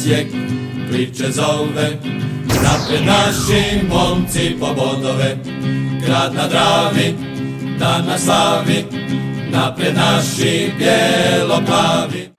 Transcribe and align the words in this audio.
Osijek 0.00 0.26
priče 0.90 1.30
zove. 1.30 1.98
Napred 2.46 3.06
naši 3.06 3.86
momci 3.88 4.56
po 4.60 4.66
bodove, 4.66 5.36
grad 6.06 6.34
na 6.34 6.48
Dravi, 6.48 7.14
dan 7.78 8.06
na 8.06 8.18
slavi. 8.18 8.84
Napred 9.50 9.94
naši 9.94 10.72
bijelo-plavi. 10.78 12.30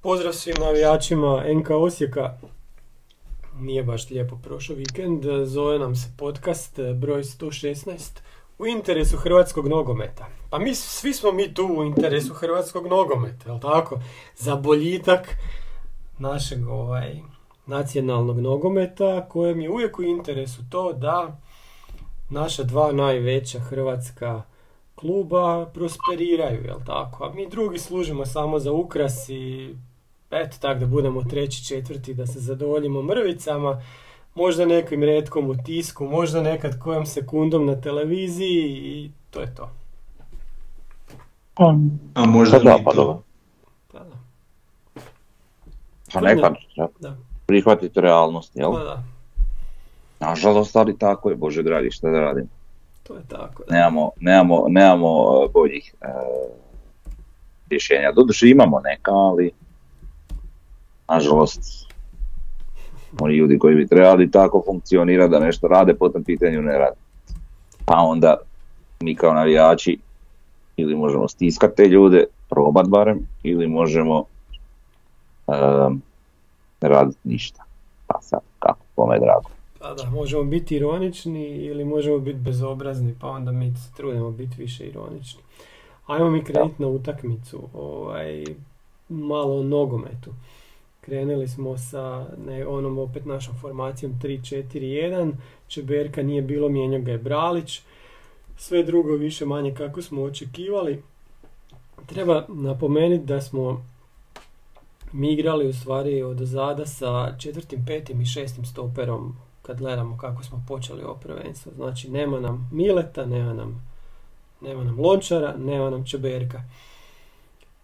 Pozdrav 0.00 0.32
svim 0.32 0.56
navijačima 0.60 1.42
NK 1.58 1.70
Osijeka. 1.70 2.34
Nije 3.58 3.82
baš 3.82 4.10
lijepo 4.10 4.36
prošao 4.36 4.76
vikend. 4.76 5.24
Zove 5.44 5.78
nam 5.78 5.96
se 5.96 6.12
podcast 6.18 6.78
eh, 6.78 6.94
broj 6.94 7.22
116 7.22 8.20
u 8.58 8.66
interesu 8.66 9.16
hrvatskog 9.16 9.68
nogometa. 9.68 10.26
Pa 10.50 10.58
mi, 10.58 10.74
svi 10.74 11.14
smo 11.14 11.32
mi 11.32 11.54
tu 11.54 11.66
u 11.66 11.84
interesu 11.84 12.34
hrvatskog 12.34 12.86
nogometa, 12.86 13.50
jel 13.50 13.60
tako? 13.60 14.00
Za 14.36 14.56
boljitak 14.56 15.36
našeg 16.18 16.68
ovaj, 16.68 17.20
nacionalnog 17.66 18.40
nogometa 18.40 19.28
kojem 19.28 19.60
je 19.60 19.70
uvijek 19.70 19.98
u 19.98 20.02
interesu 20.02 20.62
to 20.70 20.92
da 20.92 21.40
naša 22.30 22.62
dva 22.62 22.92
najveća 22.92 23.60
hrvatska 23.60 24.42
kluba 24.94 25.66
prosperiraju, 25.74 26.64
jel 26.64 26.78
tako? 26.86 27.24
A 27.24 27.34
mi 27.34 27.48
drugi 27.48 27.78
služimo 27.78 28.26
samo 28.26 28.58
za 28.58 28.72
ukras 28.72 29.28
i 29.28 29.74
eto 30.34 30.56
tak 30.60 30.78
da 30.78 30.86
budemo 30.86 31.22
treći, 31.22 31.64
četvrti, 31.64 32.14
da 32.14 32.26
se 32.26 32.40
zadovoljimo 32.40 33.02
mrvicama, 33.02 33.82
možda 34.34 34.66
nekim 34.66 35.02
redkom 35.02 35.50
u 35.50 35.54
tisku, 35.56 36.04
možda 36.06 36.42
nekad 36.42 36.78
kojom 36.78 37.06
sekundom 37.06 37.66
na 37.66 37.76
televiziji 37.76 38.64
i 38.66 39.10
to 39.30 39.40
je 39.40 39.54
to. 39.54 39.70
A 42.14 42.26
možda 42.26 42.58
Pa 42.58 42.64
da, 42.64 42.78
pa 42.84 42.90
to. 42.90 42.96
dobro. 42.96 43.22
Pa 43.92 43.98
da. 43.98 44.16
Pa 46.12 46.20
nekad 46.20 46.54
Da. 47.00 47.16
prihvatiti 47.46 48.00
realnost, 48.00 48.56
jel? 48.56 48.72
Pa 48.72 48.78
da, 48.78 49.02
Nažalost, 50.20 50.76
ali 50.76 50.98
tako 50.98 51.30
je, 51.30 51.36
Bože 51.36 51.62
dragi, 51.62 51.90
šta 51.90 52.10
da 52.10 52.20
radim. 52.20 52.48
to 53.02 53.14
je 53.14 53.22
tako. 53.28 53.62
Da. 53.64 53.74
Nemamo, 53.74 54.10
nemamo, 54.20 54.64
nemamo 54.68 55.08
boljih 55.48 55.94
e, 56.00 56.06
rješenja. 57.70 58.12
Doduše 58.12 58.48
imamo 58.48 58.80
neka, 58.80 59.10
ali 59.12 59.50
nažalost 61.08 61.84
oni 63.20 63.34
ljudi 63.34 63.58
koji 63.58 63.74
bi 63.74 63.86
trebali 63.86 64.30
tako 64.30 64.62
funkcionirati 64.66 65.30
da 65.30 65.38
nešto 65.38 65.68
rade, 65.68 65.94
po 65.94 66.08
tom 66.08 66.24
pitanju 66.24 66.62
ne 66.62 66.78
rade. 66.78 66.96
Pa 67.84 67.96
onda 67.98 68.36
mi 69.00 69.14
kao 69.14 69.34
navijači 69.34 69.98
ili 70.76 70.94
možemo 70.94 71.28
stiskati 71.28 71.76
te 71.76 71.88
ljude, 71.88 72.24
probat 72.48 72.88
barem, 72.88 73.28
ili 73.42 73.68
možemo 73.68 74.24
um, 75.46 76.02
raditi 76.80 77.18
ništa. 77.24 77.64
Pa 78.06 78.18
sad, 78.20 78.40
kako, 78.58 78.80
kome 78.94 79.16
je 79.16 79.20
drago. 79.20 79.48
Pa 79.78 79.94
da, 79.94 80.10
možemo 80.10 80.44
biti 80.44 80.76
ironični 80.76 81.46
ili 81.46 81.84
možemo 81.84 82.18
biti 82.18 82.38
bezobrazni, 82.38 83.14
pa 83.20 83.28
onda 83.28 83.52
mi 83.52 83.70
se 83.70 83.94
trudimo 83.96 84.30
biti 84.30 84.54
više 84.58 84.86
ironični. 84.86 85.42
Ajmo 86.06 86.30
mi 86.30 86.44
krenuti 86.44 86.82
na 86.82 86.88
utakmicu, 86.88 87.60
ovaj, 87.74 88.44
malo 89.08 89.60
o 89.60 89.62
nogometu. 89.62 90.30
Krenuli 91.04 91.48
smo 91.48 91.78
sa 91.78 92.26
ne, 92.46 92.66
onom 92.66 92.98
opet 92.98 93.24
našom 93.24 93.54
formacijom 93.60 94.12
3-4-1, 94.22 95.32
Čeberka 95.68 96.22
nije 96.22 96.42
bilo, 96.42 96.68
mijenjao 96.68 97.02
ga 97.02 97.12
je 97.12 97.18
Bralić, 97.18 97.80
sve 98.56 98.82
drugo 98.82 99.12
više 99.12 99.46
manje 99.46 99.74
kako 99.74 100.02
smo 100.02 100.22
očekivali. 100.22 101.02
Treba 102.06 102.46
napomenuti 102.48 103.24
da 103.24 103.40
smo 103.40 103.84
mi 105.12 105.32
igrali 105.32 105.68
u 105.68 105.72
stvari 105.72 106.22
od 106.22 106.38
zada 106.38 106.86
sa 106.86 107.34
četvrtim, 107.38 107.84
petim 107.86 108.20
i 108.20 108.26
šestim 108.26 108.64
stoperom 108.64 109.36
kad 109.62 109.78
gledamo 109.78 110.18
kako 110.18 110.44
smo 110.44 110.64
počeli 110.68 111.02
ovo 111.02 111.14
prvenstvo. 111.14 111.72
Znači 111.76 112.10
nema 112.10 112.40
nam 112.40 112.70
Mileta, 112.72 113.26
nema 113.26 113.52
nam, 113.52 113.86
nema 114.60 114.84
nam 114.84 115.00
Lončara, 115.00 115.56
nema 115.56 115.90
nam 115.90 116.06
Čeberka. 116.06 116.62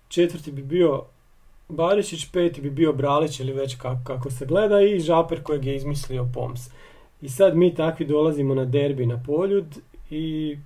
Četvrti 0.08 0.52
bi 0.52 0.62
bio 0.62 1.02
Barišić, 1.70 2.30
peti 2.32 2.60
bi 2.60 2.70
bio 2.70 2.92
Bralić 2.92 3.40
ili 3.40 3.52
već 3.52 3.74
kako, 3.74 4.00
kako 4.04 4.30
se 4.30 4.46
gleda 4.46 4.80
i 4.80 5.00
Žaper 5.00 5.42
kojeg 5.42 5.64
je 5.64 5.76
izmislio 5.76 6.28
Poms. 6.34 6.60
I 7.22 7.28
sad 7.28 7.56
mi 7.56 7.74
takvi 7.74 8.06
dolazimo 8.06 8.54
na 8.54 8.64
derbi 8.64 9.06
na 9.06 9.22
Poljud 9.26 9.64
i 10.10 10.56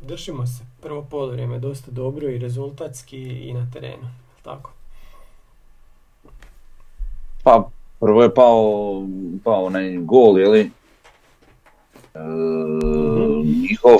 držimo 0.00 0.46
se 0.46 0.64
prvo 0.80 1.06
poluvrijeme 1.10 1.58
dosta 1.58 1.90
dobro 1.90 2.28
i 2.28 2.38
rezultatski 2.38 3.22
i 3.22 3.52
na 3.52 3.66
terenu. 3.72 4.08
Tako. 4.42 4.72
Pa 7.42 7.68
prvo 8.00 8.22
je 8.22 8.34
pao, 8.34 9.02
pao 9.44 9.64
onaj 9.64 9.96
gol, 9.96 10.38
je 10.38 10.48
li? 10.48 10.70
E, 12.14 12.20
njihov, 13.44 13.98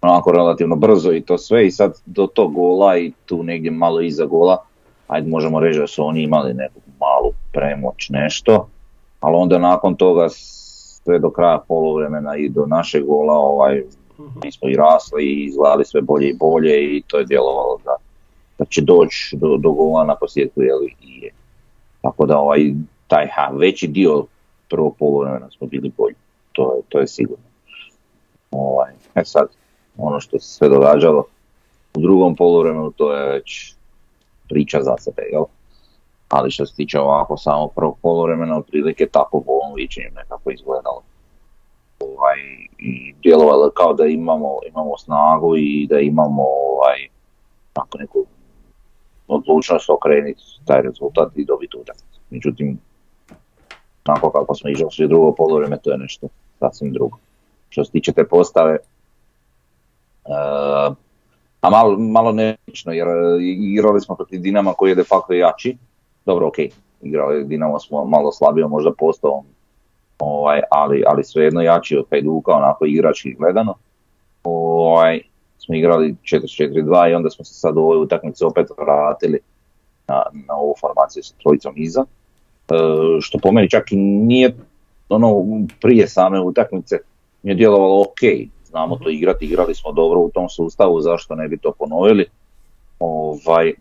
onako 0.00 0.32
relativno 0.32 0.76
brzo 0.76 1.12
i 1.12 1.20
to 1.20 1.38
sve 1.38 1.66
i 1.66 1.70
sad 1.70 2.00
do 2.06 2.26
tog 2.26 2.54
gola 2.54 2.98
i 2.98 3.12
tu 3.26 3.42
negdje 3.42 3.70
malo 3.70 4.00
iza 4.00 4.26
gola, 4.26 4.64
ajde 5.06 5.30
možemo 5.30 5.60
reći 5.60 5.78
da 5.78 5.86
su 5.86 6.06
oni 6.06 6.22
imali 6.22 6.54
neku 6.54 6.80
malu 7.00 7.32
premoć 7.52 8.08
nešto, 8.10 8.68
ali 9.20 9.36
onda 9.36 9.58
nakon 9.58 9.96
toga 9.96 10.28
sve 10.28 11.18
do 11.18 11.30
kraja 11.30 11.58
poluvremena 11.68 12.36
i 12.36 12.48
do 12.48 12.66
našeg 12.66 13.04
gola 13.04 13.34
ovaj, 13.34 13.82
Mhm. 14.18 14.38
mi 14.44 14.52
smo 14.52 14.68
i 14.68 14.76
rasli 14.76 15.24
i 15.24 15.44
izgledali 15.44 15.84
sve 15.84 16.00
bolje 16.00 16.28
i 16.28 16.36
bolje 16.36 16.96
i 16.96 17.02
to 17.06 17.18
je 17.18 17.24
djelovalo 17.24 17.78
da, 17.84 17.96
da 18.58 18.64
će 18.64 18.80
doći 18.80 19.36
do, 19.36 19.56
do 19.56 19.70
gola 19.70 20.04
na 20.04 20.16
posljedku 20.16 20.62
je 20.62 20.74
li 20.74 20.94
i 21.02 21.24
je. 21.24 21.30
Tako 22.02 22.26
da 22.26 22.38
ovaj, 22.38 22.72
taj 23.06 23.26
ha, 23.34 23.50
veći 23.52 23.86
dio 23.86 24.24
prvog 24.70 24.96
poluvremena 24.98 25.50
smo 25.50 25.66
bili 25.66 25.92
bolji, 25.96 26.14
to 26.52 26.74
je, 26.74 26.82
to 26.88 26.98
je 26.98 27.06
sigurno. 27.06 27.44
Ovaj, 28.50 28.92
e 29.14 29.24
sad, 29.24 29.48
ono 29.96 30.20
što 30.20 30.38
se 30.38 30.48
sve 30.48 30.68
događalo 30.68 31.24
u 31.94 32.00
drugom 32.00 32.36
poluvremenu 32.36 32.90
to 32.90 33.12
je 33.12 33.32
već 33.32 33.74
priča 34.48 34.82
za 34.82 34.94
sebe, 34.98 35.22
jel? 35.32 35.44
Ali 36.28 36.50
što 36.50 36.66
se 36.66 36.74
tiče 36.74 37.00
ovako 37.00 37.36
samo 37.36 37.68
prvog 37.68 37.98
poluvremena, 38.02 38.58
otprilike 38.58 39.06
tako 39.06 39.40
po 39.40 39.52
ovom 39.52 39.74
viđenju 39.76 40.10
nekako 40.14 40.50
izgledalo. 40.50 41.02
Ovaj, 42.00 42.38
I 42.78 43.14
djelovalo 43.22 43.64
je 43.64 43.70
kao 43.74 43.94
da 43.94 44.06
imamo, 44.06 44.58
imamo 44.68 44.98
snagu 44.98 45.56
i 45.56 45.86
da 45.90 46.00
imamo 46.00 46.42
ovaj, 46.42 47.08
onako 47.74 47.98
neku 47.98 48.26
odlučnost 49.28 49.90
okrenuti 49.90 50.42
taj 50.64 50.82
rezultat 50.82 51.32
i 51.36 51.44
dobiti 51.44 51.76
utakmicu. 51.76 52.20
Međutim, 52.30 52.78
onako 54.08 54.30
kako 54.30 54.54
smo 54.54 54.70
izašli 54.70 55.04
u 55.04 55.08
drugo 55.08 55.34
poluvreme, 55.34 55.78
to 55.78 55.90
je 55.90 55.98
nešto 55.98 56.28
sasvim 56.58 56.92
drugo. 56.92 57.18
Što 57.68 57.84
se 57.84 57.92
tiče 57.92 58.12
te 58.12 58.28
postave, 58.28 58.72
e, 58.72 58.80
a 61.66 61.70
malo, 61.70 61.98
malo 61.98 62.34
jer 62.84 63.08
e, 63.08 63.38
igrali 63.40 64.00
smo 64.00 64.14
protiv 64.14 64.40
Dinama 64.40 64.72
koji 64.72 64.90
je 64.90 64.94
de 64.94 65.04
facto 65.04 65.32
jači. 65.32 65.76
Dobro, 66.26 66.46
ok, 66.46 66.58
igrali 67.02 67.44
Dinamo 67.44 67.80
smo 67.80 68.04
malo 68.04 68.32
slabio 68.32 68.68
možda 68.68 68.92
postavom, 68.98 69.44
ovaj, 70.18 70.60
ali, 70.70 71.04
ali 71.06 71.24
svejedno 71.24 71.60
jači 71.62 71.96
od 71.96 72.06
Hajduka, 72.10 72.52
onako 72.52 72.86
igrački 72.86 73.34
gledano. 73.34 73.74
Ovaj, 74.44 75.20
smo 75.58 75.74
igrali 75.74 76.16
4-4-2 76.22 77.10
i 77.10 77.14
onda 77.14 77.30
smo 77.30 77.44
se 77.44 77.54
sad 77.54 77.76
u 77.76 77.80
ovoj 77.80 77.98
utakmici 77.98 78.44
opet 78.44 78.66
vratili 78.78 79.38
na, 80.08 80.22
na 80.48 80.54
ovu 80.54 80.74
formaciju 80.80 81.22
sa 81.22 81.34
trojicom 81.42 81.74
iza. 81.76 82.04
E, 82.70 82.74
što 83.20 83.38
po 83.38 83.52
meni 83.52 83.70
čak 83.70 83.92
i 83.92 83.96
nije 83.96 84.56
ono 85.08 85.44
prije 85.80 86.08
same 86.08 86.40
utakmice 86.40 86.96
mi 87.42 87.50
je 87.50 87.54
djelovalo 87.54 88.00
ok, 88.00 88.20
znamo 88.76 88.96
to 88.96 89.10
igrati, 89.10 89.44
igrali 89.44 89.74
smo 89.74 89.92
dobro 89.92 90.20
u 90.20 90.30
tom 90.30 90.48
sustavu, 90.48 91.00
zašto 91.00 91.34
ne 91.34 91.48
bi 91.48 91.58
to 91.58 91.72
ponovili. 91.78 92.26
Ovaj, 92.98 93.72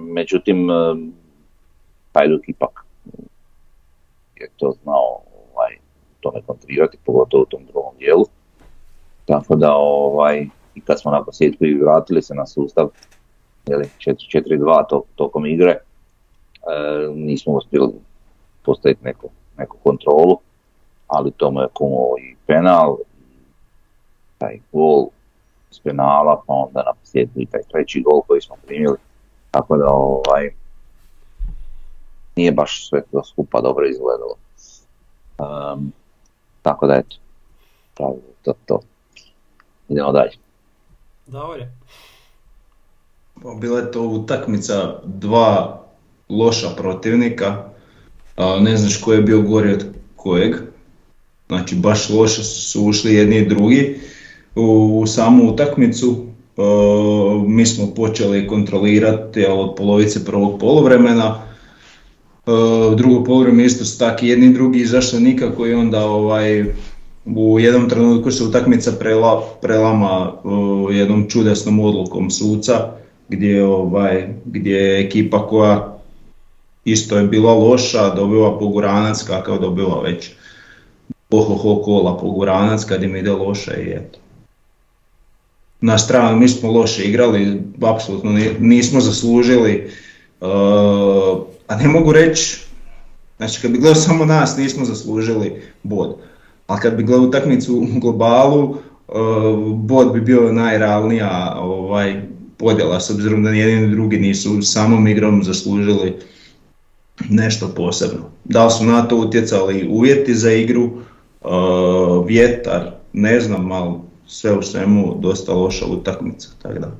međutim, 0.00 0.70
e, 0.70 0.74
Hajduk 2.14 2.48
ipak 2.48 2.84
je 4.36 4.48
to 4.56 4.72
znao 4.82 5.20
ovaj, 5.52 5.76
tome 6.20 6.42
kontrirati, 6.46 6.98
pogotovo 7.04 7.42
u 7.42 7.46
tom 7.46 7.64
drugom 7.66 7.94
dijelu. 7.98 8.24
Tako 9.24 9.56
da 9.56 9.74
ovaj, 9.74 10.46
i 10.74 10.80
kad 10.80 11.00
smo 11.00 11.10
na 11.10 11.24
posljedku 11.24 11.64
i 11.64 11.80
vratili 11.82 12.22
se 12.22 12.34
na 12.34 12.46
sustav 12.46 12.88
jeli, 13.66 13.84
4-4-2 13.98 14.88
to, 14.88 15.02
tokom 15.14 15.46
igre, 15.46 15.70
e, 15.70 15.80
nismo 17.14 17.52
uspjeli 17.52 17.92
postaviti 18.62 19.04
neku, 19.04 19.28
neku 19.58 19.76
kontrolu, 19.82 20.38
ali 21.06 21.30
tomu 21.30 21.60
je 21.60 21.68
kumovao 21.74 22.14
i 22.18 22.36
penal, 22.46 22.96
taj 24.40 24.60
gol 24.72 25.06
iz 25.70 25.78
penala, 25.84 26.42
pa 26.46 26.52
onda 26.52 26.82
na 26.82 26.92
posljedku 27.00 27.40
i 27.40 27.46
taj 27.46 27.60
treći 27.72 28.02
gol 28.02 28.20
koji 28.26 28.40
smo 28.40 28.56
primili. 28.66 28.96
Tako 29.50 29.76
da 29.76 29.86
ovaj, 29.88 30.50
nije 32.36 32.52
baš 32.52 32.88
sve 32.88 33.02
to 33.12 33.24
skupa 33.24 33.60
dobro 33.60 33.86
izgledalo. 33.86 34.36
Um, 35.38 35.92
tako 36.62 36.86
da 36.86 36.94
eto, 36.94 37.16
to, 38.42 38.52
to. 38.66 38.80
Idemo 39.88 40.12
dalje. 40.12 40.32
Davore. 41.26 41.68
Pa 43.42 43.54
bila 43.60 43.78
je 43.78 43.92
to 43.92 44.02
utakmica 44.02 45.00
dva 45.04 45.80
loša 46.28 46.68
protivnika, 46.76 47.64
a 48.36 48.60
ne 48.60 48.76
znaš 48.76 49.00
ko 49.00 49.12
je 49.12 49.22
bio 49.22 49.42
gori 49.42 49.72
od 49.72 49.84
kojeg. 50.16 50.56
Znači 51.48 51.74
baš 51.74 52.10
loše 52.10 52.44
su 52.44 52.84
ušli 52.84 53.14
jedni 53.14 53.36
i 53.36 53.48
drugi 53.48 54.00
u, 54.54 55.04
samu 55.06 55.52
utakmicu. 55.52 56.16
E, 56.56 56.62
mi 57.46 57.66
smo 57.66 57.86
počeli 57.94 58.46
kontrolirati 58.46 59.46
od 59.46 59.74
polovice 59.76 60.24
prvog 60.24 60.60
polovremena. 60.60 61.42
E, 62.46 62.50
drugo 62.96 63.24
polovreme 63.24 63.64
isto 63.64 63.84
su 63.84 63.98
tako 63.98 64.24
jedni 64.24 64.46
i 64.46 64.52
drugi 64.52 64.80
izašli 64.80 65.20
nikako 65.20 65.66
i 65.66 65.74
onda 65.74 66.04
ovaj, 66.04 66.64
u 67.26 67.60
jednom 67.60 67.88
trenutku 67.88 68.30
se 68.30 68.44
utakmica 68.44 68.92
prela, 68.92 69.42
prelama 69.62 70.32
uh, 70.44 70.94
jednom 70.94 71.26
čudesnom 71.28 71.80
odlukom 71.80 72.30
suca 72.30 72.90
gdje, 73.28 73.64
ovaj, 73.64 74.28
gdje 74.44 74.76
je 74.76 75.06
ekipa 75.06 75.46
koja 75.46 75.98
isto 76.84 77.18
je 77.18 77.26
bila 77.26 77.54
loša, 77.54 78.14
dobiva 78.14 78.58
poguranac 78.58 79.22
kakav 79.22 79.58
dobiva 79.58 80.02
već 80.02 80.30
ohoho 81.30 81.82
kola 81.82 82.16
poguranac 82.16 82.84
kad 82.84 83.02
im 83.02 83.16
ide 83.16 83.32
loše 83.32 83.72
i 83.86 83.90
eto. 83.90 84.18
Na 85.80 85.98
stranu 85.98 86.36
mi 86.36 86.48
smo 86.48 86.72
loše 86.72 87.04
igrali, 87.04 87.62
apsolutno 87.82 88.30
nismo 88.58 89.00
zaslužili, 89.00 89.90
uh, 90.40 90.48
a 91.66 91.76
ne 91.76 91.88
mogu 91.88 92.12
reći, 92.12 92.60
znači 93.36 93.60
kad 93.62 93.70
bi 93.70 93.78
gledao 93.78 93.94
samo 93.94 94.24
nas 94.24 94.56
nismo 94.56 94.84
zaslužili 94.84 95.62
bod. 95.82 96.16
Ali 96.66 96.80
kad 96.80 96.96
bi 96.96 97.02
gledao 97.02 97.26
utakmicu 97.26 97.76
u 97.76 98.00
globalu, 98.00 98.64
uh, 98.64 98.76
bod 99.74 100.12
bi 100.12 100.20
bio 100.20 100.52
najrealnija 100.52 101.56
ovaj, 101.60 102.22
podjela, 102.56 103.00
s 103.00 103.10
obzirom 103.10 103.42
da 103.42 103.50
nijedni 103.50 103.86
ni 103.86 103.90
drugi 103.90 104.18
nisu 104.18 104.62
samom 104.62 105.08
igrom 105.08 105.44
zaslužili 105.44 106.16
nešto 107.28 107.68
posebno. 107.68 108.30
Da 108.44 108.64
li 108.64 108.70
su 108.70 108.84
na 108.84 109.02
to 109.02 109.16
utjecali 109.16 109.88
uvjeti 109.88 110.34
za 110.34 110.52
igru, 110.52 110.90
uh, 111.40 112.26
vjetar, 112.26 112.90
ne 113.12 113.40
znam, 113.40 113.72
ali 113.72 114.09
sve 114.30 114.52
u 114.52 114.62
svemu 114.62 115.16
dosta 115.20 115.52
loša 115.52 115.86
utakmica. 115.86 116.48
Tako 116.62 116.78
da. 116.78 116.96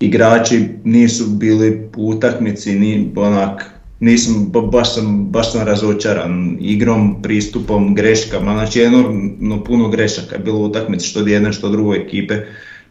Igrači 0.00 0.68
nisu 0.84 1.26
bili 1.26 1.88
u 1.96 2.08
utakmici 2.08 2.74
ni 2.74 3.12
onak 3.16 3.76
nisam, 4.00 4.52
baš 4.72 4.94
sam, 4.94 5.24
baš 5.24 5.52
sam 5.52 5.66
razočaran 5.66 6.56
igrom, 6.60 7.22
pristupom, 7.22 7.94
greškama, 7.94 8.52
znači 8.52 8.82
enormno 8.82 9.64
puno 9.64 9.88
grešaka 9.88 10.36
je 10.36 10.42
bilo 10.42 10.58
u 10.58 10.64
utakmici 10.64 11.08
što 11.08 11.20
jedne 11.20 11.52
što 11.52 11.68
druge 11.68 11.98
ekipe 11.98 12.34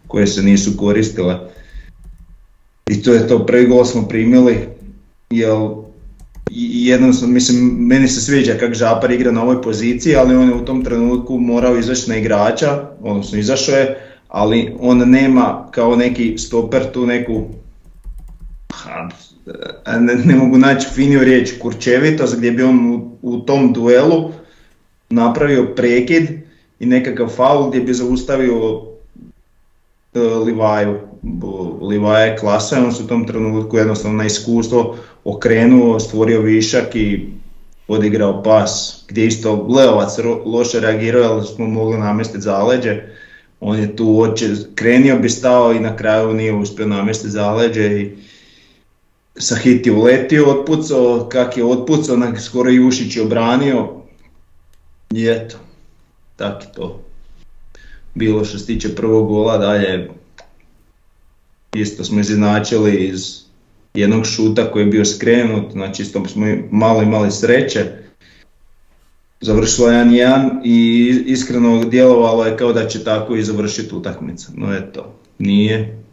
koje 0.08 0.28
se 0.28 0.44
nisu 0.44 0.78
koristile. 0.78 1.40
I 2.90 3.04
to 3.04 3.14
je 3.14 3.28
to, 3.28 3.46
prvi 3.46 3.68
gol 3.68 3.86
smo 3.86 4.08
primili, 4.08 4.58
jer 6.52 6.92
jednostavno, 6.92 7.34
mislim, 7.34 7.58
meni 7.80 8.08
se 8.08 8.22
sviđa 8.22 8.54
kako 8.60 8.74
Žapar 8.74 9.12
igra 9.12 9.32
na 9.32 9.44
ovoj 9.44 9.62
poziciji, 9.62 10.16
ali 10.16 10.36
on 10.36 10.50
je 10.50 10.56
u 10.56 10.66
tom 10.66 10.84
trenutku 10.84 11.38
morao 11.38 11.78
izaći 11.78 12.10
na 12.10 12.18
igrača, 12.18 12.90
odnosno 13.02 13.40
izašao 13.40 13.76
je, 13.76 13.98
ali 14.28 14.76
on 14.80 14.98
nema 14.98 15.68
kao 15.72 15.96
neki 15.96 16.38
stoper 16.38 16.92
tu 16.92 17.06
neku 17.06 17.46
ne, 20.00 20.16
ne 20.16 20.36
mogu 20.36 20.58
naći 20.58 20.88
finiju 20.94 21.24
riječ, 21.24 21.52
kurčevitost 21.62 22.38
gdje 22.38 22.52
bi 22.52 22.64
on 22.64 22.94
u, 22.94 23.18
u 23.22 23.40
tom 23.40 23.74
duelu 23.74 24.32
napravio 25.10 25.74
prekid 25.76 26.30
i 26.80 26.86
nekakav 26.86 27.28
faul 27.28 27.70
gdje 27.70 27.82
bi 27.82 27.94
zaustavio 27.94 28.82
e, 30.14 30.20
Livaju. 30.20 31.00
Livaja 31.82 32.26
je 32.26 32.38
klasa 32.38 32.80
on 32.86 32.94
se 32.94 33.04
u 33.04 33.08
tom 33.08 33.28
trenutku 33.28 33.78
jednostavno 33.78 34.18
na 34.18 34.26
iskustvo 34.26 34.98
okrenuo, 35.24 36.00
stvorio 36.00 36.42
višak 36.42 36.96
i 36.96 37.30
odigrao 37.88 38.44
pas 38.44 39.04
gdje 39.08 39.26
isto 39.28 39.68
Leovac 39.70 40.18
loše 40.46 40.80
reagirao 40.80 41.34
ali 41.34 41.48
smo 41.48 41.68
mogli 41.68 41.98
namjestiti 41.98 42.42
zaleđe. 42.42 43.04
On 43.60 43.80
je 43.80 43.96
tu 43.96 44.22
oče, 44.22 44.50
krenio 44.76 45.20
bi 45.20 45.30
stao 45.30 45.74
i 45.74 45.80
na 45.80 45.96
kraju 45.96 46.34
nije 46.34 46.54
uspio 46.54 46.86
namjestiti 46.86 47.32
zaleđe 47.32 48.02
i 48.02 48.12
Sahiti 49.38 49.92
uletio, 49.92 50.50
otpucao, 50.50 51.30
kak 51.32 51.58
je 51.58 51.66
otpucao, 51.66 52.18
skoro 52.40 52.70
Jušić 52.70 53.16
je 53.16 53.24
obranio. 53.24 53.88
I 55.12 55.28
eto, 55.28 55.58
tak 56.36 56.64
je 56.64 56.72
to. 56.76 57.02
Bilo 58.14 58.46
što 58.46 58.58
se 58.60 58.66
tiče 58.66 58.96
prvog 58.96 59.28
gola, 59.28 59.58
dalje 59.58 60.10
isto 61.76 62.04
smo 62.04 62.20
izinačili 62.20 62.96
iz 62.96 63.46
jednog 63.94 64.26
šuta 64.26 64.72
koji 64.72 64.84
je 64.84 64.92
bio 64.92 65.06
skrenut, 65.06 65.72
znači 65.72 66.02
isto 66.02 66.26
smo 66.28 66.46
malo 66.72 67.02
imali 67.02 67.32
sreće. 67.32 67.86
Završilo 69.42 69.90
je 69.90 70.06
1-1 70.06 70.62
i 70.64 71.10
iskreno 71.26 71.86
djelovalo 71.86 72.46
je 72.46 72.58
kao 72.58 72.74
da 72.74 72.88
će 72.88 73.04
tako 73.04 73.36
i 73.36 73.44
završiti 73.44 73.96
utakmica. 73.96 74.52
No 74.56 74.76
eto, 74.76 75.14
nije, 75.40 76.04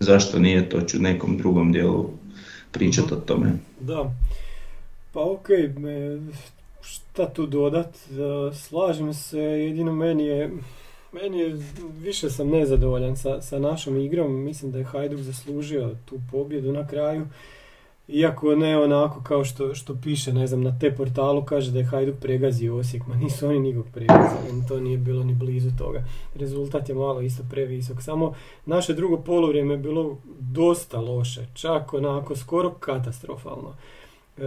zašto 0.00 0.38
nije, 0.38 0.68
to 0.68 0.80
ću 0.80 0.98
nekom 0.98 1.36
drugom 1.36 1.72
dijelu 1.72 2.10
pričati 2.72 3.14
o 3.14 3.16
tome. 3.16 3.52
Da, 3.80 4.14
pa 5.12 5.20
ok, 5.20 5.46
šta 6.82 7.28
tu 7.28 7.46
dodat, 7.46 7.98
slažem 8.54 9.14
se, 9.14 9.38
jedino 9.38 9.92
meni 9.92 10.26
je, 10.26 10.50
meni 11.12 11.38
je, 11.38 11.56
više 12.00 12.30
sam 12.30 12.48
nezadovoljan 12.48 13.16
sa, 13.16 13.40
sa 13.40 13.58
našom 13.58 13.96
igrom, 13.96 14.44
mislim 14.44 14.72
da 14.72 14.78
je 14.78 14.84
Hajduk 14.84 15.20
zaslužio 15.20 15.94
tu 16.04 16.20
pobjedu 16.30 16.72
na 16.72 16.86
kraju. 16.86 17.26
Iako 18.08 18.54
ne 18.54 18.78
onako 18.78 19.22
kao 19.22 19.44
što, 19.44 19.74
što 19.74 19.96
piše, 20.02 20.32
ne 20.32 20.46
znam, 20.46 20.62
na 20.62 20.78
te 20.78 20.94
portalu 20.96 21.44
kaže 21.44 21.70
da 21.70 21.78
je 21.78 21.84
Hajduk 21.84 22.16
pregazio 22.20 22.76
Osijek, 22.76 23.06
ma 23.06 23.16
nisu 23.16 23.48
oni 23.48 23.60
nikog 23.60 23.86
pregazili, 23.94 24.66
to 24.68 24.80
nije 24.80 24.98
bilo 24.98 25.24
ni 25.24 25.34
blizu 25.34 25.70
toga. 25.78 26.04
Rezultat 26.34 26.88
je 26.88 26.94
malo 26.94 27.20
isto 27.20 27.42
previsok, 27.50 28.02
samo 28.02 28.34
naše 28.66 28.94
drugo 28.94 29.16
polovrijeme 29.16 29.74
je 29.74 29.78
bilo 29.78 30.18
dosta 30.40 31.00
loše, 31.00 31.46
čak 31.54 31.94
onako 31.94 32.36
skoro 32.36 32.70
katastrofalno. 32.70 33.74
E, 34.38 34.42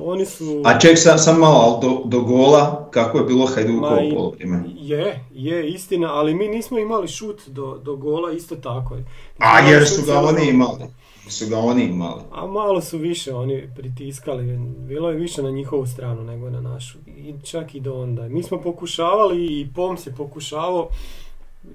oni 0.00 0.26
su... 0.26 0.62
A 0.64 0.78
ček 0.78 0.98
sam, 0.98 1.18
sam 1.18 1.38
malo, 1.38 1.78
do, 1.82 2.02
do 2.04 2.20
gola, 2.20 2.88
kako 2.90 3.18
je 3.18 3.24
bilo 3.24 3.46
Hajdukovo 3.46 4.00
polovrijeme? 4.14 4.64
Je, 4.76 5.24
je 5.34 5.70
istina, 5.70 6.14
ali 6.14 6.34
mi 6.34 6.48
nismo 6.48 6.78
imali 6.78 7.08
šut 7.08 7.48
do, 7.48 7.80
do 7.84 7.96
gola 7.96 8.32
isto 8.32 8.56
tako. 8.56 8.96
A 9.38 9.60
jer 9.60 9.88
su 9.88 10.02
ga 10.06 10.18
oni 10.18 10.48
imali 10.48 10.84
su 11.28 11.48
ga 11.48 11.58
oni 11.58 11.84
imali. 11.84 12.22
A 12.32 12.46
malo 12.46 12.80
su 12.80 12.98
više 12.98 13.34
oni 13.34 13.68
pritiskali, 13.76 14.58
bilo 14.88 15.10
je 15.10 15.16
više 15.16 15.42
na 15.42 15.50
njihovu 15.50 15.86
stranu 15.86 16.24
nego 16.24 16.50
na 16.50 16.60
našu. 16.60 16.98
I 17.06 17.34
čak 17.44 17.74
i 17.74 17.80
do 17.80 17.94
onda. 17.94 18.28
Mi 18.28 18.42
smo 18.42 18.60
pokušavali 18.60 19.60
i 19.60 19.68
Pom 19.74 19.96
se 19.96 20.14
pokušavao, 20.14 20.88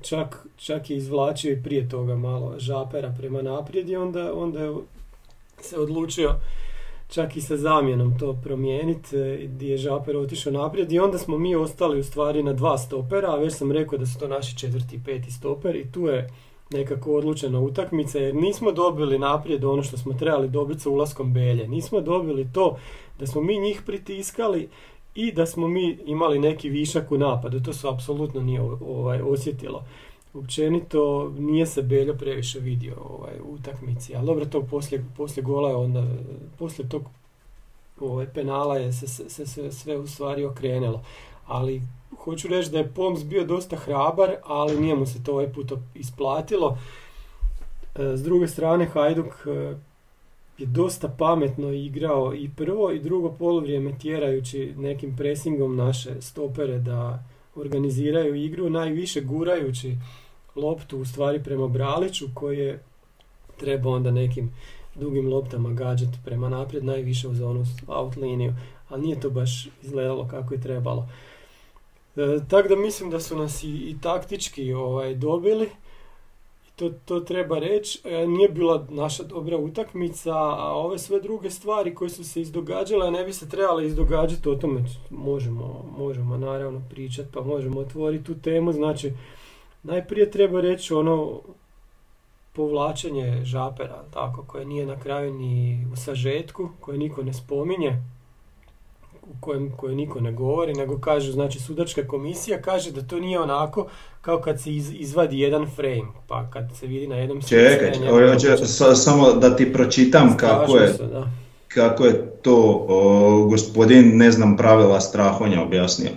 čak, 0.02 0.46
čak 0.58 0.90
je 0.90 0.98
izvlačio 0.98 1.52
i 1.52 1.64
prije 1.64 1.90
toga 1.90 2.16
malo 2.16 2.54
žapera 2.58 3.16
prema 3.18 3.42
naprijed 3.42 3.90
i 3.90 3.96
onda, 3.96 4.34
onda 4.34 4.60
je 4.60 4.74
se 5.62 5.80
odlučio 5.80 6.36
čak 7.10 7.38
i 7.38 7.42
sa 7.42 7.58
zamjenom 7.58 8.20
to 8.20 8.34
promijeniti, 8.44 9.18
e, 9.18 9.48
gdje 9.48 9.72
je 9.72 9.78
žaper 9.78 10.18
otišao 10.18 10.54
naprijed 10.54 10.92
i 10.92 11.00
onda 11.00 11.18
smo 11.18 11.38
mi 11.38 11.56
ostali 11.56 12.00
u 12.00 12.04
stvari 12.04 12.44
na 12.44 12.54
dva 12.54 12.78
stopera, 12.78 13.32
a 13.32 13.38
već 13.38 13.54
sam 13.54 13.72
rekao 13.72 13.98
da 13.98 14.06
su 14.06 14.20
to 14.20 14.28
naši 14.28 14.58
četvrti 14.58 14.96
i 14.96 15.02
peti 15.06 15.32
stoper 15.32 15.76
i 15.76 15.92
tu 15.92 16.08
je 16.08 16.30
nekako 16.72 17.14
odlučena 17.14 17.60
utakmica 17.60 18.20
jer 18.20 18.36
nismo 18.36 18.72
dobili 18.72 19.20
naprijed 19.20 19.64
ono 19.64 19.84
što 19.84 19.98
smo 19.98 20.14
trebali 20.14 20.50
dobiti 20.50 20.80
sa 20.80 20.90
ulaskom 20.90 21.34
Belje. 21.34 21.68
Nismo 21.68 22.02
dobili 22.02 22.48
to 22.54 22.78
da 23.20 23.28
smo 23.28 23.42
mi 23.42 23.60
njih 23.60 23.82
pritiskali 23.86 24.70
i 25.16 25.32
da 25.32 25.46
smo 25.46 25.68
mi 25.68 25.98
imali 26.06 26.40
neki 26.40 26.70
višak 26.70 27.12
u 27.12 27.18
napadu. 27.18 27.60
To 27.60 27.74
se 27.74 27.88
apsolutno 27.90 28.42
nije 28.42 28.62
ovaj, 28.62 29.22
osjetilo. 29.22 29.84
Općenito 30.34 31.34
nije 31.40 31.66
se 31.66 31.82
Beljo 31.82 32.14
previše 32.14 32.60
vidio 32.60 32.96
ovaj, 33.10 33.40
u 33.44 33.54
utakmici. 33.54 34.16
Ali 34.16 34.26
dobro, 34.26 34.46
to 34.46 34.62
poslije, 34.64 35.06
poslije 35.18 35.44
gola 35.44 35.70
je 35.70 35.76
onda, 35.76 36.04
poslije 36.60 36.90
tog 36.90 37.04
ovaj, 38.00 38.28
penala 38.34 38.78
je 38.78 38.94
se, 38.94 39.08
se, 39.08 39.46
se 39.46 39.72
sve 39.72 39.98
u 39.98 40.08
stvari 40.08 40.46
okrenulo. 40.46 41.04
Ali 41.48 41.82
hoću 42.18 42.48
reći 42.48 42.72
da 42.72 42.78
je 42.78 42.94
Poms 42.94 43.24
bio 43.24 43.46
dosta 43.46 43.76
hrabar, 43.76 44.36
ali 44.46 44.80
nije 44.80 44.96
mu 44.96 45.06
se 45.06 45.24
to 45.24 45.32
ovaj 45.32 45.54
put 45.54 45.72
isplatilo. 45.96 46.78
E, 47.96 48.18
s 48.18 48.24
druge 48.24 48.48
strane, 48.48 48.86
Hajduk 48.86 49.48
e, 49.48 49.76
je 50.58 50.66
dosta 50.66 51.08
pametno 51.18 51.70
igrao 51.70 52.34
i 52.36 52.50
prvo 52.58 52.92
i 52.92 53.00
drugo 53.00 53.32
polovrijeme 53.32 53.98
tjerajući 53.98 54.74
nekim 54.78 55.16
presingom 55.18 55.76
naše 55.76 56.22
stopere 56.22 56.80
da 56.80 57.24
organiziraju 57.56 58.36
igru, 58.36 58.70
najviše 58.70 59.22
gurajući 59.22 59.98
loptu 60.56 60.98
u 60.98 61.06
stvari 61.06 61.44
prema 61.44 61.68
Braliću 61.68 62.26
koji 62.34 62.60
je 62.60 62.84
treba 63.58 63.90
onda 63.90 64.12
nekim 64.12 64.52
dugim 64.96 65.28
loptama 65.28 65.74
gađati 65.74 66.18
prema 66.26 66.50
naprijed, 66.50 66.86
najviše 66.86 67.28
u 67.28 67.34
zonu 67.34 67.66
out 67.88 68.16
liniju, 68.16 68.54
ali 68.90 69.02
nije 69.02 69.20
to 69.20 69.30
baš 69.30 69.68
izgledalo 69.84 70.28
kako 70.28 70.54
je 70.54 70.62
trebalo. 70.62 71.10
E, 72.16 72.40
tako 72.50 72.68
da 72.68 72.76
mislim 72.76 73.10
da 73.10 73.20
su 73.20 73.38
nas 73.38 73.64
i, 73.64 73.68
i 73.68 73.96
taktički 74.02 74.74
ovaj, 74.74 75.16
dobili, 75.16 75.70
to, 76.80 76.90
to 77.06 77.20
treba 77.20 77.60
reći, 77.60 78.00
e, 78.04 78.28
nije 78.28 78.50
bila 78.50 78.86
naša 78.90 79.24
dobra 79.24 79.58
utakmica, 79.58 80.34
a 80.36 80.74
ove 80.76 81.00
sve 81.00 81.20
druge 81.22 81.50
stvari 81.50 81.96
koje 81.96 82.10
su 82.10 82.24
se 82.24 82.42
izdogađale 82.42 83.12
ne 83.12 83.24
bi 83.24 83.34
se 83.34 83.50
trebale 83.50 83.86
izdogađati, 83.86 84.50
o 84.50 84.56
tome 84.56 84.84
možemo, 85.10 85.86
možemo 85.98 86.38
naravno 86.38 86.82
pričati, 86.90 87.30
pa 87.34 87.42
možemo 87.42 87.80
otvoriti 87.80 88.24
tu 88.24 88.36
temu, 88.36 88.74
znači 88.74 89.14
najprije 89.84 90.32
treba 90.32 90.62
reći 90.62 90.94
ono 90.94 91.42
povlačenje 92.54 93.42
žapera, 93.46 94.04
tako, 94.14 94.44
koje 94.48 94.66
nije 94.66 94.86
na 94.86 95.00
kraju 95.00 95.34
ni 95.34 95.88
u 95.94 95.96
sažetku, 95.96 96.70
koje 96.80 96.98
niko 96.98 97.24
ne 97.24 97.34
spominje, 97.34 98.02
kojem 99.40 99.72
koje 99.78 99.96
niko 99.96 100.20
ne 100.20 100.32
govori, 100.32 100.74
nego 100.74 101.00
kaže, 101.00 101.32
znači 101.32 101.60
sudačka 101.60 102.08
komisija 102.08 102.62
kaže 102.62 102.92
da 102.92 103.02
to 103.02 103.20
nije 103.20 103.40
onako 103.40 103.88
kao 104.22 104.40
kad 104.42 104.62
se 104.62 104.72
izvadi 104.76 105.40
jedan 105.40 105.68
frame, 105.76 106.12
pa 106.28 106.50
kad 106.50 106.70
se 106.80 106.88
vidi 106.88 107.08
na 107.08 107.16
jednom 107.16 107.42
Čekaj, 107.42 107.92
samo 108.96 109.34
da 109.34 109.56
ti 109.56 109.74
pročitam 109.74 110.38
kako 110.38 110.78
je, 110.78 110.94
kako 111.68 112.06
je 112.06 112.32
to 112.42 112.86
gospodin, 113.50 114.18
ne 114.18 114.32
znam, 114.32 114.58
pravila 114.58 115.02
strahonja 115.02 115.62
objasnio. 115.64 116.10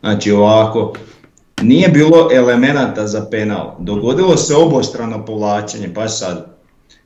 Znači 0.00 0.32
ovako, 0.32 0.92
nije 1.62 1.88
bilo 1.88 2.28
elemenata 2.32 3.06
za 3.06 3.26
penal, 3.30 3.74
dogodilo 3.78 4.36
se 4.36 4.54
obostrano 4.54 5.24
povlačenje, 5.24 5.94
pa 5.94 6.08
sad, 6.08 6.57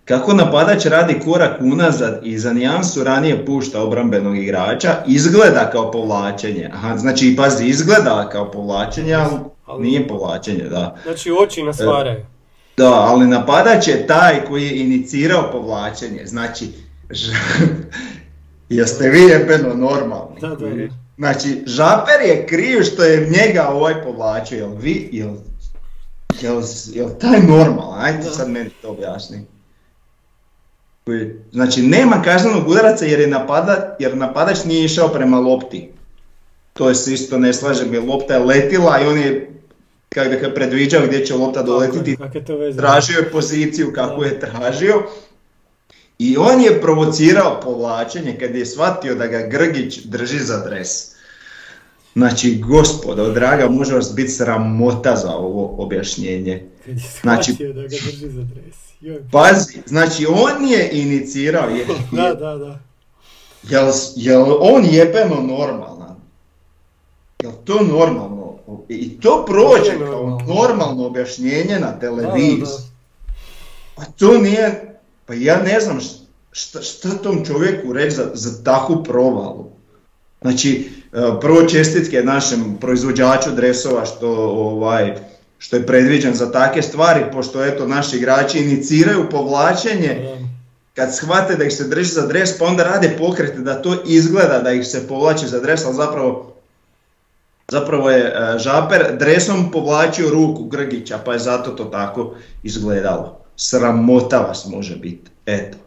kako 0.05 0.33
napadač 0.33 0.85
radi 0.87 1.21
korak 1.25 1.61
unazad 1.61 2.21
i 2.23 2.39
za 2.39 2.53
nijansu 2.53 3.05
ranije 3.05 3.47
pušta 3.47 3.83
obrambenog 3.83 4.39
igrača, 4.39 4.97
izgleda 5.07 5.71
kao 5.71 5.91
povlačenje. 5.91 6.71
Aha, 6.73 6.97
znači, 6.97 7.37
pazi, 7.37 7.67
izgleda 7.67 8.29
kao 8.33 8.51
povlačenje, 8.51 9.15
ali 9.65 9.83
nije 9.83 10.09
povlačenje, 10.09 10.65
da. 10.65 10.97
Znači, 11.03 11.33
oči 11.43 11.63
nas 11.63 11.81
varaju. 11.81 12.27
Da, 12.77 12.93
ali 12.93 13.27
napadač 13.27 13.89
je 13.89 14.07
taj 14.07 14.45
koji 14.45 14.65
je 14.65 14.81
inicirao 14.81 15.51
povlačenje. 15.53 16.27
Znači, 16.27 16.69
jeste 18.69 19.09
vi 19.09 19.23
jebeno 19.23 19.75
normalni? 19.75 20.41
Da, 20.41 20.49
da, 20.49 20.69
da. 20.69 20.89
Znači, 21.19 21.63
Žaper 21.67 22.21
je 22.25 22.47
kriv 22.47 22.83
što 22.83 23.05
je 23.05 23.31
njega 23.31 23.69
ovaj 23.69 24.03
povlačio, 24.03 24.59
jel 24.59 24.75
vi, 24.81 25.09
jel, 25.13 25.35
jel, 26.41 26.63
jel 26.93 27.09
taj 27.21 27.41
normalan? 27.41 28.05
Ajde 28.05 28.23
sad 28.23 28.51
meni 28.51 28.71
to 28.83 28.89
objasni. 28.89 29.52
Znači, 31.53 31.83
nema 31.83 32.23
kaznenog 32.23 32.69
udaraca 32.69 33.05
jer, 33.05 33.21
je 33.21 33.27
napada, 33.27 33.97
jer 33.99 34.17
napadač 34.17 34.65
nije 34.65 34.85
išao 34.85 35.09
prema 35.09 35.39
lopti. 35.39 35.93
To 36.73 36.95
se 36.95 37.13
isto 37.13 37.39
ne 37.39 37.53
slažem 37.53 37.95
jer 37.95 38.05
lopta 38.05 38.35
je 38.35 38.41
letila 38.41 39.01
i 39.01 39.07
on 39.07 39.19
je 39.19 39.53
kako 40.09 40.49
da 40.49 40.55
predviđao 40.55 41.07
gdje 41.07 41.27
će 41.27 41.35
lopta 41.35 41.63
doletiti, 41.63 42.17
tražio 42.77 43.19
je 43.19 43.31
poziciju 43.31 43.93
kako 43.95 44.25
je 44.25 44.41
tražio. 44.41 45.03
I 46.19 46.37
on 46.37 46.61
je 46.61 46.81
provocirao 46.81 47.61
povlačenje 47.61 48.37
kad 48.41 48.55
je 48.55 48.67
shvatio 48.67 49.15
da 49.15 49.27
ga 49.27 49.47
Grgić 49.47 49.99
drži 49.99 50.39
za 50.39 50.59
dres. 50.59 51.12
Znači, 52.15 52.59
gospodo, 52.59 53.31
draga, 53.31 53.69
može 53.69 53.95
vas 53.95 54.15
biti 54.15 54.31
sramota 54.31 55.17
za 55.17 55.35
ovo 55.35 55.75
objašnjenje. 55.79 56.67
znači. 57.23 57.57
Pazi, 59.33 59.79
znači 59.87 60.27
on 60.27 60.67
je 60.69 60.91
inicirao. 60.93 61.69
Je, 61.69 61.87
da, 62.13 62.35
da, 62.35 62.59
da. 62.59 62.79
Jel, 63.63 63.93
jel 64.17 64.45
on 64.61 64.85
jebeno 64.91 65.41
normalan? 65.41 66.17
Jel 67.43 67.53
to 67.65 67.83
normalno? 67.83 68.59
I 68.89 69.21
to 69.21 69.45
prođe 69.47 69.99
kao 69.99 70.41
normalno 70.49 71.07
objašnjenje 71.07 71.79
na 71.81 71.99
televiziji. 71.99 72.67
Pa 73.95 74.05
to 74.05 74.39
nije, 74.39 74.99
pa 75.27 75.35
ja 75.35 75.63
ne 75.63 75.81
znam 75.81 76.01
šta, 76.53 76.83
šta 76.83 77.09
tom 77.09 77.45
čovjeku 77.45 77.93
reći 77.93 78.17
za, 78.17 78.31
za 78.35 78.65
takvu 78.65 79.05
provalu. 79.05 79.71
Znači, 80.41 80.91
prvo 81.41 81.63
čestitke 81.69 82.23
našem 82.23 82.77
proizvođaču 82.81 83.51
dresova 83.51 84.05
što 84.05 84.29
ovaj, 84.47 85.15
što 85.59 85.77
je 85.77 85.87
predviđen 85.87 86.35
za 86.35 86.53
takve 86.53 86.83
stvari, 86.83 87.25
pošto 87.33 87.65
eto 87.65 87.87
naši 87.87 88.17
igrači 88.17 88.59
iniciraju 88.59 89.29
povlačenje, 89.31 90.39
kad 90.95 91.17
shvate 91.17 91.57
da 91.57 91.65
ih 91.65 91.73
se 91.73 91.89
drži 91.89 92.09
za 92.09 92.27
dres, 92.27 92.59
pa 92.59 92.65
onda 92.65 92.85
rade 92.85 93.15
pokrete 93.19 93.59
da 93.59 93.83
to 93.83 94.03
izgleda 94.07 94.59
da 94.59 94.73
ih 94.73 94.87
se 94.87 95.09
povlači 95.09 95.47
za 95.47 95.61
dres, 95.61 95.85
ali 95.85 95.95
zapravo, 95.95 96.55
zapravo 97.69 98.11
je 98.11 98.25
e, 98.25 98.59
Žaper 98.59 99.17
dresom 99.19 99.71
povlačio 99.71 100.31
ruku 100.31 100.65
Grgića, 100.65 101.19
pa 101.25 101.33
je 101.33 101.39
zato 101.39 101.71
to 101.71 101.85
tako 101.85 102.35
izgledalo. 102.63 103.39
Sramota 103.57 104.39
vas 104.39 104.67
može 104.67 104.97
biti, 104.97 105.31
eto. 105.47 105.82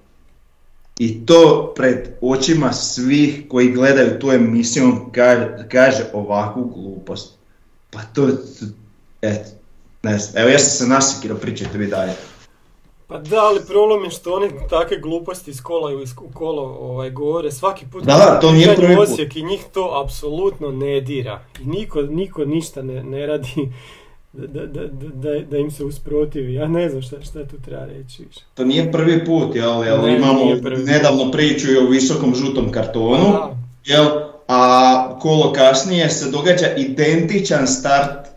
I 0.99 1.25
to 1.25 1.73
pred 1.75 2.09
očima 2.21 2.73
svih 2.73 3.43
koji 3.49 3.71
gledaju 3.71 4.19
tu 4.19 4.31
emisiju, 4.31 4.95
kaže, 5.11 5.67
kaže 5.71 6.03
ovakvu 6.13 6.63
glupost. 6.63 7.33
Pa 7.91 7.99
to, 8.13 8.29
eto, 9.21 9.49
ne 10.03 10.17
znam, 10.17 10.43
evo 10.43 10.51
ja 10.51 10.59
sam 10.59 10.69
se 10.69 10.93
nasikirao, 10.93 11.37
pričajte 11.37 11.77
vi 11.77 11.87
dalje. 11.87 12.13
Pa 13.07 13.17
da, 13.17 13.39
ali 13.39 13.61
problem 13.67 14.03
je 14.03 14.09
što 14.09 14.33
oni 14.33 14.49
takve 14.69 14.97
gluposti 14.99 15.51
iz 15.51 15.61
kola 15.61 15.91
u 16.21 16.33
kolo 16.33 16.61
ovaj, 16.63 17.09
govore 17.09 17.51
svaki 17.51 17.85
put. 17.91 18.03
Da, 18.03 18.39
to 18.41 18.51
nije 18.51 18.75
prvi 18.75 18.95
put. 18.95 19.35
I 19.35 19.43
njih 19.43 19.65
to 19.73 20.03
apsolutno 20.05 20.71
ne 20.71 21.01
dira. 21.01 21.45
I 21.61 21.65
niko, 21.65 22.01
niko 22.01 22.45
ništa 22.45 22.81
ne, 22.81 23.03
ne 23.03 23.25
radi 23.25 23.71
da, 24.37 24.65
da, 24.65 24.81
da, 25.13 25.39
da, 25.49 25.57
im 25.57 25.71
se 25.71 25.83
usprotivi. 25.83 26.53
Ja 26.53 26.67
ne 26.67 26.89
znam 26.89 27.01
šta, 27.01 27.15
šta 27.21 27.45
tu 27.45 27.55
treba 27.65 27.85
reći 27.85 28.23
više. 28.23 28.41
To 28.53 28.65
nije 28.65 28.91
prvi 28.91 29.25
put, 29.25 29.55
jel? 29.55 29.83
jel 29.83 30.09
imamo 30.09 30.55
nedavno 30.85 31.31
priču 31.31 31.71
i 31.71 31.77
o 31.77 31.89
visokom 31.89 32.35
žutom 32.35 32.71
kartonu. 32.71 33.33
Jel? 33.85 34.05
A 34.47 35.19
kolo 35.21 35.53
kasnije 35.53 36.09
se 36.09 36.31
događa 36.31 36.67
identičan 36.77 37.67
start 37.67 38.27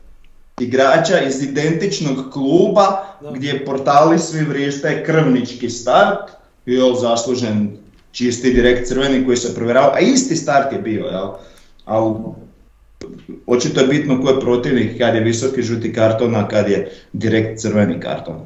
igrača 0.61 1.21
iz 1.21 1.43
identičnog 1.43 2.33
kluba 2.33 3.05
gdje 3.35 3.65
portali 3.65 4.19
svi 4.19 4.45
vrište 4.45 5.05
krvnički 5.05 5.71
start, 5.71 6.31
jel 6.67 6.95
zaslužen 6.95 7.77
čisti 8.13 8.53
direkt 8.53 8.89
crveni 8.89 9.25
koji 9.25 9.37
se 9.37 9.55
provjerava, 9.55 9.93
a 9.95 9.99
isti 9.99 10.37
start 10.37 10.73
je 10.73 10.79
bio, 10.79 11.07
jel? 11.07 11.29
A 11.87 12.15
očito 13.47 13.81
je 13.81 13.87
bitno 13.87 14.23
ko 14.23 14.29
je 14.29 14.41
protivnik 14.41 14.99
kad 14.99 15.15
je 15.15 15.21
visoki 15.21 15.63
žuti 15.63 15.93
karton, 15.93 16.35
a 16.35 16.49
kad 16.49 16.69
je 16.69 16.91
direkt 17.13 17.61
crveni 17.61 18.01
karton. 18.01 18.37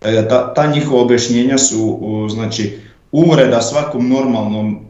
E, 0.00 0.28
ta, 0.28 0.54
ta 0.54 0.66
njihova 0.66 1.02
objašnjenja 1.02 1.58
su 1.58 1.98
znači, 2.30 2.78
uvreda 3.12 3.60
svakom 3.60 4.08
normalnom 4.08 4.74
e, 4.74 4.80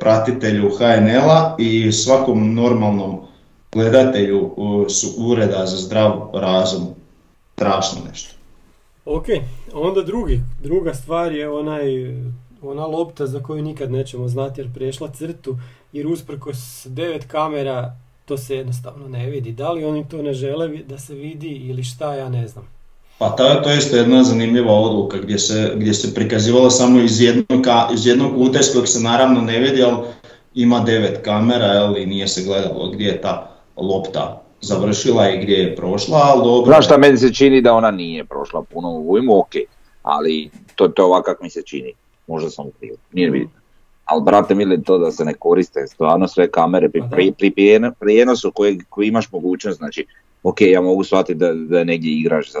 pratitelju 0.00 0.70
HNL-a 0.70 1.56
i 1.58 1.92
svakom 1.92 2.54
normalnom 2.54 3.20
gledatelju 3.72 4.54
su 4.88 5.08
ureda 5.18 5.66
za 5.66 5.76
zdrav 5.76 6.30
razum 6.34 6.86
strašno 7.54 7.98
nešto. 8.10 8.34
Ok, 9.04 9.24
onda 9.74 10.02
drugi, 10.02 10.40
druga 10.62 10.94
stvar 10.94 11.32
je 11.32 11.50
onaj, 11.50 11.84
ona 12.62 12.86
lopta 12.86 13.26
za 13.26 13.42
koju 13.42 13.62
nikad 13.62 13.90
nećemo 13.90 14.28
znati 14.28 14.60
jer 14.60 14.74
prešla 14.74 15.08
crtu 15.08 15.56
jer 15.92 16.06
usprkos 16.06 16.86
devet 16.86 17.24
kamera 17.24 17.92
to 18.24 18.38
se 18.38 18.56
jednostavno 18.56 19.08
ne 19.08 19.26
vidi. 19.26 19.52
Da 19.52 19.72
li 19.72 19.84
oni 19.84 20.08
to 20.08 20.22
ne 20.22 20.34
žele 20.34 20.68
da 20.68 20.98
se 20.98 21.14
vidi 21.14 21.48
ili 21.48 21.84
šta, 21.84 22.14
ja 22.14 22.28
ne 22.28 22.48
znam. 22.48 22.68
Pa 23.18 23.28
to, 23.28 23.44
to 23.64 23.70
je 23.70 23.78
isto 23.78 23.96
jedna 23.96 24.24
zanimljiva 24.24 24.72
odluka 24.72 25.18
gdje 25.18 25.38
se, 25.38 25.72
gdje 25.76 25.94
se 25.94 26.14
prikazivalo 26.14 26.70
samo 26.70 27.00
iz 27.00 27.20
jednog, 27.20 27.66
iz 27.94 28.06
jednog 28.06 28.34
kuta 28.34 28.58
kojeg 28.72 28.88
se 28.88 29.00
naravno 29.00 29.40
ne 29.40 29.58
vidi, 29.58 29.82
ali 29.82 29.96
ima 30.54 30.80
devet 30.80 31.24
kamera 31.24 31.66
ali 31.66 32.06
nije 32.06 32.28
se 32.28 32.44
gledalo 32.44 32.90
gdje 32.90 33.06
je 33.06 33.20
ta 33.20 33.50
lopta 33.76 34.42
završila 34.60 35.30
i 35.30 35.42
gdje 35.42 35.54
je 35.54 35.76
prošla, 35.76 36.18
ali 36.24 36.44
dobro. 36.44 36.72
Znaš 36.72 36.84
šta 36.84 36.98
meni 36.98 37.18
se 37.18 37.34
čini 37.34 37.62
da 37.62 37.74
ona 37.74 37.90
nije 37.90 38.24
prošla 38.24 38.62
puno 38.62 38.88
u 38.90 39.12
ujmu, 39.12 39.38
ok, 39.38 39.52
ali 40.02 40.50
to, 40.74 40.88
to 40.88 41.02
je 41.02 41.06
ovako 41.06 41.24
kako 41.24 41.44
mi 41.44 41.50
se 41.50 41.62
čini, 41.62 41.92
možda 42.26 42.50
sam 42.50 42.66
krivo, 42.78 42.96
nije 43.12 43.30
bitno. 43.30 43.57
Ali 44.08 44.22
brate 44.24 44.54
mili 44.54 44.82
to 44.82 44.98
da 44.98 45.10
se 45.10 45.24
ne 45.24 45.34
koriste, 45.34 45.86
stvarno 45.86 46.28
sve 46.28 46.50
kamere 46.50 46.88
pri, 46.88 47.02
pri, 47.10 47.32
pri 47.32 47.52
prijenosu 48.00 48.52
koji, 48.52 48.78
koji 48.88 49.08
imaš 49.08 49.32
mogućnost, 49.32 49.78
znači 49.78 50.06
ok, 50.42 50.60
ja 50.60 50.80
mogu 50.80 51.04
shvatiti 51.04 51.34
da, 51.34 51.54
da 51.54 51.84
negdje 51.84 52.12
igraš 52.12 52.52
za 52.52 52.60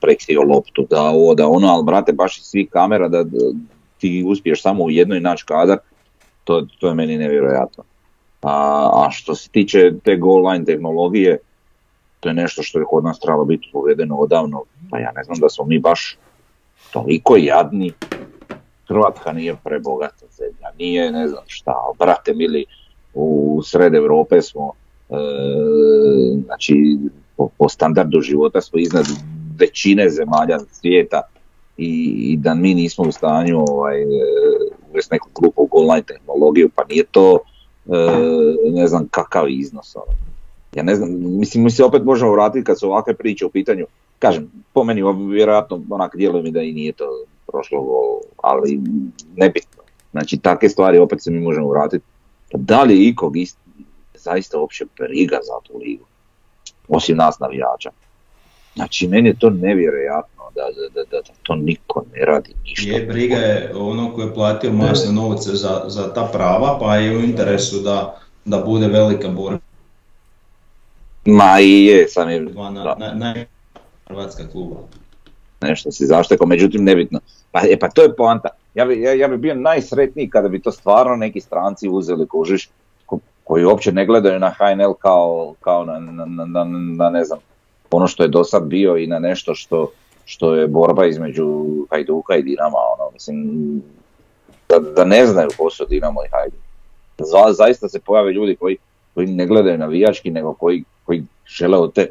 prekrio 0.00 0.42
loptu, 0.42 0.86
da 0.90 1.02
ovo, 1.02 1.34
da 1.34 1.48
ono, 1.48 1.68
ali 1.68 1.84
brate 1.84 2.12
baš 2.12 2.38
iz 2.38 2.44
svih 2.44 2.68
kamera 2.70 3.08
da, 3.08 3.22
da 3.22 3.38
ti 3.98 4.24
uspiješ 4.26 4.62
samo 4.62 4.84
u 4.84 4.90
jednoj 4.90 5.20
naći 5.20 5.44
kadar, 5.46 5.78
to, 6.44 6.66
to 6.80 6.88
je 6.88 6.94
meni 6.94 7.18
nevjerojatno. 7.18 7.84
A, 8.42 8.90
a 8.94 9.10
što 9.10 9.34
se 9.34 9.50
tiče 9.50 9.92
te 10.04 10.16
goal 10.16 10.48
line 10.48 10.64
tehnologije, 10.64 11.38
to 12.20 12.28
je 12.28 12.34
nešto 12.34 12.62
što 12.62 12.78
je 12.78 12.84
kod 12.88 13.04
nas 13.04 13.20
trebalo 13.20 13.44
biti 13.44 13.70
povedeno 13.72 14.16
odavno, 14.16 14.62
pa 14.90 14.98
ja 14.98 15.12
ne 15.16 15.24
znam 15.24 15.38
da 15.38 15.48
smo 15.48 15.64
mi 15.64 15.78
baš 15.78 16.18
toliko 16.92 17.36
jadni, 17.36 17.92
Hrvatska 18.88 19.32
nije 19.32 19.56
prebogata 19.64 20.26
zemlja, 20.30 20.68
nije 20.78 21.12
ne 21.12 21.28
znam 21.28 21.44
šta, 21.46 21.72
brate 21.98 22.34
mili, 22.34 22.64
u 23.14 23.60
sred 23.64 23.94
Europe 23.94 24.42
smo, 24.42 24.72
e, 25.10 25.14
znači 26.44 26.98
po, 27.36 27.48
po 27.58 27.68
standardu 27.68 28.20
života 28.20 28.60
smo 28.60 28.78
iznad 28.78 29.04
većine 29.58 30.10
zemalja 30.10 30.58
svijeta 30.72 31.20
i, 31.76 32.14
i 32.18 32.36
da 32.36 32.54
mi 32.54 32.74
nismo 32.74 33.04
u 33.04 33.12
stanju 33.12 33.64
ovaj, 33.68 34.02
e, 34.02 34.06
uvesti 34.90 35.14
neku 35.14 35.28
grupu 35.40 35.68
online 35.70 36.02
tehnologiju, 36.02 36.70
pa 36.74 36.84
nije 36.84 37.04
to 37.04 37.38
e, 37.86 37.90
ne 38.70 38.86
znam 38.86 39.08
kakav 39.10 39.48
iznos. 39.48 39.96
Ono. 39.96 40.18
Ja 40.74 40.82
ne 40.82 40.94
znam, 40.94 41.38
mislim, 41.38 41.64
mi 41.64 41.70
se 41.70 41.84
opet 41.84 42.04
možemo 42.04 42.32
vratiti 42.32 42.64
kad 42.64 42.78
su 42.78 42.86
ovakve 42.86 43.14
priče 43.14 43.46
u 43.46 43.50
pitanju, 43.50 43.86
kažem, 44.18 44.50
po 44.72 44.84
meni 44.84 45.02
vjerojatno 45.30 45.82
onak 45.90 46.16
djeluje 46.16 46.42
mi 46.42 46.50
da 46.50 46.62
i 46.62 46.72
nije 46.72 46.92
to 46.92 47.04
prošlo, 47.52 47.78
ali 48.42 48.80
nebitno. 49.36 49.82
Znači, 50.10 50.38
takve 50.38 50.68
stvari 50.68 50.98
opet 50.98 51.22
se 51.22 51.30
mi 51.30 51.40
možemo 51.40 51.68
vratiti. 51.68 52.04
Pa 52.52 52.58
da 52.58 52.82
li 52.82 53.08
ikog 53.08 53.36
ist, 53.36 53.58
zaista 54.14 54.58
uopće 54.58 54.84
briga 54.98 55.38
za 55.42 55.52
tu 55.62 55.78
ligu? 55.78 56.04
Osim 56.88 57.16
nas 57.16 57.38
navijača. 57.38 57.90
Znači, 58.74 59.08
meni 59.08 59.28
je 59.28 59.38
to 59.38 59.50
nevjerojatno 59.50 60.42
da, 60.54 60.62
da, 60.62 61.02
da, 61.02 61.10
da 61.10 61.34
to 61.42 61.54
niko 61.54 62.04
ne 62.14 62.24
radi 62.24 62.54
ništa. 62.64 62.90
Je, 62.90 63.06
briga 63.06 63.36
je 63.36 63.72
ono 63.76 64.14
ko 64.14 64.22
je 64.22 64.34
platio 64.34 64.72
masne 64.72 65.12
novce 65.12 65.50
za, 65.50 65.84
za 65.86 66.14
ta 66.14 66.28
prava, 66.32 66.78
pa 66.80 66.96
je 66.96 67.16
u 67.16 67.20
interesu 67.20 67.80
da, 67.80 68.20
da 68.44 68.58
bude 68.58 68.86
velika 68.86 69.28
borba. 69.28 69.58
Ma 71.24 71.60
i 71.60 71.84
je, 71.84 72.08
sam 72.08 72.30
je... 72.30 72.40
Dva 72.40 72.70
na, 72.70 72.96
na, 72.98 73.14
na, 73.14 73.34
hrvatska 74.06 74.48
kluba. 74.52 74.76
Nešto 75.60 75.92
si 75.92 76.06
zašteko, 76.06 76.46
međutim 76.46 76.84
nebitno. 76.84 77.20
Pa, 77.52 77.60
e, 77.70 77.78
pa 77.78 77.88
to 77.88 78.02
je 78.02 78.16
poanta. 78.16 78.48
Ja 78.74 78.84
bi, 78.84 79.00
ja, 79.00 79.12
ja 79.12 79.28
bi 79.28 79.36
bio 79.36 79.54
najsretniji 79.54 80.30
kada 80.30 80.48
bi 80.48 80.62
to 80.62 80.72
stvarno 80.72 81.16
neki 81.16 81.40
stranci 81.40 81.88
uzeli 81.88 82.26
kužiš, 82.26 82.70
ko, 83.06 83.18
koji 83.44 83.64
uopće 83.64 83.92
ne 83.92 84.06
gledaju 84.06 84.38
na 84.40 84.50
HNL 84.50 84.92
kao, 84.92 85.54
kao 85.60 85.84
na, 85.84 85.98
na, 85.98 86.24
na, 86.46 86.64
na, 86.96 87.10
ne 87.10 87.24
znam, 87.24 87.38
ono 87.90 88.06
što 88.06 88.22
je 88.22 88.28
do 88.28 88.44
sad 88.44 88.62
bio 88.62 88.96
i 88.96 89.06
na 89.06 89.18
nešto 89.18 89.54
što, 89.54 89.90
što 90.24 90.54
je 90.54 90.66
borba 90.66 91.06
između 91.06 91.64
Hajduka 91.90 92.36
i 92.36 92.42
Dinama, 92.42 92.78
ono, 92.98 93.10
mislim, 93.12 93.82
da, 94.68 94.78
da 94.78 95.04
ne 95.04 95.26
znaju 95.26 95.48
ko 95.58 95.70
su 95.70 95.84
Dinamo 95.84 96.20
i 96.24 96.28
Hajduk. 96.32 96.60
Za, 97.18 97.52
zaista 97.52 97.88
se 97.88 98.00
pojave 98.00 98.32
ljudi 98.32 98.56
koji, 98.56 98.76
koji 99.14 99.26
ne 99.26 99.46
gledaju 99.46 99.78
navijački, 99.78 100.30
nego 100.30 100.54
koji, 100.54 100.84
koji 101.04 101.22
žele 101.46 101.78
od 101.78 101.92
te 101.94 102.08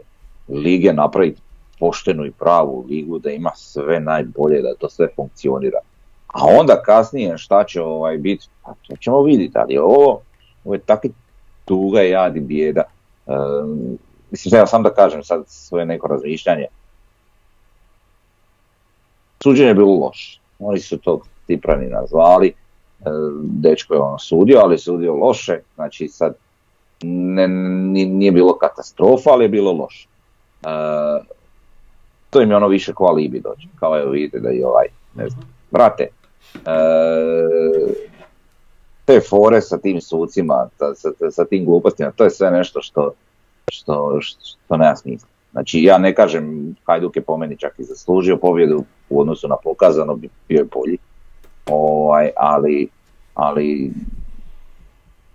lige 0.48 0.94
napraviti 0.94 1.42
poštenu 1.80 2.26
i 2.26 2.32
pravu 2.32 2.86
ligu, 2.90 3.20
da 3.20 3.32
ima 3.32 3.52
sve 3.56 4.00
najbolje, 4.00 4.62
da 4.62 4.76
to 4.76 4.90
sve 4.90 5.08
funkcionira. 5.16 5.80
A 6.28 6.46
onda 6.60 6.82
kasnije 6.82 7.38
šta 7.38 7.64
će 7.64 7.82
ovaj 7.82 8.18
biti, 8.18 8.48
pa 8.64 8.74
to 8.88 8.96
ćemo 8.96 9.22
vidjeti, 9.22 9.58
ali 9.58 9.78
ovo, 9.78 10.22
ovo 10.66 10.76
je 10.76 10.80
takvi 10.80 11.12
tuga 11.66 12.04
i 12.04 12.10
jad 12.10 12.36
i 12.38 12.40
bijeda. 12.40 12.84
Um, 13.26 13.98
mislim, 14.32 14.60
ja 14.60 14.68
sam 14.68 14.84
da 14.84 14.94
kažem 14.94 15.24
sad 15.24 15.44
svoje 15.48 15.86
neko 15.86 16.08
razmišljanje. 16.08 16.66
Suđenje 19.44 19.68
je 19.68 19.74
bilo 19.74 19.96
loše. 19.96 20.40
Oni 20.60 20.80
su 20.80 20.98
to 20.98 21.22
Tiprani 21.48 21.88
nazvali, 21.88 22.54
dečko 23.42 23.94
je 23.94 24.00
ono 24.00 24.20
sudio, 24.20 24.60
ali 24.64 24.78
sudio 24.78 25.16
loše, 25.16 25.60
znači 25.76 26.08
sad 26.08 26.36
ne, 27.04 27.48
nije 27.48 28.32
bilo 28.32 28.58
katastrofa, 28.58 29.30
ali 29.30 29.46
je 29.46 29.50
bilo 29.50 29.72
loše. 29.72 30.08
To 32.38 32.42
im 32.42 32.50
je 32.50 32.56
ono 32.56 32.68
više 32.68 32.94
ko 32.94 33.06
alibi 33.06 33.40
dođe, 33.40 33.68
kao 33.80 34.00
evo 34.00 34.12
vidite 34.12 34.40
da 34.40 34.52
i 34.52 34.64
ovaj, 34.64 34.86
ne 35.16 35.30
znam, 35.30 35.44
brate, 35.72 36.08
te 39.06 39.20
fore 39.30 39.62
sa 39.62 39.78
tim 39.78 40.02
sucima, 40.02 40.70
sa, 40.78 41.12
sa 41.32 41.46
tim 41.46 41.66
glupostima, 41.66 42.12
to 42.12 42.24
je 42.24 42.30
sve 42.30 42.52
nešto 42.52 42.82
što, 42.82 43.12
što, 43.72 44.20
što 44.22 44.78
nema 44.78 44.96
smisla. 44.96 45.28
Znači 45.52 45.84
ja 45.84 45.98
ne 45.98 46.16
kažem 46.16 46.76
Hajduk 46.86 47.16
je 47.16 47.22
po 47.22 47.38
meni 47.38 47.58
čak 47.58 47.74
i 47.78 47.84
zaslužio 47.84 48.38
pobjedu 48.38 48.84
u 49.10 49.22
odnosu 49.22 49.48
na 49.48 49.56
pokazano, 49.64 50.16
bio 50.16 50.30
je 50.58 50.64
bolji. 50.64 50.98
Ovaj, 51.66 52.30
ali, 52.36 52.88
ali 53.34 53.92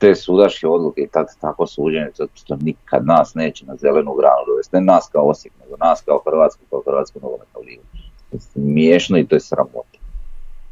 te 0.03 0.15
sudaške 0.15 0.67
odluke 0.69 1.01
i 1.01 1.09
tak, 1.09 1.27
tako 1.41 1.67
suđenje, 1.67 2.11
to, 2.17 2.27
to 2.47 2.57
nikad 2.57 3.07
nas 3.07 3.35
neće 3.35 3.67
na 3.67 3.77
zelenu 3.77 4.15
granu 4.15 4.43
dovesti. 4.47 4.77
Ne 4.77 4.81
nas 4.81 5.09
kao 5.13 5.29
Osijek, 5.29 5.55
nego 5.65 5.77
nas 5.77 6.03
kao 6.07 6.23
Hrvatsku, 6.25 6.63
kao 6.71 6.83
Hrvatsku 6.87 7.19
nogometnu 7.23 7.61
ligu. 7.61 7.83
To 8.31 8.37
je 8.37 8.41
smiješno 8.41 9.19
i 9.19 9.27
to 9.27 9.37
je 9.37 9.41
sramota. 9.41 9.99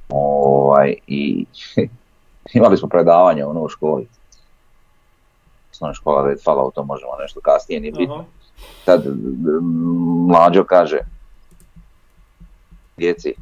Ovaj, 0.08 0.94
I 1.06 1.46
imali 2.58 2.76
smo 2.76 2.88
predavanje 2.88 3.44
ono 3.44 3.60
u 3.62 3.68
školi. 3.68 4.08
Osnovna 5.72 5.94
škola 5.94 6.26
Red 6.26 6.42
Fala, 6.44 6.70
to 6.74 6.84
možemo 6.84 7.12
nešto 7.20 7.40
kasnije, 7.40 7.80
nije 7.80 7.92
bitno. 7.92 8.24
Tad 8.84 9.04
mlađo 10.28 10.64
kaže, 10.64 10.98
djeci, 12.96 13.34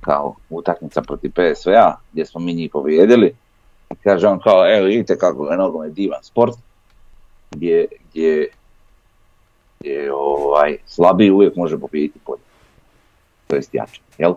kao 0.00 0.34
utakmica 0.50 1.02
protiv 1.02 1.30
PSV-a, 1.30 1.96
gdje 2.12 2.26
smo 2.26 2.40
mi 2.40 2.54
njih 2.54 2.70
pobijedili, 2.72 3.36
kaže 4.02 4.26
on 4.26 4.40
kao, 4.40 4.76
evo 4.76 4.86
vidite 4.86 5.18
kako 5.18 5.50
je 5.50 5.56
nogomet 5.56 5.92
divan 5.92 6.22
sport, 6.22 6.54
gdje, 7.50 7.86
gdje, 8.10 8.48
gdje 9.80 10.12
ovaj, 10.14 10.78
slabiji 10.86 11.30
uvijek 11.30 11.56
može 11.56 11.78
pobijediti 11.78 12.20
bolje. 12.26 12.42
To 13.46 13.56
jest 13.56 13.74
jače, 13.74 14.00
jel? 14.18 14.34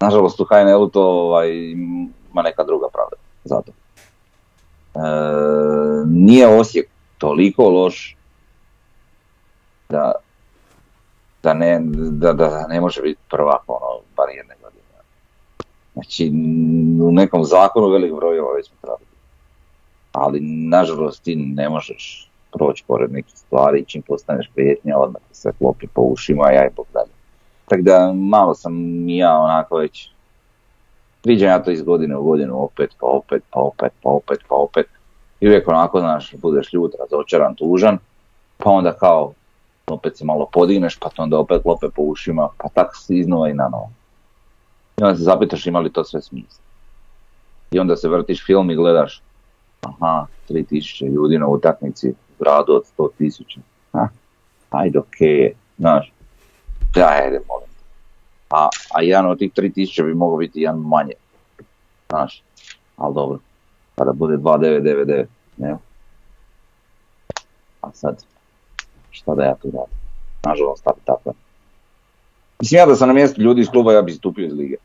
Nažalost 0.00 0.40
u 0.40 0.44
HNL-u 0.44 0.88
to 0.88 1.02
ovaj, 1.02 1.50
ima 2.32 2.42
neka 2.44 2.64
druga 2.64 2.86
pravda, 2.92 3.16
zato. 3.44 3.72
E, 4.94 5.00
nije 6.06 6.46
Osijek 6.46 6.88
toliko 7.18 7.68
loš 7.68 8.16
da, 9.88 10.12
da, 11.42 11.54
ne, 11.54 11.80
da, 11.92 12.32
da 12.32 12.66
ne 12.66 12.80
može 12.80 13.02
biti 13.02 13.20
prvak 13.30 13.62
ono, 13.66 14.00
bar 14.16 14.28
jedne. 14.28 14.57
Znači, 15.98 16.30
u 17.02 17.12
nekom 17.12 17.44
zakonu 17.44 17.88
velik 17.88 18.14
broj 18.14 18.40
već 18.56 18.66
smo 18.66 18.76
trebali. 18.80 19.04
Ali, 20.12 20.40
nažalost, 20.68 21.22
ti 21.22 21.36
ne 21.36 21.68
možeš 21.68 22.30
proći 22.52 22.84
pored 22.86 23.12
nekih 23.12 23.34
stvari, 23.34 23.84
čim 23.84 24.02
postaneš 24.02 24.50
prijetnja, 24.54 24.98
odmah 24.98 25.22
se 25.32 25.52
klopi 25.58 25.86
po 25.86 26.02
ušima, 26.02 26.50
ja 26.50 26.66
i 26.66 26.74
bog 26.76 26.86
dalje. 26.92 27.10
Tako 27.68 27.82
da, 27.82 28.12
malo 28.12 28.54
sam 28.54 28.74
ja 29.08 29.38
onako 29.38 29.76
već, 29.76 30.10
viđam 31.24 31.48
ja 31.48 31.62
to 31.62 31.70
iz 31.70 31.82
godine 31.82 32.16
u 32.16 32.24
godinu, 32.24 32.64
opet, 32.64 32.90
pa 33.00 33.06
opet, 33.06 33.42
pa 33.50 33.60
opet, 33.60 33.92
pa 34.02 34.10
opet, 34.10 34.38
pa 34.48 34.54
opet. 34.54 34.86
I 35.40 35.46
uvijek 35.48 35.68
onako, 35.68 36.00
znaš, 36.00 36.34
budeš 36.34 36.72
ljut, 36.72 36.94
razočaran, 37.00 37.54
tužan, 37.54 37.98
pa 38.56 38.70
onda 38.70 38.92
kao, 38.92 39.32
opet 39.86 40.16
se 40.16 40.24
malo 40.24 40.48
podigneš, 40.52 40.98
pa 40.98 41.10
onda 41.16 41.38
opet 41.38 41.64
lope 41.64 41.86
po 41.96 42.02
ušima, 42.02 42.48
pa 42.58 42.68
tako 42.68 42.96
si 42.96 43.18
iznova 43.18 43.48
i 43.48 43.54
na 43.54 43.68
novo. 43.68 43.90
I 45.00 45.02
onda 45.02 45.16
se 45.16 45.22
zapitaš 45.22 45.66
ima 45.66 45.80
li 45.80 45.92
to 45.92 46.04
sve 46.04 46.22
smisla. 46.22 46.62
I 47.70 47.78
onda 47.78 47.96
se 47.96 48.08
vrtiš 48.08 48.46
film 48.46 48.70
i 48.70 48.76
gledaš, 48.76 49.22
aha, 49.80 50.26
3000 50.48 51.12
ljudi 51.12 51.38
na 51.38 51.46
utakmici 51.46 52.14
gradu 52.38 52.72
od 52.72 52.82
100.000. 52.98 53.58
Ajde, 54.70 54.98
okej 54.98 55.28
okay, 55.28 55.52
znaš, 55.78 56.12
ajde, 56.94 57.40
molim. 57.48 57.68
A, 58.50 58.68
a 58.94 59.02
jedan 59.02 59.30
od 59.30 59.38
tih 59.38 59.52
3000 59.52 60.04
bi 60.04 60.14
mogao 60.14 60.36
biti 60.36 60.60
jedan 60.60 60.78
manje, 60.80 61.12
znaš, 62.08 62.42
ali 62.96 63.14
dobro, 63.14 63.38
kada 63.94 64.12
bude 64.12 64.36
2999, 64.36 65.26
ne. 65.56 65.76
A 67.80 67.92
sad, 67.92 68.24
šta 69.10 69.34
da 69.34 69.44
ja 69.44 69.54
tu 69.54 69.70
radim? 69.70 69.98
Nažalost, 70.44 70.84
tako 70.84 71.00
tako. 71.04 71.32
Mislim 72.60 72.78
ja 72.78 72.86
da 72.86 72.96
sam 72.96 73.08
na 73.08 73.14
mjestu 73.14 73.42
ljudi 73.42 73.60
iz 73.60 73.68
kluba, 73.68 73.92
ja 73.92 74.02
bi 74.02 74.12
stupio 74.12 74.46
iz 74.46 74.52
lige. 74.52 74.76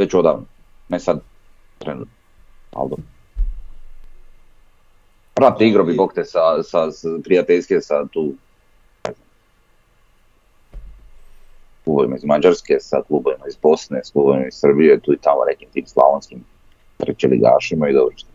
Već 0.00 0.14
odavno. 0.14 0.44
Ne 0.88 1.00
sad, 1.00 1.20
trenutno. 1.78 2.14
Ali 2.72 2.90
dobro. 2.90 3.04
Prate, 5.34 5.66
igro 5.66 5.84
bi 5.84 5.94
bog 5.94 6.12
te 6.14 6.24
sa, 6.24 6.62
sa, 6.62 6.90
sa 6.90 7.08
prijateljske 7.24 7.80
sa 7.80 8.06
tu 8.12 8.32
klubovima 11.84 12.16
iz 12.16 12.24
Mađarske, 12.24 12.76
sa 12.80 13.02
klubovima 13.08 13.44
iz 13.48 13.56
Bosne, 13.62 14.00
s 14.04 14.10
klubovima 14.10 14.46
iz 14.46 14.54
Srbije, 14.54 15.00
tu 15.00 15.12
i 15.12 15.18
tamo 15.20 15.44
nekim 15.44 15.68
tim 15.72 15.86
slavonskim 15.86 16.44
ligašima 17.30 17.88
i 17.88 17.92
dobro 17.92 18.16
što. 18.16 18.28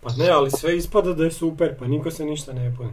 Pa 0.00 0.10
ne, 0.18 0.30
ali 0.30 0.50
sve 0.50 0.76
ispada 0.76 1.12
da 1.12 1.24
je 1.24 1.30
super, 1.30 1.74
pa 1.78 1.86
niko 1.86 2.10
se 2.10 2.24
ništa 2.24 2.52
ne 2.52 2.74
puni. 2.76 2.90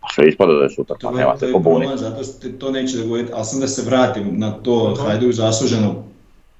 Pa 0.00 0.08
sve 0.14 0.28
ispada 0.28 0.52
da 0.52 0.62
je 0.62 0.70
super, 0.70 0.96
pa 1.02 1.10
nema 1.10 1.38
se 1.38 1.52
pobuniti. 1.52 1.96
Zato 1.96 2.24
što 2.24 2.48
to 2.58 2.70
neće 2.70 2.98
dogoditi, 2.98 3.32
ali 3.34 3.44
sam 3.44 3.60
da 3.60 3.68
se 3.68 3.82
vratim 3.82 4.38
na 4.38 4.50
to, 4.50 4.94
Hajduk 4.94 5.32
zasluženo 5.32 6.07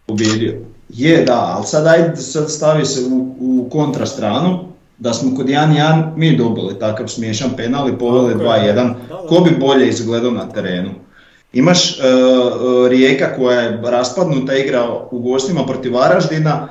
pobjedio. 0.09 0.55
Je, 0.89 1.25
da, 1.25 1.55
ali 1.57 1.67
sad 1.67 1.87
ajde 1.87 2.17
sad 2.17 2.51
stavi 2.51 2.85
se 2.85 3.01
u, 3.11 3.35
u 3.41 3.69
kontrastranu, 3.71 4.59
da 4.99 5.13
smo 5.15 5.37
kod 5.37 5.47
1-1 5.47 6.17
mi 6.17 6.37
dobili 6.37 6.79
takav 6.79 7.09
smiješan 7.09 7.51
penal 7.57 7.89
i 7.89 7.99
poveli 7.99 8.35
2-1, 8.35 8.95
ko 9.29 9.41
bi 9.41 9.57
bolje 9.61 9.89
izgledao 9.89 10.31
na 10.31 10.49
terenu? 10.49 10.91
Imaš 11.53 11.99
Rijeka 12.89 13.37
koja 13.37 13.61
je 13.61 13.81
raspadnuta 13.85 14.55
igra 14.55 14.89
u 15.11 15.19
gostima 15.19 15.67
protiv 15.67 15.95
Varaždina, 15.95 16.69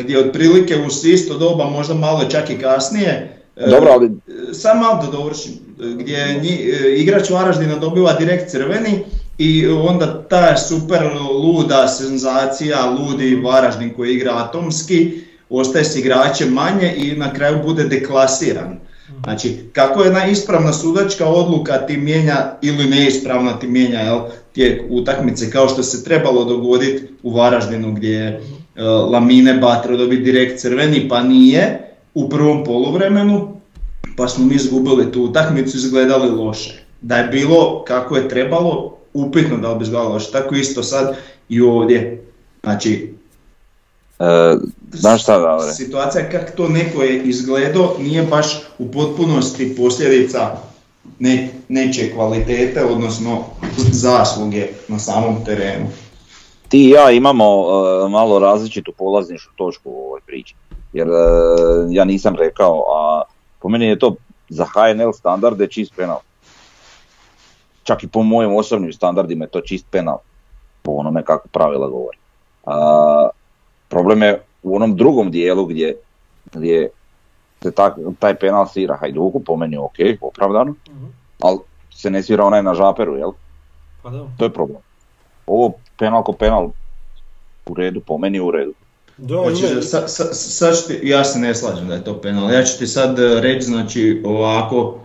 gdje 0.00 0.18
otprilike 0.18 0.76
u 0.76 0.86
isto 0.86 1.38
doba, 1.38 1.64
možda 1.64 1.94
malo 1.94 2.24
čak 2.24 2.50
i 2.50 2.58
kasnije, 2.58 3.38
dobro, 3.70 3.90
ali... 3.90 4.10
Sam 4.52 4.78
malo 4.78 5.02
da 5.04 5.10
dovršim, 5.18 5.52
gdje 5.78 6.42
igrač 6.96 7.30
Varaždina 7.30 7.76
dobiva 7.76 8.12
direkt 8.12 8.50
crveni 8.50 9.04
i 9.38 9.66
onda 9.68 10.22
ta 10.28 10.56
super 10.56 11.02
luda 11.44 11.88
senzacija, 11.88 12.90
ludi 12.90 13.34
Varaždin 13.36 13.94
koji 13.94 14.14
igra 14.14 14.32
atomski, 14.36 15.22
ostaje 15.50 15.84
s 15.84 15.96
igračem 15.96 16.48
manje 16.48 16.94
i 16.96 17.16
na 17.16 17.32
kraju 17.32 17.62
bude 17.64 17.84
deklasiran. 17.84 18.78
Znači, 19.24 19.56
kako 19.72 20.02
jedna 20.02 20.26
ispravna 20.26 20.72
sudačka 20.72 21.26
odluka 21.26 21.86
ti 21.86 21.96
mijenja 21.96 22.52
ili 22.62 22.84
neispravna 22.84 23.58
ti 23.58 23.66
mijenja 23.66 24.00
jel, 24.00 24.20
tijek 24.52 24.82
utakmice 24.90 25.50
kao 25.50 25.68
što 25.68 25.82
se 25.82 26.04
trebalo 26.04 26.44
dogoditi 26.44 27.02
u 27.22 27.34
Varaždinu 27.34 27.92
gdje 27.92 28.10
je 28.10 28.40
uh, 28.40 29.12
Lamine 29.12 29.54
Batro 29.54 29.96
dobiti 29.96 30.22
direkt 30.22 30.60
crveni 30.60 31.08
pa 31.08 31.22
nije 31.22 31.94
u 32.14 32.28
prvom 32.28 32.64
poluvremenu 32.64 33.56
pa 34.16 34.28
smo 34.28 34.44
mi 34.44 34.54
izgubili 34.54 35.12
tu 35.12 35.22
utakmicu 35.22 35.76
izgledali 35.76 36.30
loše. 36.30 36.82
Da 37.00 37.16
je 37.16 37.28
bilo 37.28 37.84
kako 37.84 38.16
je 38.16 38.28
trebalo, 38.28 38.91
upitno 39.14 39.56
da 39.56 39.72
li 39.72 39.78
bi 39.78 39.90
loše. 39.90 40.32
Tako 40.32 40.54
isto 40.54 40.82
sad 40.82 41.16
i 41.48 41.60
ovdje. 41.60 42.26
Znači, 42.62 43.12
E, 44.22 44.56
znaš 44.92 45.22
šta, 45.22 45.60
Situacija 45.72 46.30
kako 46.30 46.56
to 46.56 46.68
neko 46.68 47.02
je 47.02 47.22
izgledao 47.22 47.96
nije 47.98 48.22
baš 48.22 48.60
u 48.78 48.90
potpunosti 48.90 49.76
posljedica 49.76 50.56
ne, 51.18 51.48
nečije 51.68 52.12
kvalitete, 52.14 52.84
odnosno 52.84 53.44
zasluge 53.92 54.68
na 54.88 54.98
samom 54.98 55.44
terenu. 55.44 55.86
Ti 56.68 56.86
i 56.86 56.90
ja 56.90 57.10
imamo 57.10 57.44
e, 57.44 58.08
malo 58.08 58.38
različitu 58.38 58.92
polaznišu 58.98 59.50
točku 59.56 59.90
u 59.90 60.06
ovoj 60.06 60.20
priči. 60.26 60.54
Jer 60.92 61.08
e, 61.08 61.12
ja 61.90 62.04
nisam 62.04 62.36
rekao, 62.36 62.84
a 62.96 63.22
po 63.60 63.68
meni 63.68 63.86
je 63.86 63.98
to 63.98 64.14
za 64.48 64.64
HNL 64.64 65.12
standarde 65.12 65.66
čist 65.66 65.92
penal. 65.96 66.18
Čak 67.82 68.04
i 68.04 68.08
po 68.08 68.22
mojim 68.22 68.56
osobnim 68.56 68.92
standardima 68.92 69.44
je 69.44 69.50
to 69.50 69.60
čist 69.60 69.86
penal. 69.90 70.18
Po 70.82 70.92
onome 70.92 71.24
kako 71.24 71.48
pravila 71.48 71.88
govori. 71.88 72.18
Problem 73.88 74.22
je 74.22 74.42
u 74.62 74.76
onom 74.76 74.96
drugom 74.96 75.30
dijelu 75.30 75.66
gdje, 75.66 75.96
gdje 76.52 76.90
se 77.62 77.72
taj 78.18 78.34
penal 78.34 78.66
svira 78.66 78.96
Hajduku, 78.96 79.40
po 79.40 79.56
meni 79.56 79.76
ok, 79.76 79.96
opravdano, 80.20 80.70
uh 80.70 81.22
ali 81.42 81.58
se 81.94 82.10
ne 82.10 82.22
svira 82.22 82.44
onaj 82.44 82.62
na 82.62 82.74
žaperu, 82.74 83.16
jel? 83.16 83.32
Pa 84.02 84.10
da. 84.10 84.26
To 84.38 84.44
je 84.44 84.52
problem. 84.52 84.80
Ovo 85.46 85.72
penal 85.98 86.22
ko 86.22 86.32
penal 86.32 86.70
u 87.66 87.74
redu, 87.74 88.00
po 88.00 88.18
meni 88.18 88.40
u 88.40 88.50
redu. 88.50 88.74
znači, 89.18 89.82
sa, 89.82 90.08
sa, 90.08 90.72
ti, 90.88 91.00
ja 91.02 91.24
se 91.24 91.38
ne 91.38 91.54
slažem 91.54 91.88
da 91.88 91.94
je 91.94 92.04
to 92.04 92.20
penal. 92.20 92.50
Ja 92.50 92.62
ću 92.64 92.78
ti 92.78 92.86
sad 92.86 93.18
e, 93.18 93.40
reći, 93.40 93.64
znači, 93.64 94.22
ovako, 94.24 94.98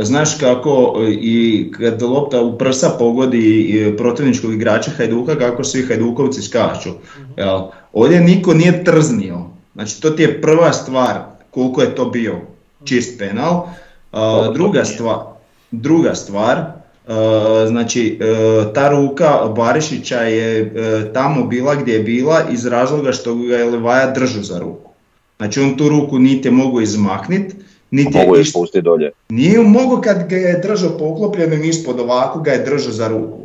znaš 0.00 0.38
kako 0.40 0.94
i 1.20 1.66
kad 1.78 2.02
lopta 2.02 2.42
u 2.42 2.58
prsa 2.58 2.90
pogodi 2.98 3.94
protivničkog 3.98 4.52
igrača 4.52 4.90
Hajduka, 4.90 5.38
kako 5.38 5.64
svi 5.64 5.86
Hajdukovci 5.86 6.42
skaču. 6.42 6.90
uh 6.90 7.70
Ovdje 7.92 8.20
niko 8.20 8.54
nije 8.54 8.84
trznio. 8.84 9.38
Znači 9.74 10.02
to 10.02 10.10
ti 10.10 10.22
je 10.22 10.42
prva 10.42 10.72
stvar 10.72 11.20
koliko 11.50 11.82
je 11.82 11.94
to 11.94 12.04
bio 12.04 12.34
čist 12.84 13.18
penal. 13.18 13.66
druga 14.54 14.84
stvar, 14.84 15.16
druga 15.70 16.14
stvar, 16.14 16.64
znači 17.66 18.18
ta 18.74 18.88
ruka 18.90 19.52
Barišića 19.56 20.20
je 20.20 20.74
tamo 21.14 21.46
bila 21.46 21.74
gdje 21.74 21.92
je 21.92 22.02
bila 22.02 22.42
iz 22.52 22.66
razloga 22.66 23.12
što 23.12 23.34
ga 23.34 23.56
je 23.56 23.70
Levaja 23.70 24.10
držao 24.10 24.42
za 24.42 24.58
ruku. 24.58 24.90
Znači 25.36 25.60
on 25.60 25.76
tu 25.76 25.88
ruku 25.88 26.18
niti 26.18 26.48
je 26.48 26.52
mogu 26.52 26.80
izmaknit, 26.80 27.54
niti 27.90 28.18
je 28.18 28.40
išta, 28.40 28.80
dolje. 28.80 29.12
Nije 29.28 29.60
mogu 29.60 30.00
kad 30.04 30.28
ga 30.28 30.36
je 30.36 30.58
držao 30.58 30.98
poklopljenim 30.98 31.64
ispod 31.64 32.00
ovako 32.00 32.40
ga 32.40 32.50
je 32.50 32.64
držao 32.64 32.92
za 32.92 33.08
ruku. 33.08 33.38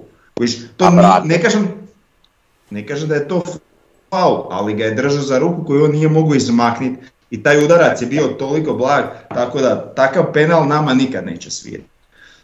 to 0.77 0.89
ne, 1.23 1.41
kažem, 1.41 1.67
ne 2.69 2.87
kažem 2.87 3.09
da 3.09 3.15
je 3.15 3.27
to 3.27 3.43
faul, 4.09 4.47
ali 4.49 4.73
ga 4.73 4.85
je 4.85 4.95
držao 4.95 5.21
za 5.21 5.39
ruku 5.39 5.65
koju 5.65 5.83
on 5.83 5.91
nije 5.91 6.09
mogao 6.09 6.35
izmakniti. 6.35 7.03
I 7.31 7.43
taj 7.43 7.65
udarac 7.65 8.01
je 8.01 8.07
bio 8.07 8.27
toliko 8.27 8.73
blag, 8.73 9.03
tako 9.29 9.59
da 9.59 9.93
takav 9.95 10.33
penal 10.33 10.67
nama 10.67 10.93
nikad 10.93 11.25
neće 11.25 11.51
svirati. 11.51 11.89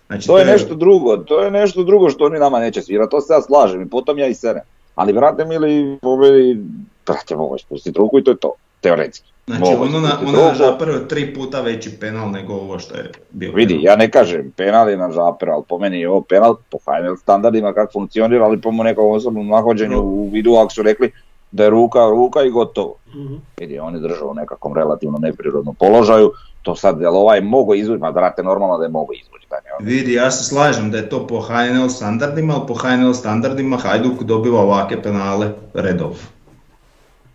Znači, 0.07 0.27
to, 0.27 0.37
je 0.37 0.45
nešto 0.45 0.75
drugo, 0.75 1.17
to 1.17 1.41
je 1.41 1.51
nešto 1.51 1.83
drugo 1.83 2.09
što 2.09 2.25
oni 2.25 2.39
nama 2.39 2.59
neće 2.59 2.81
svirati, 2.81 3.11
to 3.11 3.21
se 3.21 3.33
ja 3.33 3.41
slažem 3.41 3.81
i 3.81 3.89
potom 3.89 4.19
ja 4.19 4.27
i 4.27 4.33
serem. 4.33 4.63
Ali 4.95 5.13
vrate 5.13 5.45
mi 5.45 5.57
li 5.57 5.97
pobedi, 6.01 6.61
brate, 7.05 7.35
mogu 7.35 7.57
spustiti 7.57 7.97
ruku 7.97 8.19
i 8.19 8.23
to 8.23 8.31
je 8.31 8.37
to, 8.37 8.53
teoretski. 8.81 9.29
Znači 9.57 9.75
ono 9.79 9.99
na, 9.99 10.19
ono 10.27 10.47
na 10.47 10.53
žaperu 10.53 11.07
tri 11.07 11.33
puta 11.33 11.61
veći 11.61 11.99
penal 11.99 12.31
nego 12.31 12.53
ovo 12.53 12.79
što 12.79 12.95
je 12.95 13.11
bio. 13.31 13.51
Vidi, 13.53 13.79
ja 13.81 13.95
ne 13.95 14.11
kažem 14.11 14.51
penal 14.57 14.89
je 14.89 14.97
na 14.97 15.11
žaperu, 15.11 15.51
ali 15.51 15.63
po 15.69 15.79
meni 15.79 15.99
je 15.99 16.09
ovo 16.09 16.21
penal 16.21 16.55
po 16.71 16.77
final 16.83 17.15
standardima 17.17 17.73
kako 17.73 17.91
funkcionira, 17.91 18.45
ali 18.45 18.61
po 18.61 18.71
nekom 18.71 19.11
osobnom 19.11 19.47
nahođenju 19.47 19.99
u 20.01 20.29
vidu 20.29 20.55
ako 20.55 20.73
su 20.73 20.83
rekli 20.83 21.11
da 21.51 21.63
je 21.63 21.69
ruka 21.69 21.99
ruka 22.09 22.43
i 22.43 22.49
gotovo. 22.49 22.95
Mm-hmm. 23.07 23.41
Vidi, 23.59 23.79
on 23.79 23.93
je 23.93 23.99
držao 23.99 24.29
u 24.29 24.33
nekakvom 24.33 24.75
relativno 24.75 25.17
neprirodnom 25.17 25.75
položaju, 25.75 26.31
to 26.61 26.75
sad, 26.75 27.01
jel 27.01 27.17
ovaj 27.17 27.41
mogo 27.41 27.73
izvući, 27.73 27.99
ma 27.99 28.11
brate, 28.11 28.43
normalno 28.43 28.77
da 28.77 28.83
je 28.83 28.89
mogo 28.89 29.13
izvući. 29.13 29.39
Vidi, 29.79 30.13
ja 30.13 30.31
se 30.31 30.43
slažem 30.43 30.91
da 30.91 30.97
je 30.97 31.09
to 31.09 31.27
po 31.27 31.41
HNL 31.41 31.89
standardima, 31.89 32.53
ali 32.53 32.67
po 32.67 32.73
HNL 32.73 33.13
standardima 33.13 33.77
Hajduk 33.77 34.23
dobiva 34.23 34.61
ovake 34.61 35.01
penale 35.01 35.51
redovno. 35.73 36.15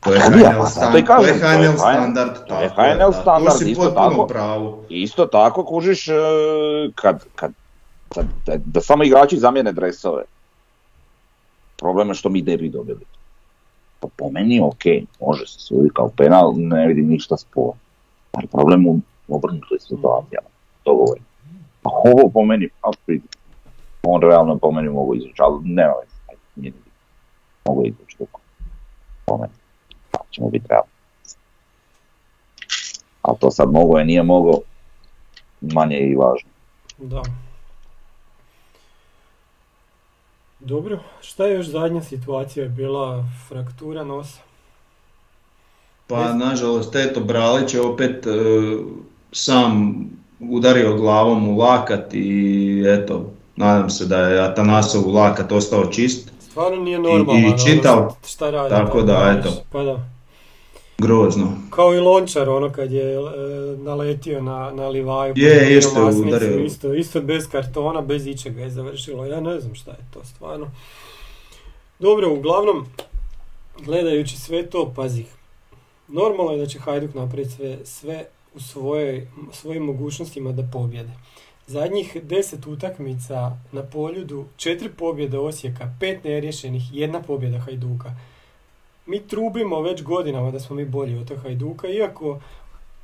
To 0.04 0.12
je 0.12 0.20
HNL, 0.20 0.66
stand, 0.66 1.06
to 1.06 1.24
je 1.24 1.34
HNL 1.34 1.76
standard. 1.78 2.34
To 2.48 2.60
je 2.60 2.68
HNL 2.68 3.12
standard, 3.12 3.60
isto 3.68 3.90
tako, 3.90 4.28
isto 4.88 5.26
tako 5.26 5.64
kužiš 5.64 6.08
e, 6.08 6.14
kad, 6.94 7.24
kad, 7.34 7.52
kad 8.08 8.24
da, 8.46 8.56
da 8.64 8.80
samo 8.80 9.04
igrači 9.04 9.38
zamijene 9.38 9.72
dresove. 9.72 10.22
Problem 11.76 12.08
je 12.08 12.14
što 12.14 12.28
mi 12.28 12.42
ne 12.42 12.56
bi 12.56 12.68
dobili. 12.68 13.00
Pa 14.00 14.08
po 14.16 14.30
meni 14.30 14.60
ok, 14.60 14.84
može 15.20 15.46
se 15.46 15.58
sudi 15.58 15.90
kao 15.94 16.08
penal, 16.16 16.52
ne 16.56 16.86
vidim 16.86 17.08
ništa 17.08 17.36
sporno. 17.36 17.80
Ali 18.32 18.46
problem 18.46 18.86
u 18.86 19.00
obrnutoj 19.28 19.78
situacijama, 19.80 20.48
to 20.82 20.94
govorim. 20.94 21.24
A 21.84 21.88
ovo 21.88 22.28
po 22.28 22.44
meni, 22.44 22.68
pa 22.80 22.90
on 24.02 24.22
realno 24.22 24.58
po 24.58 24.70
meni 24.70 24.88
mogu 24.88 25.14
izvući, 25.14 25.42
ali 25.42 25.58
nema 25.64 25.92
veze, 26.02 26.40
nije 26.56 26.72
mogu 27.64 27.86
izvući. 27.86 28.16
Po 29.24 29.36
meni, 29.36 29.52
pa 29.54 29.63
ćemo 30.34 30.50
biti 30.50 30.66
realni. 30.68 30.90
Ali 33.22 33.36
to 33.40 33.50
sad 33.50 33.70
mogo 33.72 33.98
je, 33.98 34.04
nije 34.04 34.22
mogo, 34.22 34.58
manje 35.60 35.96
je 35.96 36.10
i 36.10 36.16
važno. 36.16 36.50
Da. 36.98 37.22
Dobro, 40.60 40.98
šta 41.20 41.46
je 41.46 41.54
još 41.54 41.66
zadnja 41.66 42.02
situacija 42.02 42.68
bila 42.68 43.24
fraktura 43.48 44.04
nosa? 44.04 44.40
Pa 46.06 46.32
nažalost 46.32 46.92
Teto 46.92 47.20
Bralić 47.20 47.74
je 47.74 47.80
opet 47.80 48.26
e, 48.26 48.30
sam 49.32 49.94
udario 50.40 50.96
glavom 50.96 51.48
u 51.48 51.58
lakat 51.58 52.14
i 52.14 52.84
eto, 52.86 53.30
nadam 53.56 53.90
se 53.90 54.06
da 54.06 54.18
je 54.18 54.40
Atanasov 54.40 55.14
lakat 55.14 55.52
ostao 55.52 55.86
čist. 55.86 56.32
Stvarno 56.40 56.82
nije 56.82 56.98
normalno. 56.98 57.48
I, 57.48 57.50
i 57.50 57.58
čitav, 57.66 58.14
šta 58.26 58.50
radi. 58.50 58.70
Tako 58.70 59.02
da, 59.02 59.36
eto. 59.38 59.62
Pa 59.72 59.82
da. 59.82 60.13
Grozno. 61.06 61.52
Kao 61.70 61.94
i 61.94 61.98
Lončar, 61.98 62.48
ono 62.48 62.72
kad 62.72 62.92
je 62.92 63.14
e, 63.14 63.20
naletio 63.76 64.42
na, 64.42 64.70
na 64.70 64.88
Livaju. 64.88 65.34
Je, 65.36 65.78
isto 65.78 66.10
udario. 66.26 66.64
Isto, 66.64 66.94
isto 66.94 67.20
bez 67.20 67.48
kartona, 67.48 68.00
bez 68.00 68.26
ičega 68.26 68.60
je 68.60 68.70
završilo. 68.70 69.26
Ja 69.26 69.40
ne 69.40 69.60
znam 69.60 69.74
šta 69.74 69.90
je 69.90 70.06
to 70.14 70.24
stvarno. 70.24 70.70
Dobro, 71.98 72.32
uglavnom, 72.32 72.86
gledajući 73.84 74.36
sve 74.36 74.66
to, 74.66 74.92
pazi, 74.96 75.24
normalno 76.08 76.52
je 76.52 76.58
da 76.58 76.66
će 76.66 76.78
Hajduk 76.78 77.14
napraviti 77.14 77.50
sve, 77.50 77.78
sve 77.84 78.24
u 78.54 78.60
svojoj, 78.60 79.28
svojim 79.52 79.82
mogućnostima 79.82 80.52
da 80.52 80.68
pobjede. 80.72 81.10
Zadnjih 81.66 82.16
deset 82.22 82.66
utakmica 82.66 83.56
na 83.72 83.82
poljudu, 83.82 84.44
četiri 84.56 84.88
pobjede 84.88 85.38
Osijeka, 85.38 85.94
pet 86.00 86.24
neriješenih, 86.24 86.82
jedna 86.92 87.22
pobjeda 87.22 87.58
Hajduka 87.58 88.14
mi 89.06 89.20
trubimo 89.20 89.80
već 89.80 90.02
godinama 90.02 90.50
da 90.50 90.60
smo 90.60 90.76
mi 90.76 90.84
bolji 90.84 91.18
od 91.18 91.28
tog 91.28 91.38
Hajduka, 91.38 91.88
iako, 91.88 92.40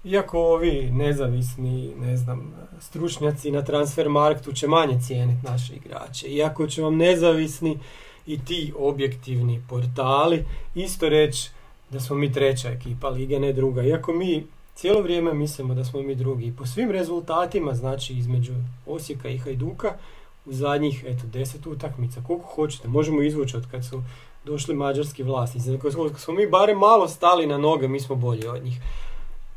iako 0.04 0.38
ovi 0.38 0.90
nezavisni, 0.92 1.94
ne 2.00 2.16
znam, 2.16 2.54
stručnjaci 2.80 3.50
na 3.50 3.64
transfer 3.64 4.08
marktu 4.08 4.52
će 4.52 4.68
manje 4.68 5.00
cijeniti 5.06 5.46
naše 5.46 5.74
igrače. 5.74 6.28
Iako 6.28 6.66
će 6.66 6.82
vam 6.82 6.96
nezavisni 6.96 7.78
i 8.26 8.44
ti 8.44 8.72
objektivni 8.78 9.62
portali 9.68 10.44
isto 10.74 11.08
reći 11.08 11.50
da 11.90 12.00
smo 12.00 12.16
mi 12.16 12.32
treća 12.32 12.68
ekipa 12.68 13.08
lige, 13.08 13.40
ne 13.40 13.52
druga. 13.52 13.82
Iako 13.82 14.12
mi 14.12 14.46
cijelo 14.74 15.02
vrijeme 15.02 15.34
mislimo 15.34 15.74
da 15.74 15.84
smo 15.84 16.02
mi 16.02 16.14
drugi. 16.14 16.52
Po 16.58 16.66
svim 16.66 16.90
rezultatima, 16.90 17.74
znači 17.74 18.14
između 18.14 18.52
Osijeka 18.86 19.28
i 19.28 19.38
Hajduka, 19.38 19.94
u 20.44 20.52
zadnjih, 20.52 21.04
eto, 21.08 21.26
deset 21.26 21.66
utakmica, 21.66 22.22
koliko 22.26 22.46
hoćete, 22.46 22.88
možemo 22.88 23.22
izvući 23.22 23.56
od 23.56 23.66
kad 23.70 23.86
su 23.86 24.02
došli 24.44 24.74
mađarski 24.74 25.22
vlasnici. 25.22 25.74
Ako 25.74 25.90
smo 26.18 26.34
mi 26.34 26.46
barem 26.46 26.78
malo 26.78 27.08
stali 27.08 27.46
na 27.46 27.58
noge, 27.58 27.88
mi 27.88 28.00
smo 28.00 28.16
bolji 28.16 28.46
od 28.46 28.64
njih. 28.64 28.80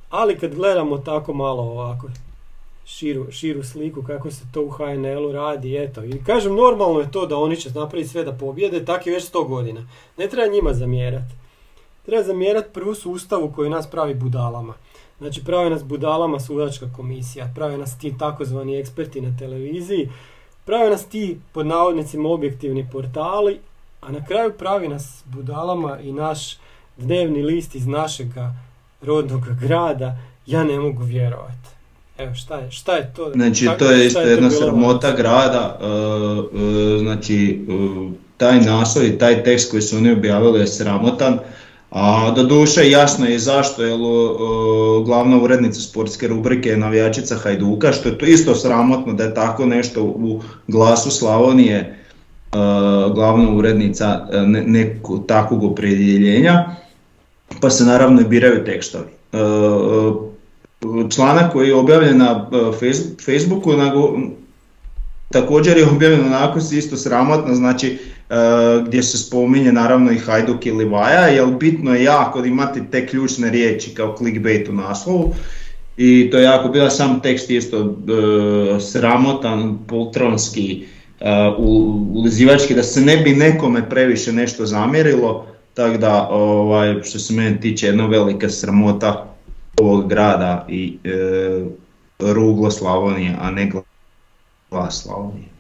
Ali 0.09 0.39
kad 0.39 0.55
gledamo 0.55 0.97
tako 0.97 1.33
malo 1.33 1.63
ovako, 1.63 2.07
širu, 2.85 3.31
širu 3.31 3.63
sliku 3.63 4.03
kako 4.03 4.31
se 4.31 4.45
to 4.53 4.61
u 4.61 4.69
HNL-u 4.69 5.31
radi, 5.31 5.77
eto. 5.77 6.03
I 6.03 6.23
kažem, 6.25 6.55
normalno 6.55 6.99
je 6.99 7.11
to 7.11 7.25
da 7.25 7.37
oni 7.37 7.55
će 7.55 7.69
napraviti 7.69 8.09
sve 8.09 8.23
da 8.23 8.33
pobjede, 8.33 8.85
tako 8.85 9.09
je 9.09 9.15
već 9.15 9.31
100 9.31 9.47
godina. 9.47 9.87
Ne 10.17 10.27
treba 10.27 10.53
njima 10.53 10.73
zamjerati. 10.73 11.33
Treba 12.05 12.23
zamjerati 12.23 12.73
prvu 12.73 12.95
sustavu 12.95 13.51
koji 13.55 13.69
nas 13.69 13.91
pravi 13.91 14.13
budalama. 14.13 14.73
Znači 15.17 15.43
pravi 15.45 15.69
nas 15.69 15.83
budalama 15.83 16.39
sudačka 16.39 16.89
komisija, 16.95 17.51
pravi 17.55 17.77
nas 17.77 17.97
ti 17.97 18.17
takozvani 18.19 18.79
eksperti 18.79 19.21
na 19.21 19.37
televiziji, 19.39 20.09
pravi 20.65 20.89
nas 20.89 21.05
ti 21.05 21.39
pod 21.53 21.65
navodnicima 21.65 22.29
objektivni 22.29 22.89
portali, 22.91 23.59
a 24.07 24.11
na 24.11 24.25
kraju 24.25 24.53
pravi 24.57 24.87
nas 24.87 25.23
budalama 25.25 25.99
i 25.99 26.11
naš 26.11 26.57
dnevni 26.97 27.41
list 27.41 27.75
iz 27.75 27.87
našega 27.87 28.53
rodnog 29.01 29.41
grada, 29.61 30.17
ja 30.45 30.63
ne 30.63 30.79
mogu 30.79 31.03
vjerovati. 31.03 31.69
Evo, 32.17 32.35
šta 32.35 32.57
je, 32.57 32.71
šta 32.71 32.95
je 32.95 33.13
to? 33.15 33.31
Znači, 33.35 33.69
to 33.79 33.91
je 33.91 34.05
isto 34.05 34.21
jedna 34.21 34.49
sramota 34.49 35.11
grada, 35.11 35.79
uh, 35.81 36.45
uh, 36.45 37.01
znači, 37.01 37.65
uh, 37.69 38.11
taj 38.37 38.61
naslov 38.61 39.05
i 39.05 39.17
taj 39.17 39.43
tekst 39.43 39.71
koji 39.71 39.81
su 39.81 39.97
oni 39.97 40.11
objavili 40.11 40.59
je 40.59 40.67
sramotan, 40.67 41.39
a 41.91 42.31
do 42.35 42.43
duše 42.43 42.89
jasno 42.89 43.25
je 43.25 43.39
zašto, 43.39 43.83
jer 43.83 43.99
glavna 45.05 45.37
urednica 45.37 45.81
sportske 45.81 46.27
rubrike 46.27 46.69
je 46.69 46.77
navijačica 46.77 47.35
Hajduka, 47.35 47.91
što 47.91 48.09
je 48.09 48.17
to 48.17 48.25
isto 48.25 48.55
sramotno 48.55 49.13
da 49.13 49.23
je 49.23 49.33
tako 49.33 49.65
nešto 49.65 50.03
u 50.03 50.41
glasu 50.67 51.11
Slavonije 51.11 52.02
glavna 53.15 53.49
urednica 53.49 54.27
nekog 54.47 55.27
takvog 55.27 55.63
opredjeljenja, 55.63 56.75
pa 57.61 57.69
se 57.69 57.83
naravno 57.83 58.21
i 58.21 58.25
biraju 58.25 58.65
tekstovi 58.65 59.07
članak 61.15 61.53
koji 61.53 61.67
je 61.67 61.75
objavljen 61.75 62.17
na 62.17 62.49
Facebooku, 63.25 63.71
također 65.31 65.77
je 65.77 65.89
objavljen 65.89 66.25
onako 66.25 66.59
isto 66.59 66.97
sramotno, 66.97 67.55
znači 67.55 67.97
gdje 68.87 69.03
se 69.03 69.17
spominje 69.17 69.71
naravno 69.71 70.11
i 70.11 70.17
Hajduk 70.17 70.65
i 70.65 70.71
Livaja, 70.71 71.27
jer 71.27 71.45
bitno 71.59 71.95
je 71.95 72.03
jako 72.03 72.45
imati 72.45 72.81
te 72.91 73.07
ključne 73.07 73.49
riječi 73.49 73.95
kao 73.95 74.15
clickbait 74.17 74.69
u 74.69 74.73
naslovu. 74.73 75.33
I 75.97 76.29
to 76.31 76.37
je 76.37 76.43
jako 76.43 76.69
bila 76.69 76.89
sam 76.89 77.19
tekst 77.19 77.49
isto 77.49 77.97
sramotan, 78.79 79.77
poltronski, 79.87 80.85
ulizivački, 82.13 82.76
da 82.76 82.84
se 82.84 83.02
ne 83.02 83.17
bi 83.17 83.36
nekome 83.36 83.89
previše 83.89 84.32
nešto 84.32 84.65
zamjerilo, 84.65 85.45
tako 85.73 85.97
da 85.97 86.28
ovaj, 86.32 87.02
što 87.04 87.19
se 87.19 87.34
mene 87.34 87.62
tiče 87.62 87.88
jedna 87.88 88.06
velika 88.06 88.49
sramota 88.49 89.34
ovog 89.80 90.10
grada 90.10 90.65
i 90.69 90.97
e, 91.04 91.65
ruglo 92.19 92.71
Slavonije, 92.71 93.36
a 93.41 93.52
ne 93.52 93.71
glas 94.71 95.04
Slavonije. 95.04 95.54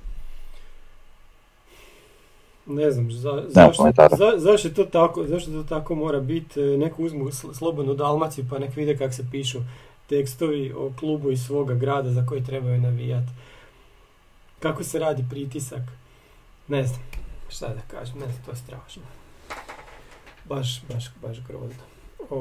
Ne 2.65 2.91
znam, 2.91 3.11
za, 3.11 3.43
zašto, 3.47 3.91
za, 4.17 4.33
zašto, 4.37 4.69
to 4.69 4.83
tako, 4.83 5.27
zašto 5.27 5.51
to 5.51 5.63
tako 5.63 5.95
mora 5.95 6.19
biti, 6.19 6.61
e, 6.61 6.77
neko 6.77 7.03
uzmu 7.03 7.31
slobodnu 7.31 7.93
Dalmaciju 7.93 8.45
pa 8.49 8.59
nek 8.59 8.75
vide 8.75 8.97
kako 8.97 9.13
se 9.13 9.25
pišu 9.31 9.59
tekstovi 10.09 10.73
o 10.77 10.91
klubu 10.99 11.31
iz 11.31 11.45
svoga 11.45 11.73
grada 11.73 12.11
za 12.11 12.25
koji 12.25 12.43
trebaju 12.43 12.81
navijati. 12.81 13.31
Kako 14.63 14.83
se 14.83 14.99
radi 14.99 15.25
pritisak, 15.29 15.81
ne 16.67 16.87
znam, 16.87 17.01
šta 17.49 17.67
da 17.67 17.81
kažem, 17.91 18.19
ne 18.19 18.25
znam, 18.25 18.43
to 18.45 18.51
je 18.51 18.57
strašno. 18.57 19.01
Baš, 20.45 20.81
baš, 20.89 21.11
baš 21.21 21.37
grozno. 21.47 21.83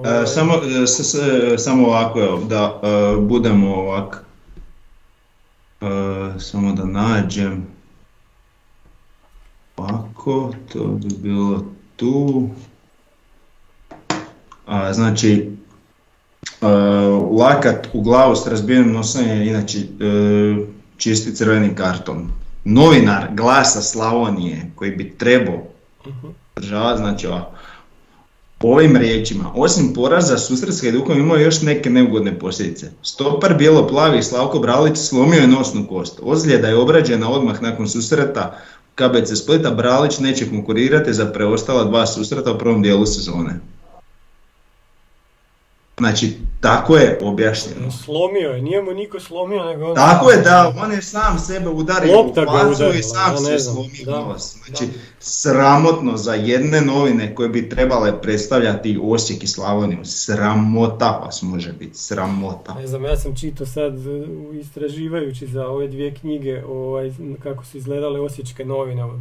E, 0.04 0.26
samo, 0.26 0.54
e, 0.54 1.58
samo 1.58 1.86
ovako, 1.86 2.40
da 2.48 2.80
e, 2.82 3.16
budemo 3.20 3.74
ovak, 3.74 4.24
samo 6.38 6.72
da 6.72 6.84
nađem, 6.84 7.66
ovako, 9.76 10.54
to 10.72 10.84
bi 10.84 11.08
bilo 11.18 11.64
tu, 11.96 12.48
a, 14.66 14.92
znači, 14.92 15.56
lakat 17.38 17.88
u 17.92 18.00
glavu 18.00 18.36
s 18.36 18.46
razbijenim 18.46 18.92
nosom 18.92 19.26
je 19.26 19.46
inače 19.46 19.78
čisti 21.02 21.34
crveni 21.34 21.74
karton. 21.74 22.28
Novinar 22.64 23.28
glasa 23.34 23.82
Slavonije 23.82 24.70
koji 24.74 24.90
bi 24.90 25.14
trebao 25.18 25.62
uh 26.04 26.12
znači 26.96 27.26
ovako, 27.26 27.50
ovim 28.60 28.96
riječima, 28.96 29.52
osim 29.54 29.94
poraza, 29.94 30.38
susret 30.38 30.74
s 30.74 30.82
Hajdukom 30.82 31.18
imao 31.18 31.36
još 31.36 31.62
neke 31.62 31.90
neugodne 31.90 32.38
posljedice. 32.38 32.90
Stopar 33.02 33.54
bijelo-plavi 33.58 34.22
Slavko 34.22 34.58
Bralić 34.58 34.98
slomio 34.98 35.40
je 35.40 35.46
nosnu 35.46 35.86
kost. 35.88 36.20
Ozljeda 36.22 36.68
je 36.68 36.76
obrađena 36.76 37.30
odmah 37.30 37.62
nakon 37.62 37.88
susreta 37.88 38.58
KBC 38.94 39.34
Splita. 39.34 39.70
Bralić 39.70 40.18
neće 40.18 40.50
konkurirati 40.50 41.12
za 41.12 41.26
preostala 41.26 41.84
dva 41.84 42.06
susreta 42.06 42.52
u 42.52 42.58
prvom 42.58 42.82
dijelu 42.82 43.06
sezone. 43.06 43.60
Znači, 46.02 46.32
tako 46.60 46.96
je 46.96 47.18
objašnjeno. 47.22 47.90
Slomio 47.90 48.50
je, 48.50 48.62
nije 48.62 48.82
mu 48.82 48.92
niko 48.92 49.20
slomio, 49.20 49.64
nego 49.64 49.88
on... 49.88 49.94
Tako 49.94 50.30
je, 50.30 50.36
da, 50.42 50.74
on 50.82 50.92
je 50.92 51.02
sam 51.02 51.38
sebe 51.38 51.68
udario 51.68 52.20
u 52.20 52.34
facu 52.34 52.98
i 52.98 53.02
sam 53.02 53.36
se 53.36 53.58
slomio 53.58 54.36
Znači, 54.66 54.84
sramotno 55.20 56.16
za 56.16 56.34
jedne 56.34 56.80
novine 56.80 57.34
koje 57.34 57.48
bi 57.48 57.68
trebale 57.68 58.22
predstavljati 58.22 58.98
Osijek 59.02 59.42
i 59.42 59.46
Slavoniju. 59.46 59.98
Sramota 60.04 61.20
vas 61.24 61.42
može 61.42 61.72
biti, 61.72 61.98
sramota. 61.98 62.74
Ne 62.74 62.86
znam, 62.86 63.04
ja 63.04 63.16
sam 63.16 63.36
čitao 63.36 63.66
sad 63.66 63.94
istraživajući 64.60 65.46
za 65.46 65.66
ove 65.66 65.88
dvije 65.88 66.14
knjige 66.14 66.64
ovaj, 66.64 67.12
kako 67.42 67.64
su 67.64 67.78
izgledale 67.78 68.20
osječke 68.20 68.64
novine 68.64 69.04
u 69.04 69.18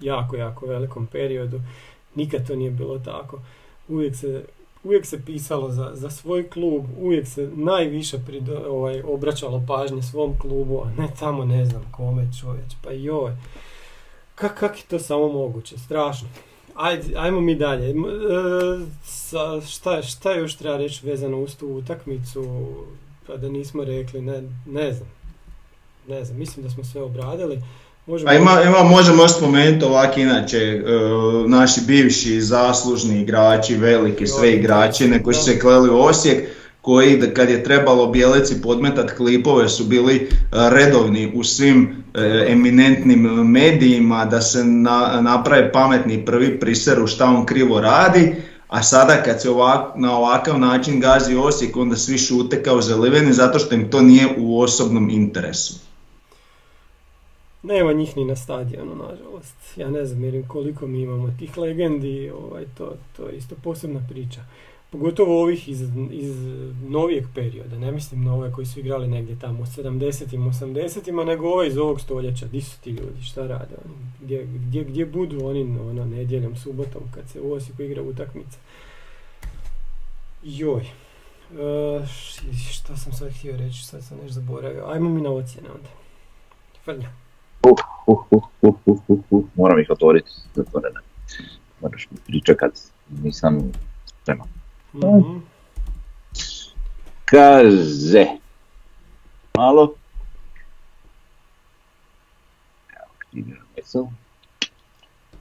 jako, 0.00 0.36
jako 0.36 0.66
velikom 0.66 1.06
periodu. 1.06 1.60
Nikad 2.14 2.46
to 2.46 2.56
nije 2.56 2.70
bilo 2.70 2.98
tako. 2.98 3.38
Uvijek 3.88 4.16
se 4.16 4.44
uvijek 4.84 5.06
se 5.06 5.24
pisalo 5.24 5.70
za, 5.70 5.90
za 5.94 6.10
svoj 6.10 6.50
klub, 6.50 6.84
uvijek 6.98 7.28
se 7.28 7.50
najviše 7.54 8.18
prido, 8.26 8.64
ovaj, 8.68 9.02
obraćalo 9.02 9.64
pažnje 9.68 10.02
svom 10.02 10.38
klubu, 10.38 10.82
a 10.84 11.02
ne 11.02 11.08
tamo 11.18 11.44
ne 11.44 11.64
znam 11.64 11.82
kome 11.90 12.28
čovječ, 12.40 12.72
pa 12.82 12.90
joj. 12.90 13.32
Kak, 14.34 14.58
kak 14.58 14.78
je 14.78 14.84
to 14.88 14.98
samo 14.98 15.28
moguće, 15.28 15.78
strašno. 15.78 16.28
Ajde, 16.74 17.16
ajmo 17.16 17.40
mi 17.40 17.54
dalje. 17.54 17.90
E, 17.90 17.94
sa, 19.04 19.60
šta, 19.60 20.02
šta 20.02 20.32
još 20.32 20.56
treba 20.56 20.76
reći 20.76 21.06
vezano 21.06 21.38
uz 21.38 21.56
tu 21.56 21.68
utakmicu, 21.68 22.74
pa 23.26 23.36
da 23.36 23.48
nismo 23.48 23.84
rekli, 23.84 24.20
ne, 24.20 24.42
ne 24.66 24.92
znam. 24.92 25.08
Ne 26.08 26.24
znam, 26.24 26.38
mislim 26.38 26.64
da 26.64 26.70
smo 26.70 26.84
sve 26.84 27.02
obradili. 27.02 27.62
Možemo... 28.06 28.30
A 28.30 28.34
ima, 28.34 28.62
ima, 28.66 28.82
možemo 28.82 29.28
spomenuti 29.28 29.84
ovak 29.84 30.18
inače, 30.18 30.58
e, 30.58 30.82
naši 31.46 31.80
bivši 31.86 32.40
zaslužni 32.40 33.20
igrači, 33.20 33.76
veliki 33.76 34.26
sve 34.26 34.52
igrači, 34.52 35.08
neko 35.08 35.32
su 35.32 35.44
se 35.44 35.58
kleli 35.58 35.90
u 35.90 35.98
Osijek, 35.98 36.48
koji 36.80 37.34
kad 37.34 37.50
je 37.50 37.64
trebalo 37.64 38.06
Bjeleci 38.06 38.62
podmetat 38.62 39.16
klipove 39.16 39.68
su 39.68 39.84
bili 39.84 40.16
e, 40.16 40.26
redovni 40.50 41.32
u 41.34 41.44
svim 41.44 42.04
e, 42.14 42.46
eminentnim 42.48 43.20
medijima 43.50 44.24
da 44.24 44.40
se 44.40 44.64
na, 44.64 45.20
naprave 45.20 45.72
pametni 45.72 46.24
prvi 46.24 46.60
priseru 46.60 47.06
šta 47.06 47.24
on 47.26 47.46
krivo 47.46 47.80
radi, 47.80 48.34
a 48.68 48.82
sada 48.82 49.22
kad 49.22 49.42
se 49.42 49.50
ovak, 49.50 49.80
na 49.96 50.16
ovakav 50.16 50.58
način 50.58 51.00
gazi 51.00 51.36
Osijek 51.36 51.76
onda 51.76 51.96
svi 51.96 52.18
šute 52.18 52.62
kao 52.62 52.80
zaliveni 52.80 53.32
zato 53.32 53.58
što 53.58 53.74
im 53.74 53.90
to 53.90 54.00
nije 54.00 54.26
u 54.38 54.60
osobnom 54.60 55.10
interesu. 55.10 55.91
Nema 57.62 57.92
njih 57.92 58.16
ni 58.16 58.24
na 58.24 58.36
stadionu, 58.36 58.94
nažalost. 58.94 59.76
Ja 59.76 59.90
ne 59.90 60.04
znam 60.06 60.24
jer 60.24 60.48
koliko 60.48 60.86
mi 60.86 61.00
imamo 61.00 61.34
tih 61.38 61.58
legendi, 61.58 62.30
ovaj, 62.30 62.64
to, 62.78 62.94
to 63.16 63.28
je 63.28 63.36
isto 63.36 63.54
posebna 63.62 64.06
priča. 64.08 64.40
Pogotovo 64.90 65.42
ovih 65.42 65.68
iz, 65.68 65.80
iz 66.10 66.36
novijeg 66.88 67.24
perioda, 67.34 67.78
ne 67.78 67.92
mislim 67.92 68.24
na 68.24 68.34
ove 68.34 68.52
koji 68.52 68.66
su 68.66 68.80
igrali 68.80 69.08
negdje 69.08 69.38
tamo 69.38 69.62
u 69.62 69.66
70-im, 69.66 70.52
80-ima, 70.52 71.24
nego 71.24 71.48
ove 71.48 71.68
iz 71.68 71.78
ovog 71.78 72.00
stoljeća. 72.00 72.46
Di 72.46 72.60
su 72.60 72.80
ti 72.80 72.90
ljudi, 72.90 73.22
šta 73.22 73.46
rade 73.46 73.74
oni? 73.84 73.94
Gdje, 74.20 74.44
gdje, 74.44 74.84
gdje 74.84 75.06
budu 75.06 75.46
oni 75.46 75.62
ono, 75.62 76.04
nedjeljom, 76.04 76.56
subotom 76.56 77.02
kad 77.14 77.28
se 77.28 77.40
u 77.40 77.52
Osijeku 77.52 77.82
igra 77.82 78.02
utakmica? 78.02 78.58
Joj. 80.42 80.82
Uh, 81.50 82.08
šta 82.70 82.96
sam 82.96 83.12
sad 83.12 83.32
htio 83.38 83.56
reći, 83.56 83.84
sad 83.84 84.04
sam 84.04 84.18
nešto 84.18 84.32
zaboravio. 84.32 84.86
Ajmo 84.86 85.08
mi 85.10 85.20
na 85.20 85.30
ocjene 85.30 85.68
onda. 85.70 85.88
Frnja. 86.84 87.21
Uh, 87.62 87.76
uh, 88.06 88.74
uh. 89.30 89.44
Moram 89.54 89.78
ih 89.78 89.90
otvoriti 89.90 90.30
zatvorene. 90.54 91.00
Moraš 91.80 92.08
mi 92.10 92.18
pričekat, 92.26 92.72
nisam 93.22 93.72
spreman. 94.06 94.48
Mm-hmm. 94.94 95.42
Kaže, 97.24 98.26
malo. 99.56 99.94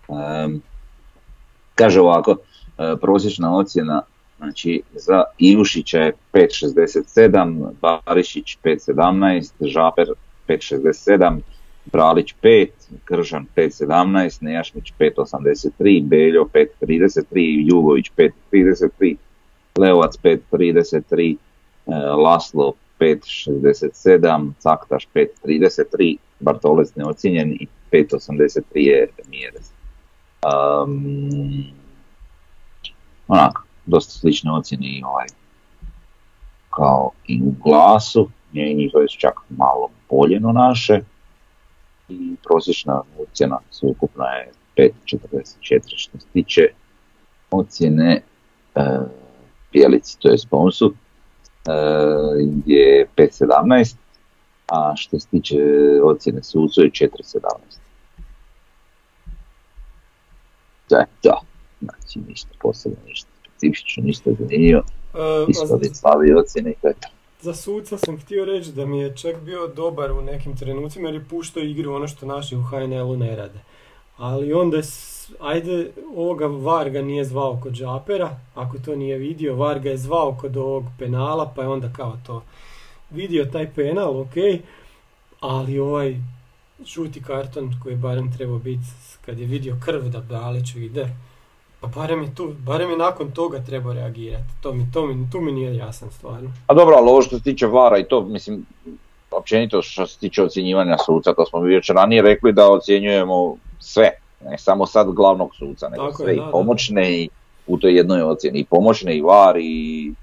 Um, 0.08 0.62
kaže 1.76 2.02
ovako, 2.02 2.38
e, 2.78 2.96
prosječna 3.02 3.56
ocjena 3.56 4.02
znači 4.38 4.82
za 4.94 5.24
Ivušića 5.38 6.00
je 6.00 6.14
5.67, 6.34 7.72
Barišić 7.82 8.58
5.17, 8.64 9.52
Žaper 9.60 10.08
5.67, 10.48 11.40
Bralić 11.86 12.36
5, 12.44 12.68
Kržan 13.06 13.48
5.17, 13.56 14.44
Nejašmić 14.44 14.94
5.83, 15.00 16.08
Beljo 16.08 16.46
5.33, 16.54 17.70
Jugović 17.70 18.12
5.33, 18.18 19.16
Leovac 19.78 20.18
5.33, 20.24 21.36
e, 21.88 21.96
Laslo 21.96 22.74
5.67, 23.00 24.52
Caktaš 24.60 25.08
5.33, 25.16 26.18
Bartolec 26.40 26.96
neocijenjen 26.96 27.52
i 27.52 27.68
5.83 27.92 28.62
je 28.74 29.08
Mjerez. 29.30 29.72
Um, 30.86 31.64
onako, 33.28 33.64
dosta 33.86 34.12
slične 34.12 34.52
ocjene 34.52 34.88
i 34.88 35.04
ovaj, 35.04 35.28
kao 36.70 37.12
i 37.28 37.42
u 37.42 37.54
glasu, 37.64 38.30
njihove 38.54 39.08
su 39.08 39.18
čak 39.18 39.34
malo 39.50 39.90
bolje 40.10 40.40
no 40.40 40.52
naše 40.52 41.02
i 42.12 42.36
prosječna 42.44 43.02
ocjena 43.20 43.60
sveukupna 43.70 44.26
je 44.26 44.52
5.44 44.78 45.80
što 45.96 46.20
se 46.20 46.28
tiče 46.34 46.62
ocjene 47.52 48.22
e, 48.76 48.82
Pjelici, 49.72 50.20
to 50.20 50.30
je 50.30 50.38
sponsu, 50.38 50.94
e, 51.68 51.72
je 52.66 53.08
5.17, 53.18 53.96
a 54.68 54.94
što 54.96 55.20
se 55.20 55.28
tiče 55.28 55.58
ocjene 56.04 56.44
sucu 56.44 56.82
je 56.82 56.90
4.17. 56.90 57.40
Da, 60.90 61.06
da, 61.24 61.42
znači 61.82 62.20
ništa 62.28 62.50
posebno, 62.62 62.98
ništa 63.06 63.30
specifično, 63.44 64.04
ništa 64.04 64.32
zanimljivo, 64.40 64.84
E, 65.14 65.46
isto 65.48 65.80
slavi 65.94 66.34
ocjene 66.34 66.72
i 66.72 66.76
to 66.82 66.88
je 66.88 66.94
to. 66.94 67.08
Za 67.42 67.54
suca 67.54 67.98
sam 67.98 68.20
htio 68.20 68.46
reći 68.46 68.72
da 68.72 68.86
mi 68.86 69.00
je 69.00 69.18
čak 69.18 69.42
bio 69.42 69.68
dobar 69.68 70.12
u 70.12 70.22
nekim 70.22 70.58
trenucima 70.58 71.08
jer 71.08 71.16
je 71.16 71.26
puštao 71.30 71.64
igru 71.64 71.94
ono 71.94 72.08
što 72.08 72.26
naši 72.26 72.56
u 72.56 72.64
HNL-u 72.64 73.18
ne 73.18 73.36
rade. 73.36 73.60
Ali 74.18 74.54
onda, 74.54 74.78
ajde, 75.40 75.92
ovoga 76.16 76.48
Varga 76.48 77.02
nije 77.02 77.26
zvao 77.26 77.60
kod 77.64 77.74
Džapera, 77.74 78.40
ako 78.56 78.78
to 78.78 78.96
nije 78.96 79.18
vidio, 79.18 79.56
Varga 79.56 79.90
je 79.90 79.98
zvao 79.98 80.38
kod 80.42 80.58
ovog 80.58 80.84
penala, 81.00 81.54
pa 81.56 81.62
je 81.62 81.68
onda 81.68 81.94
kao 81.94 82.18
to 82.26 82.44
vidio 83.10 83.46
taj 83.46 83.74
penal, 83.74 84.22
ok, 84.22 84.34
ali 85.40 85.80
ovaj 85.80 86.18
žuti 86.86 87.24
karton 87.24 87.74
koji 87.84 87.94
je 87.94 87.98
barem 87.98 88.34
trebao 88.38 88.58
biti 88.58 88.86
kad 89.26 89.40
je 89.40 89.46
vidio 89.46 89.78
krv 89.86 90.10
da 90.10 90.20
Baliću 90.20 90.80
ide, 90.80 91.10
pa 91.82 91.88
barem 91.88 92.24
je, 92.24 92.36
tu, 92.36 92.54
barem 92.66 92.90
je 92.90 92.98
nakon 92.98 93.32
toga 93.32 93.60
trebao 93.60 93.94
reagirati. 93.94 94.44
To 94.62 94.74
mi, 94.74 94.92
to 94.94 95.06
mi, 95.06 95.30
tu 95.32 95.42
mi 95.42 95.52
nije 95.52 95.76
jasan 95.76 96.12
stvarno. 96.12 96.52
A 96.68 96.74
dobro, 96.74 96.96
ali 96.96 97.10
ovo 97.10 97.22
što 97.22 97.38
se 97.38 97.44
tiče 97.44 97.68
vara 97.68 97.98
i 97.98 98.04
to, 98.04 98.22
mislim, 98.22 98.66
općenito 99.32 99.82
što 99.82 100.08
se 100.08 100.20
tiče 100.20 100.44
ocjenjivanja 100.44 100.98
suca, 101.06 101.34
to 101.34 101.46
smo 101.46 101.60
mi 101.60 101.76
već 101.76 101.90
ranije 101.90 102.22
rekli 102.22 102.54
da 102.54 102.72
ocjenjujemo 102.72 103.56
sve, 103.80 104.10
ne 104.46 104.58
samo 104.58 104.86
sad 104.86 105.12
glavnog 105.12 105.56
suca, 105.56 105.90
nego 105.90 106.10
Tako 106.10 106.24
je, 106.24 106.26
sve 106.26 106.36
da, 106.36 106.42
i 106.42 106.46
da. 106.46 106.52
pomoćne 106.52 107.22
i 107.22 107.30
u 107.68 107.78
toj 107.78 107.98
jednoj 107.98 108.22
ocjeni, 108.22 108.60
i 108.60 108.66
pomoćne 108.66 109.18
i 109.18 109.22
var 109.22 109.58
i 109.58 110.14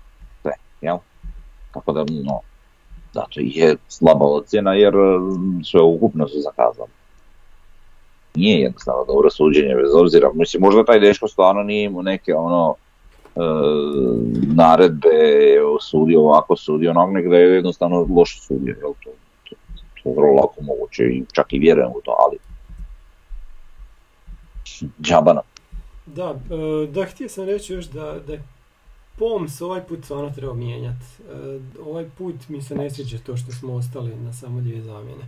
sve, 0.43 0.53
jel? 0.81 0.99
Tako 1.73 1.93
da, 1.93 2.05
no, 2.09 2.41
da, 3.15 3.27
to 3.31 3.41
je 3.41 3.77
slaba 3.89 4.25
ocjena 4.25 4.75
jer 4.75 4.95
mm, 4.95 5.65
sve 5.65 5.83
ukupno 5.83 6.29
su 6.29 6.41
zakazali. 6.41 6.91
Nije 8.39 8.61
jednostavno 8.61 9.05
dobro 9.05 9.31
suđenje, 9.31 9.75
bez 9.75 9.95
obzira, 9.95 10.31
mislim, 10.35 10.63
možda 10.63 10.85
taj 10.85 11.01
dečko 11.01 11.29
stvarno 11.29 11.63
nije 11.63 11.85
imao 11.85 12.03
neke 12.03 12.35
ono, 12.35 12.75
e, 13.37 13.41
naredbe, 14.55 15.09
sudi 15.81 16.17
ovako, 16.17 16.57
sudi 16.57 16.89
onak, 16.89 17.11
nego 17.13 17.31
da 17.31 17.37
je 17.37 17.55
jednostavno 17.55 18.07
loš 18.17 18.41
sudio, 18.41 18.77
jel 18.81 18.93
to, 19.05 19.11
to, 19.49 19.57
to 20.03 20.11
vrlo 20.11 20.33
lako 20.35 20.63
moguće 20.63 21.03
i 21.05 21.25
čak 21.33 21.53
i 21.53 21.59
vjerujem 21.59 21.91
u 21.91 22.01
to, 22.05 22.17
ali 22.19 22.39
džaba 25.03 25.33
nam. 25.33 25.45
Da, 26.07 26.35
e, 26.55 26.87
da, 26.87 27.05
htio 27.05 27.29
sam 27.29 27.45
reći 27.45 27.73
još 27.73 27.87
da, 27.87 28.17
da 28.27 28.33
je 28.33 28.43
POMS 29.19 29.61
ovaj 29.61 29.83
put 29.83 30.05
stvarno 30.05 30.31
treba 30.31 30.55
mijenjati. 30.55 31.05
Ovaj 31.87 32.07
put 32.19 32.49
mi 32.49 32.63
se 32.63 32.75
ne 32.75 32.91
sviđa 32.91 33.19
to 33.27 33.37
što 33.37 33.53
smo 33.53 33.75
ostali 33.75 34.17
na 34.17 34.33
samo 34.33 34.61
dvije 34.61 34.83
zamjene. 34.83 35.25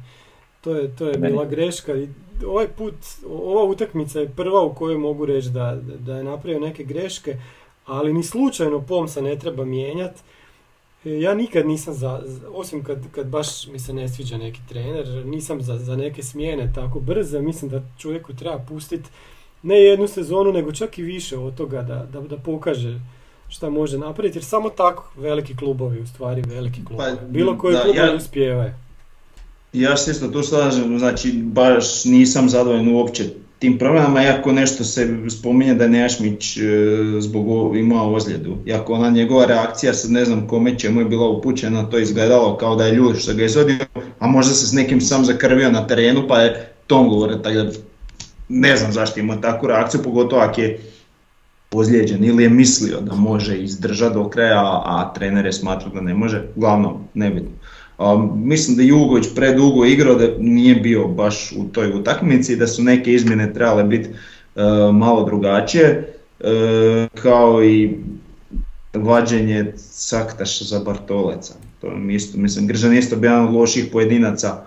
To 0.61 0.75
je, 0.75 0.89
to 0.89 1.07
je 1.07 1.13
Meni- 1.13 1.29
bila 1.29 1.45
greška 1.45 1.95
i 1.95 2.09
ovaj 2.47 2.69
put, 2.69 2.95
ova 3.29 3.65
utakmica 3.65 4.21
je 4.21 4.29
prva 4.29 4.63
u 4.63 4.75
kojoj 4.75 4.99
mogu 4.99 5.27
reći 5.27 5.49
da, 5.51 5.77
da 5.99 6.17
je 6.17 6.25
napravio 6.25 6.61
neke 6.61 6.85
greške, 6.85 7.37
ali 7.87 8.13
ni 8.13 8.23
slučajno 8.25 8.81
POMSA 8.81 9.21
ne 9.21 9.37
treba 9.37 9.65
mijenjati. 9.65 10.21
Ja 11.05 11.35
nikad 11.35 11.67
nisam 11.67 11.95
za, 11.95 12.23
za- 12.25 12.49
osim 12.51 12.85
kad, 12.85 13.11
kad 13.11 13.27
baš 13.27 13.67
mi 13.67 13.79
se 13.79 13.93
ne 13.93 14.09
sviđa 14.09 14.37
neki 14.37 14.61
trener, 14.69 15.07
nisam 15.27 15.63
za, 15.63 15.79
za 15.79 15.97
neke 15.97 16.23
smjene 16.23 16.73
tako 16.75 17.01
brze, 17.01 17.41
mislim 17.41 17.71
da 17.71 17.83
čovjeku 17.99 18.35
treba 18.35 18.59
pustiti 18.61 19.11
ne 19.63 19.77
jednu 19.77 20.09
sezonu, 20.09 20.53
nego 20.53 20.73
čak 20.73 20.99
i 20.99 21.03
više 21.03 21.39
od 21.39 21.55
toga 21.55 21.83
da, 21.83 22.07
da, 22.07 22.21
da 22.21 22.37
pokaže 22.37 23.01
šta 23.49 23.71
može 23.71 23.99
napraviti, 23.99 24.39
jer 24.39 24.45
samo 24.45 24.71
tako 24.71 25.11
veliki 25.17 25.57
klubovi, 25.57 26.01
u 26.01 26.07
stvari 26.07 26.43
veliki 26.43 26.85
klubovi, 26.85 27.09
bilo 27.23 27.59
koji 27.59 27.75
da, 27.75 27.83
klubovi 27.83 27.99
ja- 28.01 28.17
uspijevaju. 28.17 28.73
Ja 29.73 29.97
se 29.97 30.11
isto 30.11 30.29
tu 30.29 30.43
slažem, 30.43 30.99
znači 30.99 31.33
baš 31.33 32.05
nisam 32.05 32.49
zadovoljan 32.49 32.89
uopće 32.89 33.25
tim 33.59 33.79
promjenama, 33.79 34.23
iako 34.23 34.53
nešto 34.53 34.85
se 34.85 35.09
spominje 35.29 35.75
da 35.75 35.85
je 35.85 35.91
Nejašmić 35.91 36.57
e, 36.57 36.61
zbog 37.21 37.77
imao 37.77 38.15
ozljedu. 38.15 38.57
Iako 38.67 38.93
ona 38.93 39.11
njegova 39.11 39.47
reakcija, 39.47 39.95
sad 39.95 40.11
ne 40.11 40.25
znam 40.25 40.47
kome 40.47 40.79
čemu 40.79 41.01
je 41.01 41.05
bila 41.05 41.29
upućena, 41.29 41.91
to 41.91 41.97
je 41.97 42.03
izgledalo 42.03 42.57
kao 42.57 42.77
da 42.77 42.87
je 42.87 42.95
ljud 42.95 43.19
što 43.19 43.35
ga 43.35 43.45
izvodio, 43.45 43.77
a 44.19 44.27
možda 44.27 44.55
se 44.55 44.67
s 44.67 44.73
nekim 44.73 45.01
sam 45.01 45.25
zakrvio 45.25 45.71
na 45.71 45.87
terenu 45.87 46.29
pa 46.29 46.41
je 46.41 46.73
tom 46.87 47.09
govore, 47.09 47.43
tako 47.43 47.57
da 47.57 47.71
ne 48.49 48.77
znam 48.77 48.93
zašto 48.93 49.21
ima 49.21 49.41
takvu 49.41 49.69
reakciju, 49.69 50.03
pogotovo 50.03 50.43
ako 50.43 50.61
je 50.61 50.81
ozlijeđen 51.73 52.25
ili 52.25 52.43
je 52.43 52.49
mislio 52.49 53.01
da 53.01 53.15
može 53.15 53.57
izdržati 53.57 54.15
do 54.15 54.29
kraja, 54.29 54.61
a, 54.61 54.83
a 54.85 55.13
trener 55.15 55.47
je 55.47 55.53
smatrao 55.53 55.95
da 55.95 56.01
ne 56.01 56.15
može, 56.15 56.43
uglavnom 56.57 57.05
nebitno. 57.15 57.51
Mislim 58.35 58.77
da 58.77 58.83
je 58.83 58.89
Jugović 58.89 59.27
predugo 59.35 59.85
igrao, 59.85 60.15
da 60.15 60.29
nije 60.39 60.75
bio 60.75 61.09
baš 61.09 61.53
u 61.57 61.65
toj 61.73 61.93
utakmici, 61.93 62.57
da 62.57 62.67
su 62.67 62.83
neke 62.83 63.13
izmjene 63.13 63.53
trebale 63.53 63.85
biti 63.85 64.09
uh, 64.09 64.95
malo 64.95 65.25
drugačije, 65.25 66.15
uh, 66.41 66.47
kao 67.23 67.65
i 67.65 67.91
vađenje 68.95 69.73
Saktaša 69.77 70.65
za 70.65 70.79
Bartoleca. 70.79 71.55
To 71.81 71.97
mi 71.97 72.15
isto, 72.15 72.39
mislim, 72.39 72.67
Gržan 72.67 72.93
je 72.93 72.99
isto 72.99 73.17
bio 73.17 73.29
jedan 73.29 73.49
od 73.49 73.55
loših 73.55 73.89
pojedinaca, 73.93 74.65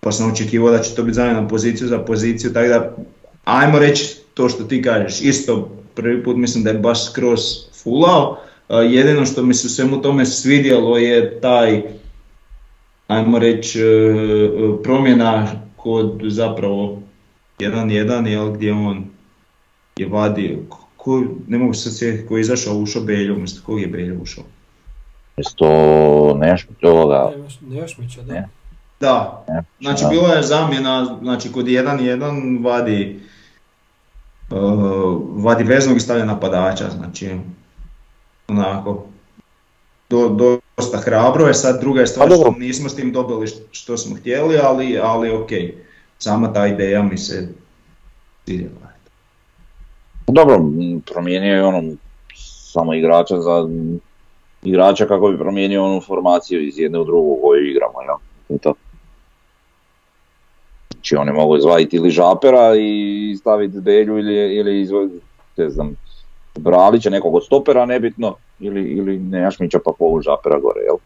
pa 0.00 0.12
sam 0.12 0.32
očekivao 0.32 0.70
da 0.70 0.78
će 0.78 0.94
to 0.94 1.02
biti 1.02 1.14
zamjena 1.14 1.48
poziciju 1.48 1.88
za 1.88 1.98
poziciju, 1.98 2.52
tako 2.52 2.68
da 2.68 2.96
ajmo 3.44 3.78
reći 3.78 4.16
to 4.34 4.48
što 4.48 4.64
ti 4.64 4.82
kažeš, 4.82 5.20
isto 5.20 5.70
prvi 5.94 6.24
put 6.24 6.36
mislim 6.36 6.64
da 6.64 6.70
je 6.70 6.78
baš 6.78 7.10
skroz 7.10 7.40
fulao, 7.82 8.38
Uh, 8.68 8.76
jedino 8.92 9.26
što 9.26 9.42
mi 9.42 9.54
se 9.54 9.66
u 9.66 9.70
svemu 9.70 10.02
tome 10.02 10.26
svidjelo 10.26 10.98
je 10.98 11.40
taj, 11.40 11.82
ajmo 13.06 13.38
reći, 13.38 13.80
uh, 13.84 14.80
promjena 14.82 15.46
kod 15.76 16.20
zapravo 16.24 17.02
1-1, 17.58 18.26
jel, 18.26 18.50
gdje 18.52 18.72
on 18.72 19.04
je 19.96 20.08
vadio, 20.08 20.58
ko, 20.96 21.24
ne 21.48 21.58
mogu 21.58 21.74
se 21.74 21.90
sjetiti, 21.90 22.28
ko 22.28 22.36
je 22.36 22.40
izašao, 22.40 22.74
ušao 22.74 23.02
Beljo, 23.02 23.34
umjesto 23.34 23.62
kog 23.66 23.80
je 23.80 23.86
Beljo 23.86 24.18
ušao? 24.22 24.44
Isto 25.36 25.66
nešto 26.40 26.72
ovoga, 26.82 27.30
Nemaš, 27.36 27.58
Nejašmića, 27.60 28.22
da. 28.22 28.32
Ne. 28.32 28.48
Da, 29.00 29.44
Znači 29.80 30.02
da. 30.02 30.08
bila 30.08 30.28
je 30.28 30.42
zamjena, 30.42 31.18
znači 31.22 31.52
kod 31.52 31.66
1-1 31.66 32.64
vadi, 32.64 33.20
uh, 34.50 35.20
vadi 35.44 35.64
veznog 35.64 35.96
i 35.96 36.00
stavlja 36.00 36.24
napadača, 36.24 36.90
znači 36.90 37.30
onako 38.48 39.06
do, 40.10 40.60
dosta 40.82 40.98
hrabro 40.98 41.46
je, 41.46 41.54
sad 41.54 41.80
druga 41.80 42.00
je 42.00 42.06
stvar 42.06 42.28
Pa 42.28 42.34
što 42.34 42.54
nismo 42.58 42.88
s 42.88 42.96
tim 42.96 43.12
dobili 43.12 43.46
što, 43.70 43.96
smo 43.96 44.16
htjeli, 44.16 44.58
ali, 44.62 44.98
ali 45.02 45.30
ok, 45.30 45.50
sama 46.18 46.52
ta 46.52 46.66
ideja 46.66 47.02
mi 47.02 47.18
se 47.18 47.48
svidjela. 48.44 48.92
Dobro, 50.26 50.60
promijenio 51.12 51.54
je 51.54 51.64
ono 51.64 51.94
samo 52.72 52.94
igrača 52.94 53.40
za 53.40 53.68
igrača 54.62 55.06
kako 55.06 55.30
bi 55.30 55.38
promijenio 55.38 55.84
onu 55.84 56.00
formaciju 56.00 56.66
iz 56.66 56.78
jedne 56.78 56.98
u 56.98 57.04
drugu 57.04 57.38
koju 57.42 57.70
igramo, 57.70 58.02
jel? 58.02 58.58
To. 58.58 58.74
Znači 60.92 61.16
oni 61.16 61.32
mogu 61.32 61.56
izvaditi 61.56 61.96
ili 61.96 62.10
Žapera 62.10 62.74
i 62.76 63.36
staviti 63.40 63.80
Belju 63.80 64.18
ili, 64.18 64.56
ili 64.56 64.80
izvaditi, 64.80 65.24
ne 65.56 65.70
znam, 65.70 65.96
Bralića, 66.54 67.10
nekog 67.10 67.34
od 67.34 67.44
stopera, 67.44 67.86
nebitno, 67.86 68.36
ili, 68.62 68.82
ili 68.82 69.18
Nejašmića 69.18 69.78
pa 69.84 69.92
povući 69.98 70.24
Žapera 70.24 70.60
gore, 70.60 70.80
jel? 70.80 70.96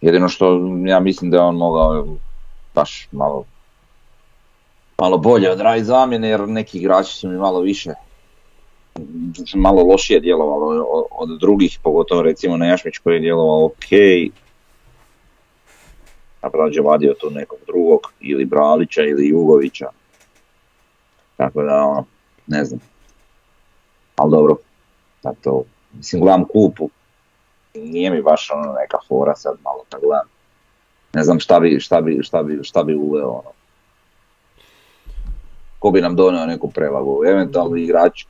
Jedino 0.00 0.28
što 0.28 0.60
ja 0.86 1.00
mislim 1.00 1.30
da 1.30 1.36
je 1.36 1.42
on 1.42 1.56
mogao 1.56 2.06
baš 2.74 3.08
malo 3.12 3.44
malo 4.98 5.18
bolje 5.18 5.50
odraditi 5.50 5.84
zamjene 5.84 6.28
jer 6.28 6.48
neki 6.48 6.78
igrači 6.78 7.16
su 7.16 7.28
mi 7.28 7.36
malo 7.36 7.60
više 7.60 7.90
malo 9.54 9.82
lošije 9.82 10.20
djelovalo 10.20 10.86
od 11.10 11.38
drugih, 11.40 11.78
pogotovo 11.82 12.22
recimo 12.22 12.56
Nejašmić 12.56 12.98
koji 12.98 13.14
je 13.14 13.20
djelovao 13.20 13.64
ok, 13.64 13.92
a 16.40 16.48
rađe 16.54 16.80
vadio 16.80 17.14
tu 17.20 17.30
nekog 17.30 17.58
drugog, 17.66 18.00
ili 18.20 18.44
Bralića 18.44 19.02
ili 19.02 19.28
Jugovića. 19.28 19.88
Tako 21.36 21.62
da, 21.62 21.84
ono, 21.84 22.04
ne 22.46 22.64
znam. 22.64 22.80
Ali 24.16 24.30
dobro, 24.30 24.56
to, 25.42 25.62
mislim, 25.92 26.22
gledam 26.22 26.44
kupu, 26.44 26.90
nije 27.74 28.10
mi 28.10 28.22
baš 28.22 28.50
ono 28.50 28.72
neka 28.72 28.98
fora 29.08 29.34
sad 29.34 29.56
malo 29.64 29.84
da 29.90 29.98
gledam. 29.98 30.28
Ne 31.14 31.24
znam 31.24 31.40
šta 31.40 31.60
bi, 31.60 31.80
šta 31.80 32.00
bi, 32.00 32.18
šta 32.22 32.42
bi, 32.42 32.58
šta 32.62 32.82
bi 32.82 32.94
uveo, 32.94 33.28
ono. 33.28 33.50
Ko 35.78 35.90
bi 35.90 36.00
nam 36.00 36.16
donio 36.16 36.46
neku 36.46 36.70
prevagu, 36.70 37.24
eventualno 37.26 37.76
igrač 37.76 38.24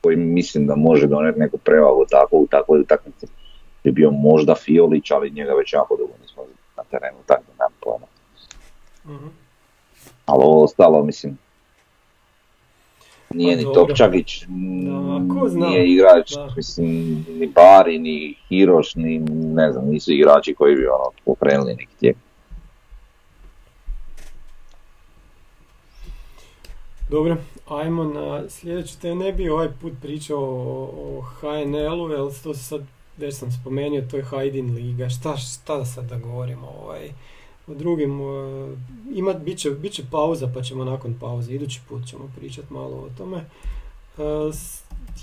koji 0.00 0.16
mislim 0.16 0.66
da 0.66 0.76
može 0.76 1.06
donijeti 1.06 1.38
neku 1.38 1.58
prevagu 1.58 2.06
tako 2.10 2.36
u 2.36 2.46
takvoj 2.46 2.80
utakmici 2.80 3.26
bi 3.84 3.92
bio 3.92 4.10
možda 4.10 4.54
Fiolić, 4.54 5.10
ali 5.10 5.30
njega 5.30 5.52
već 5.52 5.72
jako 5.72 5.96
dugo 5.96 6.12
nismo 6.22 6.42
na 6.76 6.82
terenu, 6.90 7.16
tako 7.26 7.42
da 7.46 7.52
nemam 7.64 7.72
pojma. 7.80 8.06
Mm-hmm. 9.06 9.30
Ali 10.26 10.44
ovo 10.44 10.64
ostalo, 10.64 11.02
mislim, 11.02 11.38
nije 13.34 13.56
ni 13.56 13.64
Topčagić, 13.74 14.44
nije 15.54 15.92
igrač, 15.92 16.32
da. 16.34 16.48
mislim, 16.56 16.86
ni 17.28 17.46
Bari, 17.46 17.98
ni 17.98 18.34
Hiroš, 18.48 18.94
ni 18.94 19.18
ne 19.28 19.72
znam, 19.72 19.88
nisu 19.88 20.12
igrači 20.12 20.54
koji 20.54 20.76
bi 20.76 20.86
ono 20.86 21.10
pokrenuli 21.24 21.74
neki 21.74 21.96
tijek. 22.00 22.16
Dobro, 27.10 27.36
ajmo 27.68 28.04
na 28.04 28.48
sljedeći 28.48 29.00
te 29.00 29.14
ne 29.14 29.32
bi 29.32 29.48
ovaj 29.48 29.68
put 29.80 29.92
pričao 30.02 30.38
o, 30.38 30.90
o 30.94 31.20
HNL-u, 31.20 32.10
jer 32.10 32.42
to 32.42 32.54
sad 32.54 32.80
već 33.16 33.34
sam 33.34 33.52
spomenuo, 33.52 34.00
to 34.10 34.16
je 34.16 34.22
Hajdin 34.22 34.74
Liga, 34.74 35.08
šta, 35.08 35.36
šta 35.36 35.84
sad 35.84 36.04
da 36.04 36.16
govorimo 36.16 36.68
ovaj, 36.82 37.10
drugim, 37.74 38.20
uh, 38.20 38.70
ima, 39.14 39.32
bit, 39.32 39.58
će, 39.58 39.70
bit 39.70 39.92
će 39.92 40.02
pauza 40.10 40.48
pa 40.54 40.62
ćemo 40.62 40.84
nakon 40.84 41.14
pauze, 41.20 41.52
idući 41.52 41.80
put 41.88 42.06
ćemo 42.06 42.30
pričati 42.36 42.72
malo 42.72 42.96
o 42.96 43.08
tome. 43.18 43.36
Uh, 44.18 44.54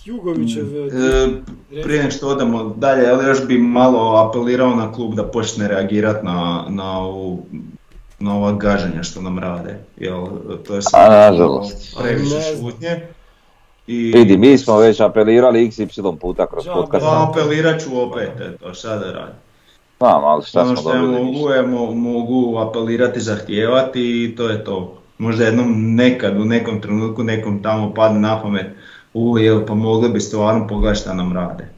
Jugovićev... 0.06 0.66
Mm, 0.66 1.78
e, 1.78 1.84
prije 1.84 2.00
nego 2.00 2.12
što 2.12 2.28
odamo 2.28 2.64
dalje, 2.78 3.10
ali 3.10 3.26
još 3.26 3.48
bi 3.48 3.58
malo 3.58 4.28
apelirao 4.30 4.76
na 4.76 4.92
klub 4.92 5.16
da 5.16 5.24
počne 5.24 5.68
reagirati 5.68 6.26
na, 6.26 6.66
na 6.70 7.00
ovu 7.00 7.46
na 8.20 8.36
ova 8.36 8.52
gaženja 8.52 9.04
što 9.04 9.22
nam 9.22 9.40
rade. 9.40 9.80
Jel, 9.98 10.28
to 10.68 10.76
je 10.76 10.82
samo 10.82 11.64
previše 12.00 12.42
šutnje. 12.60 13.08
I... 13.88 14.12
Vidi, 14.16 14.38
mi 14.38 14.58
smo 14.58 14.78
već 14.78 15.00
apelirali 15.00 15.68
xy 15.68 16.18
puta 16.18 16.48
kroz 16.48 16.66
podcast. 16.74 17.06
Pa 17.06 17.30
apelirat 17.30 17.82
ću 17.82 18.02
opet, 18.02 18.32
eto, 18.40 18.74
šta 18.74 18.98
da 18.98 19.12
radim. 19.12 19.36
Znam, 20.00 20.24
ali 20.26 20.44
šta 20.44 20.62
ono 20.62 20.76
što 20.76 20.94
ja 20.94 21.02
mogu, 21.02 21.50
je, 21.50 21.62
mogu 21.96 22.58
apelirati, 22.58 23.22
zahtijevati 23.22 24.24
i 24.24 24.36
to 24.36 24.50
je 24.50 24.64
to. 24.64 24.98
Možda 25.18 25.46
jednom 25.46 25.96
nekad, 25.96 26.40
u 26.40 26.46
nekom 26.46 26.82
trenutku, 26.82 27.24
nekom 27.24 27.64
tamo 27.64 27.94
padne 27.94 28.20
na 28.20 28.42
pamet, 28.42 28.68
u, 29.14 29.36
pa 29.68 29.74
mogli 29.74 30.10
bi 30.10 30.20
stvarno 30.20 30.68
pogledati 30.68 31.00
šta 31.00 31.14
nam 31.14 31.34
rade 31.34 31.78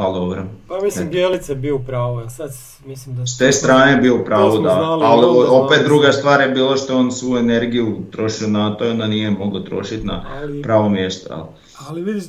ali 0.00 0.14
dobro. 0.14 0.44
Pa 0.68 0.80
mislim 0.82 1.10
Bjelica 1.10 1.54
bio 1.54 1.76
u 1.76 1.78
pravu, 1.78 2.30
sad 2.30 2.50
mislim 2.84 3.16
da... 3.16 3.26
S 3.26 3.38
te 3.38 3.52
strane 3.52 3.96
bio 3.96 4.20
u 4.20 4.24
pravu, 4.24 4.62
da, 4.62 4.70
ali 5.02 5.26
opet 5.48 5.84
druga 5.84 6.12
stvar 6.12 6.40
je 6.40 6.48
bilo 6.48 6.76
što 6.76 6.98
on 6.98 7.12
svu 7.12 7.36
energiju 7.36 7.98
trošio 8.12 8.48
na 8.48 8.76
to 8.76 8.84
i 8.84 8.88
onda 8.88 9.06
nije 9.06 9.30
mogao 9.30 9.60
trošiti 9.60 10.06
na 10.06 10.24
ali, 10.42 10.62
pravo 10.62 10.88
mjesto. 10.88 11.34
Ali, 11.34 11.46
ali 11.88 12.02
vidiš, 12.02 12.24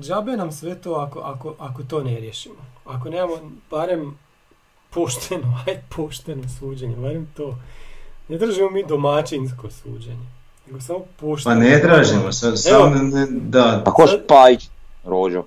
džabe 0.00 0.36
nam 0.36 0.52
sve 0.52 0.74
to 0.74 0.92
ako, 0.92 1.18
ako, 1.20 1.54
ako 1.58 1.82
to 1.82 2.02
ne 2.02 2.20
riješimo. 2.20 2.54
Ako 2.84 3.08
nemamo 3.08 3.36
barem 3.70 4.18
pošteno, 4.96 5.58
aj 5.66 5.76
pošteno 5.96 6.42
suđenje, 6.58 6.96
barem 6.96 7.26
to. 7.36 7.58
Ne 8.28 8.38
držimo 8.38 8.70
mi 8.70 8.84
domaćinsko 8.84 9.70
suđenje. 9.70 10.26
Nego 10.66 10.80
samo 10.80 10.98
pošteno. 11.20 11.54
Pa 11.54 11.60
ne 11.60 11.80
tražimo, 11.80 12.32
sad, 12.32 12.60
samo 12.60 12.94
ne, 12.94 13.26
da. 13.30 13.82
Pa 13.84 13.90
ko 13.90 14.06
Spajić, 14.06 14.68
Rođo? 15.04 15.44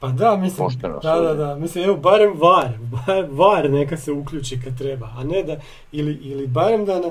Pa 0.00 0.08
da, 0.08 0.36
mislim, 0.36 0.68
da, 1.02 1.20
da, 1.20 1.34
da, 1.34 1.54
mislim, 1.54 1.84
evo, 1.84 1.96
barem 1.96 2.32
var, 2.36 2.68
var 3.44 3.70
neka 3.70 3.96
se 3.96 4.12
uključi 4.12 4.60
kad 4.64 4.78
treba, 4.78 5.06
a 5.16 5.24
ne 5.24 5.42
da, 5.42 5.56
ili, 5.92 6.12
ili 6.12 6.46
barem 6.46 6.84
da, 6.84 7.00
na, 7.00 7.08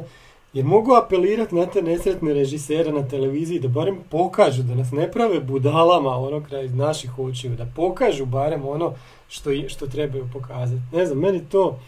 jer 0.53 0.65
mogu 0.65 0.93
apelirati 0.93 1.55
na 1.55 1.65
te 1.65 1.81
nesretne 1.81 2.33
režisere 2.33 2.91
na 2.91 3.07
televiziji 3.07 3.59
da 3.59 3.67
barem 3.67 3.97
pokažu, 4.09 4.63
da 4.63 4.75
nas 4.75 4.91
ne 4.91 5.11
prave 5.11 5.39
budalama 5.39 6.17
ono 6.17 6.43
kraj 6.43 6.69
naših 6.69 7.19
očiju, 7.19 7.55
da 7.55 7.65
pokažu 7.75 8.25
barem 8.25 8.67
ono 8.67 8.93
što, 9.27 9.49
što 9.67 9.87
trebaju 9.87 10.29
pokazati. 10.33 10.81
Ne 10.91 11.05
znam, 11.05 11.19
meni 11.19 11.41
to, 11.49 11.79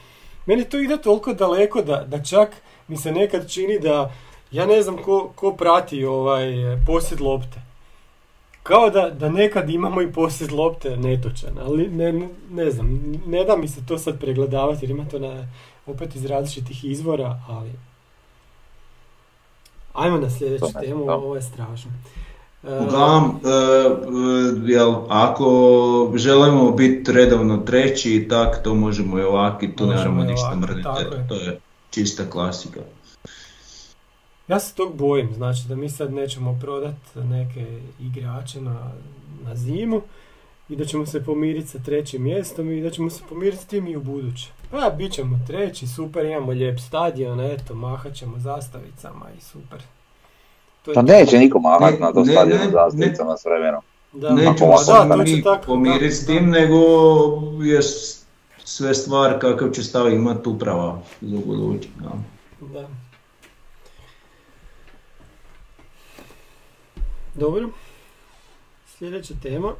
meni 0.45 0.63
to 0.63 0.79
ide 0.79 0.97
toliko 0.97 1.33
daleko 1.33 1.81
da, 1.81 2.05
da 2.07 2.23
čak 2.23 2.55
mi 2.87 2.97
se 2.97 3.11
nekad 3.11 3.51
čini 3.51 3.79
da, 3.79 4.13
ja 4.51 4.65
ne 4.65 4.81
znam 4.81 4.97
ko, 4.97 5.31
ko 5.35 5.53
prati 5.53 6.05
ovaj 6.05 6.53
posjed 6.85 7.21
lopte 7.21 7.69
kao 8.63 8.89
da, 8.89 9.09
da 9.09 9.29
nekad 9.29 9.69
imamo 9.69 10.01
i 10.01 10.11
posjed 10.11 10.51
lopte 10.51 10.97
netočan, 10.97 11.57
ali 11.59 11.87
ne, 11.87 12.27
ne, 12.51 12.71
znam, 12.71 13.01
ne 13.25 13.43
da 13.43 13.57
mi 13.57 13.67
se 13.67 13.85
to 13.85 13.97
sad 13.97 14.19
pregledavati 14.19 14.85
jer 14.85 14.91
ima 14.91 15.05
to 15.05 15.19
na, 15.19 15.47
opet 15.85 16.15
iz 16.15 16.25
različitih 16.25 16.85
izvora, 16.85 17.41
ali 17.47 17.71
ajmo 19.93 20.17
na 20.17 20.29
sljedeću 20.29 20.65
temu, 20.81 21.09
ovo 21.09 21.35
je 21.35 21.41
strašno. 21.41 21.91
E, 22.63 22.79
Uglavnom, 22.79 23.39
e, 23.45 24.71
jel, 24.71 24.95
ako 25.09 26.11
želimo 26.15 26.71
biti 26.71 27.11
redovno 27.11 27.57
treći 27.57 28.15
i 28.15 28.27
tak, 28.27 28.63
to 28.63 28.75
možemo 28.75 29.19
i 29.19 29.23
ovaki, 29.23 29.75
tu 29.75 29.85
ne 29.85 30.25
ništa 30.25 30.55
mrditi, 30.55 30.89
to 31.29 31.35
je 31.35 31.59
čista 31.89 32.29
klasika. 32.29 32.79
Ja 34.47 34.59
se 34.59 34.75
tog 34.75 34.95
bojim, 34.95 35.33
znači 35.35 35.67
da 35.67 35.75
mi 35.75 35.89
sad 35.89 36.13
nećemo 36.13 36.57
prodati 36.61 37.19
neke 37.19 37.65
igrače 37.99 38.61
na, 38.61 38.91
na 39.45 39.55
zimu 39.55 40.01
i 40.69 40.75
da 40.75 40.85
ćemo 40.85 41.05
se 41.05 41.23
pomiriti 41.23 41.67
sa 41.67 41.79
trećim 41.79 42.23
mjestom 42.23 42.71
i 42.71 42.81
da 42.81 42.89
ćemo 42.89 43.09
se 43.09 43.23
pomiriti 43.29 43.63
s 43.63 43.65
tim 43.65 43.87
i 43.87 43.95
u 43.95 44.01
buduće. 44.01 44.51
Pa 44.71 44.89
bit 44.89 45.13
ćemo 45.13 45.39
treći, 45.47 45.87
super, 45.87 46.25
imamo 46.25 46.51
lijep 46.51 46.79
stadion, 46.79 47.41
eto, 47.41 47.73
mahat 47.73 48.13
ćemo 48.13 48.39
zastavicama 48.39 49.25
i 49.37 49.41
super. 49.41 49.81
To 50.85 50.93
pa 50.93 51.01
neće 51.01 51.37
niko 51.37 51.59
mahat 51.59 51.99
na 51.99 52.13
to 52.13 52.25
stadionu 52.25 52.71
zastavicama 52.71 53.37
s 53.37 53.45
vremenom. 53.45 53.81
Da, 54.13 54.33
nećemo 54.33 54.73
da, 54.87 55.15
mi 55.15 55.43
pomiriti 55.65 56.15
s 56.15 56.25
tim, 56.25 56.49
nego 56.49 56.77
je 57.63 57.81
sve 58.63 58.93
stvar 58.93 59.39
kakav 59.39 59.71
će 59.71 59.83
stav 59.83 60.11
imati 60.11 60.49
uprava 60.49 61.01
za 61.21 61.37
buduće. 61.45 61.89
Da. 62.59 62.87
Dobro. 67.35 67.69
Sljedeća 68.97 69.33
tema. 69.43 69.73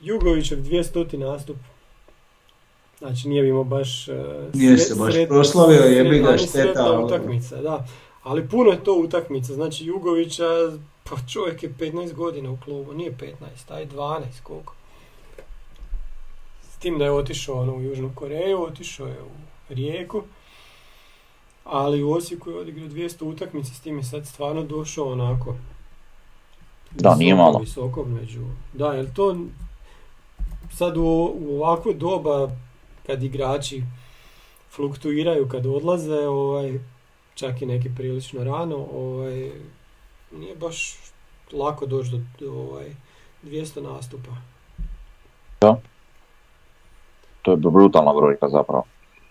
Jugovićev 0.00 0.58
200. 0.58 1.18
nastup. 1.18 1.56
Znači 2.98 3.28
nije 3.28 3.48
imao 3.48 3.64
baš... 3.64 4.08
Uh, 4.08 4.14
nije 4.54 4.78
se 4.78 4.94
baš 4.94 5.14
proslavio, 5.28 5.80
je 5.80 6.04
bi 6.04 6.18
ga 6.18 6.38
šteta. 6.38 7.00
utakmica, 7.00 7.56
da. 7.56 7.86
Ali 8.22 8.48
puno 8.48 8.70
je 8.70 8.84
to 8.84 8.94
utakmica. 8.94 9.54
Znači 9.54 9.86
Jugovića, 9.86 10.44
pa 11.04 11.16
čovjek 11.32 11.62
je 11.62 11.74
15 11.78 12.12
godina 12.12 12.50
u 12.50 12.58
klubu, 12.64 12.94
nije 12.94 13.12
15, 13.12 13.34
taj 13.68 13.86
12, 13.86 14.22
koliko. 14.42 14.74
S 16.72 16.78
tim 16.78 16.98
da 16.98 17.04
je 17.04 17.12
otišao 17.12 17.62
ono, 17.62 17.74
u 17.74 17.82
Južnu 17.82 18.12
Koreju, 18.14 18.62
otišao 18.62 19.06
je 19.06 19.22
u 19.22 19.74
Rijeku. 19.74 20.22
Ali 21.64 22.02
u 22.02 22.12
Osijeku 22.12 22.50
je 22.50 22.58
odigrao 22.58 22.88
200 22.88 23.24
utakmica, 23.24 23.74
s 23.74 23.80
tim 23.80 23.96
je 23.96 24.04
sad 24.04 24.26
stvarno 24.26 24.62
došao 24.62 25.12
onako 25.12 25.54
da, 26.90 27.14
nije 27.14 27.34
malo. 27.34 27.58
Visoko 27.58 28.04
među... 28.04 28.40
Da, 28.72 28.92
jer 28.92 29.12
to 29.12 29.36
sad 30.72 30.96
u, 30.96 31.32
u 31.38 31.62
ovakvo 31.62 31.92
doba 31.92 32.50
kad 33.06 33.22
igrači 33.22 33.82
fluktuiraju, 34.70 35.48
kad 35.48 35.66
odlaze, 35.66 36.26
ovaj, 36.28 36.78
čak 37.34 37.62
i 37.62 37.66
neki 37.66 37.90
prilično 37.96 38.44
rano, 38.44 38.76
ovaj, 38.76 39.50
nije 40.32 40.56
baš 40.56 40.98
lako 41.52 41.86
doći 41.86 42.10
do, 42.10 42.18
do 42.40 42.52
ovaj, 42.52 42.86
200 43.42 43.82
nastupa. 43.82 44.30
Da. 45.60 45.76
To 47.42 47.50
je 47.50 47.56
brutalna 47.56 48.12
brojka 48.12 48.48
zapravo. 48.48 48.84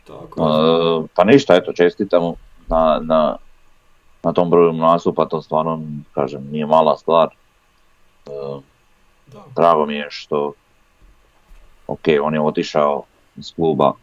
Tako. 0.08 0.42
Uh, 0.42 1.06
pa 1.16 1.24
ništa, 1.24 1.56
eto, 1.56 1.74
čestitamo 1.74 2.36
na, 2.68 3.00
na, 3.04 3.38
na 4.24 4.34
tom 4.34 4.50
broju 4.50 4.74
nastupa, 4.74 5.26
to 5.26 5.42
stvarno, 5.42 5.82
kažem, 6.14 6.48
nije 6.52 6.66
mala 6.66 6.98
stvar. 6.98 7.30
Da. 8.26 9.44
Drago 9.56 9.86
mi 9.86 9.96
je 9.96 10.08
što, 10.10 10.54
ok, 11.88 12.08
on 12.24 12.34
je 12.34 12.42
otišao 12.42 13.04
iz 13.38 13.54
kluba, 13.56 13.94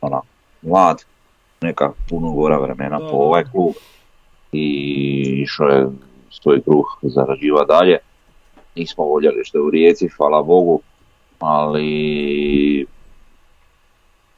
ona, 0.00 0.20
mlad, 0.62 1.04
neka 1.60 1.92
puno 2.08 2.30
gora 2.30 2.58
vremena 2.58 2.98
po 2.98 3.16
ovaj 3.16 3.44
klub. 3.44 3.74
i 4.52 4.64
išao 5.42 5.68
je 5.68 5.86
svoj 6.30 6.62
kruh 6.62 6.86
zarađiva 7.02 7.64
dalje. 7.64 7.98
Nismo 8.74 9.04
voljeli 9.04 9.44
što 9.44 9.58
je 9.58 9.62
u 9.62 9.70
Rijeci, 9.70 10.08
hvala 10.08 10.42
Bogu, 10.42 10.80
ali 11.38 12.86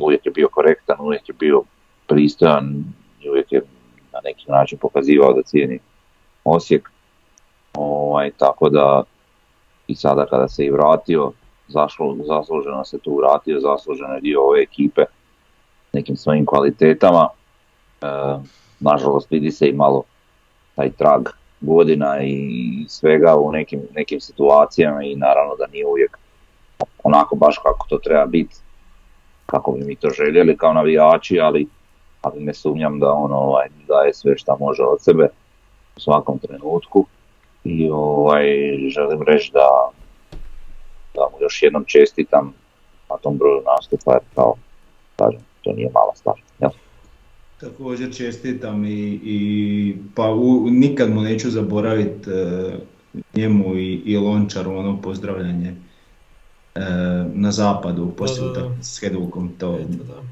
uvijek 0.02 0.26
je 0.26 0.32
bio 0.32 0.48
korektan, 0.48 0.96
uvijek 1.00 1.28
je 1.28 1.34
bio 1.38 1.62
pristojan 2.06 2.84
i 3.20 3.30
uvijek 3.30 3.52
je 3.52 3.62
na 4.12 4.20
neki 4.24 4.44
način 4.48 4.78
pokazivao 4.78 5.32
da 5.32 5.42
cijeni 5.42 5.78
Osijek. 6.44 6.90
Ovaj, 7.74 8.30
tako 8.30 8.68
da 8.68 9.02
i 9.86 9.94
sada 9.94 10.26
kada 10.26 10.48
se 10.48 10.64
i 10.64 10.70
vratio, 10.70 11.32
zasluženo 12.26 12.84
se 12.84 12.98
tu 12.98 13.16
vratio, 13.16 13.60
zasluženo 13.60 14.14
je 14.14 14.20
dio 14.20 14.42
ove 14.42 14.62
ekipe 14.62 15.04
nekim 15.92 16.16
svojim 16.16 16.46
kvalitetama. 16.46 17.28
E, 18.02 18.06
nažalost 18.80 19.30
vidi 19.30 19.50
se 19.50 19.68
i 19.68 19.72
malo 19.72 20.02
taj 20.74 20.90
trag 20.90 21.28
godina 21.60 22.22
i 22.22 22.84
svega 22.88 23.36
u 23.36 23.52
nekim, 23.52 23.80
nekim 23.94 24.20
situacijama 24.20 25.02
i 25.02 25.16
naravno 25.16 25.56
da 25.56 25.66
nije 25.66 25.86
uvijek 25.86 26.18
onako 27.04 27.36
baš 27.36 27.58
kako 27.58 27.86
to 27.88 27.98
treba 27.98 28.26
biti, 28.26 28.56
kako 29.46 29.72
bi 29.72 29.84
mi 29.84 29.96
to 29.96 30.10
željeli 30.10 30.56
kao 30.56 30.72
navijači, 30.72 31.40
ali, 31.40 31.66
ali 32.22 32.40
ne 32.40 32.54
sumnjam 32.54 33.00
da 33.00 33.12
on 33.12 33.32
ovaj, 33.32 33.68
daje 33.88 34.14
sve 34.14 34.38
što 34.38 34.56
može 34.60 34.82
od 34.82 35.02
sebe 35.02 35.28
u 35.96 36.00
svakom 36.00 36.38
trenutku 36.38 37.06
i 37.64 37.90
ovaj, 37.92 38.46
želim 38.88 39.22
reći 39.22 39.52
da, 39.52 39.90
da 41.14 41.28
mu 41.32 41.38
još 41.40 41.62
jednom 41.62 41.84
čestitam 41.84 42.54
na 43.10 43.16
tom 43.16 43.38
broju 43.38 43.62
nastupa 43.76 44.12
jer 44.12 44.22
kao 44.34 44.54
kažem, 45.16 45.40
to 45.62 45.72
nije 45.72 45.90
mala 45.94 46.14
stvar. 46.14 46.34
Jel? 46.60 46.70
Također 47.60 48.16
čestitam 48.16 48.84
i, 48.84 49.20
i 49.24 49.96
pa 50.14 50.30
u, 50.30 50.70
nikad 50.70 51.10
mu 51.10 51.20
neću 51.20 51.50
zaboraviti 51.50 52.30
e, 52.30 52.70
njemu 53.34 53.76
i, 53.76 54.02
i 54.04 54.16
Lončaru 54.16 54.76
ono 54.76 55.02
pozdravljanje 55.02 55.74
e, 56.74 56.80
na 57.34 57.52
zapadu 57.52 58.12
poslije 58.16 58.50
s 58.82 59.00
Hedvukom 59.00 59.52
to 59.58 59.74
Eto, 59.74 60.04
da. 60.04 60.22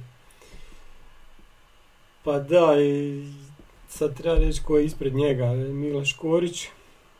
Pa 2.24 2.39
da, 2.39 2.81
i 2.81 3.24
sad 3.89 4.16
treba 4.16 4.39
reći 4.39 4.62
ko 4.62 4.79
je 4.79 4.85
ispred 4.85 5.14
njega. 5.14 5.53
Miloš 5.53 6.12
Korić 6.12 6.64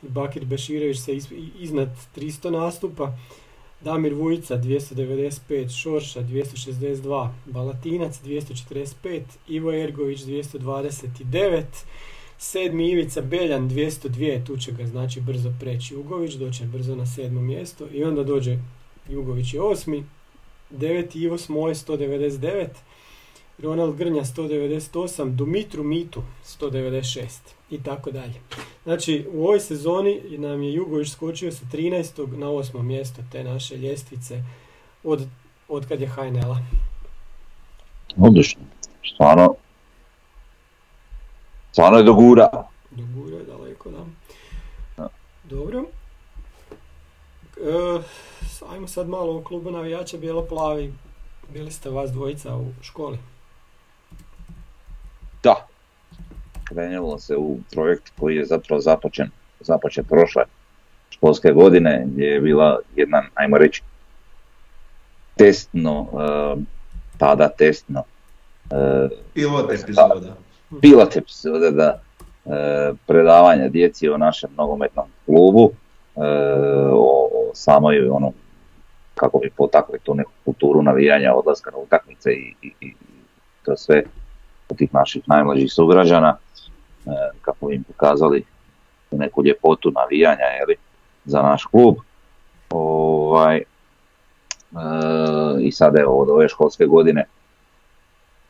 i 0.03 0.09
Bakir 0.09 0.45
Beširević 0.45 0.99
se 0.99 1.17
iznad 1.59 1.89
300 2.15 2.49
nastupa. 2.49 3.13
Damir 3.81 4.13
Vujica 4.13 4.57
295, 4.57 5.81
Šorša 5.81 6.21
262, 6.21 7.29
Balatinac 7.45 8.21
245, 8.23 9.21
Ivo 9.47 9.73
Ergović 9.73 10.19
229, 10.19 11.63
sedmi 12.37 12.89
Ivica 12.89 13.21
Beljan 13.21 13.69
202, 13.69 14.45
tu 14.45 14.57
će 14.57 14.71
ga 14.71 14.85
znači 14.85 15.21
brzo 15.21 15.53
preći 15.59 15.93
Jugović, 15.93 16.33
doće 16.33 16.65
brzo 16.65 16.95
na 16.95 17.05
sedmo 17.05 17.41
mjesto 17.41 17.87
i 17.93 18.03
onda 18.03 18.23
dođe 18.23 18.57
Jugović 19.09 19.53
je 19.53 19.61
osmi, 19.61 20.05
deveti 20.69 21.19
Ivo 21.19 21.37
Smoje 21.37 21.75
199, 21.75 22.67
Ronald 23.63 23.95
Grnja 23.95 24.23
198, 24.23 25.35
Dumitru 25.35 25.83
Mitu 25.83 26.23
196 26.45 27.27
i 27.69 27.83
tako 27.83 28.11
dalje. 28.11 28.33
Znači 28.83 29.27
u 29.31 29.43
ovoj 29.43 29.59
sezoni 29.59 30.21
nam 30.37 30.63
je 30.63 30.73
Jugović 30.73 31.11
skočio 31.11 31.51
sa 31.51 31.65
13. 31.73 32.37
na 32.37 32.47
8. 32.47 32.81
mjesto 32.81 33.21
te 33.31 33.43
naše 33.43 33.77
ljestvice 33.77 34.43
od, 35.03 35.27
od 35.67 35.87
kad 35.87 36.01
je 36.01 36.07
HNL-a. 36.07 36.57
Odlično, 38.17 38.61
stvarno, 39.13 39.55
stvarno 41.71 41.97
je 41.97 42.03
do 42.03 42.13
gura. 42.13 42.49
Doguro 42.91 43.37
je 43.37 43.43
daleko, 43.43 43.89
da. 43.89 44.05
Da. 44.97 45.09
Dobro. 45.43 45.85
E, 47.57 48.01
ajmo 48.69 48.87
sad 48.87 49.09
malo 49.09 49.37
o 49.37 49.43
klubu 49.43 49.71
navijača 49.71 50.17
Bijelo-plavi. 50.17 50.93
Bili 51.53 51.71
ste 51.71 51.89
vas 51.89 52.11
dvojica 52.11 52.55
u 52.55 52.65
školi. 52.81 53.17
Da, 55.43 55.67
krenulo 56.63 57.19
se 57.19 57.37
u 57.37 57.57
projekt 57.71 58.11
koji 58.19 58.35
je 58.35 58.45
zapravo 58.45 58.81
započen, 58.81 59.29
započet 59.59 60.05
prošle 60.09 60.43
školske 61.09 61.51
godine 61.51 62.03
gdje 62.05 62.25
je 62.25 62.41
bila 62.41 62.79
jedna, 62.95 63.23
ajmo 63.33 63.57
reći, 63.57 63.81
testno, 65.37 66.07
eh, 66.13 66.55
tada 67.17 67.49
testno, 67.49 68.03
eh, 68.71 69.09
pilot 69.33 69.71
epizoda. 69.71 70.35
pilot 70.81 71.15
epizoda 71.15 71.71
da 71.71 72.01
eh, 72.45 72.93
predavanja 73.07 73.67
djeci 73.67 74.09
o 74.09 74.17
našem 74.17 74.49
nogometnom 74.57 75.05
klubu, 75.25 75.71
eh, 76.15 76.21
o, 76.93 77.29
o 77.33 77.51
samoj 77.53 78.09
ono, 78.09 78.31
kako 79.15 79.37
bi 79.39 79.49
potakli 79.49 79.99
tu 79.99 80.13
neku 80.15 80.31
kulturu 80.45 80.81
navijanja, 80.81 81.33
odlaska 81.33 81.71
na 81.71 81.77
utakmice 81.77 82.31
i, 82.31 82.53
i, 82.61 82.73
i 82.81 82.93
to 83.65 83.77
sve 83.77 84.03
tih 84.75 84.93
naših 84.93 85.23
najmlađih 85.27 85.73
sugrađana, 85.73 86.37
e, 87.05 87.09
kako 87.41 87.67
bi 87.67 87.75
im 87.75 87.83
pokazali 87.83 88.45
neku 89.11 89.45
ljepotu 89.45 89.91
navijanja 89.91 90.43
jeli, 90.59 90.75
za 91.25 91.41
naš 91.41 91.65
klub. 91.65 91.95
Ovaj, 92.69 93.57
e, 93.57 93.63
I 95.59 95.71
sada 95.71 96.01
evo 96.01 96.21
od 96.21 96.29
ove 96.29 96.49
školske 96.49 96.85
godine 96.85 97.25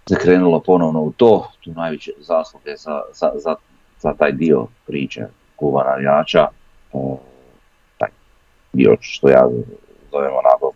se 0.10 0.16
krenulo 0.16 0.60
ponovno 0.60 1.02
u 1.02 1.12
to, 1.12 1.52
tu 1.64 1.72
najveće 1.72 2.12
zasluge 2.20 2.76
za, 2.76 3.02
za, 3.14 3.56
za, 4.00 4.14
taj 4.14 4.32
dio 4.32 4.68
priče 4.86 5.26
kluba 5.56 5.84
navijača, 5.84 6.48
taj 7.98 8.10
dio 8.74 8.98
što 9.00 9.30
ja 9.30 9.48
zovem 10.12 10.32
onako 10.32 10.72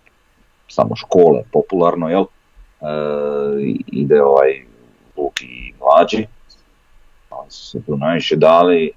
samo 0.68 0.96
škole, 0.96 1.44
popularno, 1.52 2.10
jel? 2.10 2.24
E, 2.24 2.86
ide 3.88 4.24
ovaj 4.24 4.66
Vuk 5.24 5.42
i 5.42 5.74
mlađi, 5.80 6.28
ali 7.30 7.52
su 7.52 7.70
se 7.70 7.86
tu 7.86 7.98
najviše 7.98 8.36
dali. 8.36 8.86
E, 8.86 8.92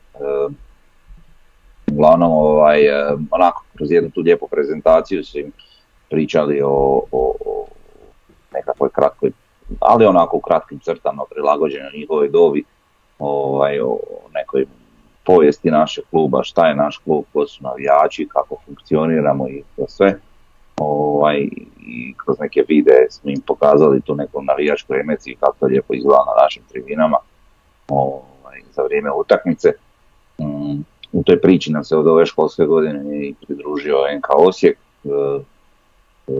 uglavnom, 1.92 2.32
ovaj, 2.32 2.86
e, 2.86 3.16
onako, 3.30 3.64
kroz 3.76 3.90
jednu 3.90 4.10
tu 4.10 4.20
lijepu 4.20 4.48
prezentaciju 4.48 5.24
su 5.24 5.38
im 5.38 5.52
pričali 6.10 6.60
o, 6.62 7.02
o, 7.12 7.34
o 7.46 7.66
nekakvoj 8.52 8.90
kratkoj, 8.90 9.30
ali 9.80 10.06
onako 10.06 10.36
u 10.36 10.40
kratkim 10.40 10.78
crtama 10.78 11.22
prilagođenoj 11.30 11.90
njihovoj 11.94 12.28
dobi, 12.28 12.64
ovaj, 13.18 13.80
o 13.80 13.98
nekoj 14.34 14.66
povijesti 15.24 15.70
našeg 15.70 16.04
kluba, 16.10 16.42
šta 16.42 16.68
je 16.68 16.74
naš 16.74 16.98
klub, 16.98 17.24
ko 17.32 17.46
su 17.46 17.64
navijači, 17.64 18.28
kako 18.28 18.56
funkcioniramo 18.66 19.48
i 19.48 19.62
to 19.76 19.84
sve. 19.88 20.20
Ovaj, 20.76 21.48
I 21.86 22.14
kroz 22.24 22.38
neke 22.40 22.64
videe 22.68 23.06
smo 23.10 23.30
im 23.30 23.40
pokazali 23.46 24.00
tu 24.00 24.14
neku 24.14 24.42
navijačku 24.42 24.94
emociju 24.94 25.36
kako 25.40 25.56
to 25.60 25.66
lijepo 25.66 25.94
izgleda 25.94 26.24
na 26.26 26.42
našim 26.42 26.62
tribinama 26.68 27.16
ovaj, 27.88 28.60
za 28.72 28.82
vrijeme 28.82 29.10
utakmice. 29.12 29.72
Mm, 30.38 30.80
u 31.12 31.22
toj 31.22 31.40
priči 31.40 31.72
nam 31.72 31.84
se 31.84 31.96
od 31.96 32.06
ove 32.06 32.26
školske 32.26 32.64
godine 32.64 33.26
i 33.26 33.34
pridružio 33.46 33.96
NK 34.18 34.26
Osijek, 34.36 34.78
e, 35.04 35.08
e, 36.28 36.32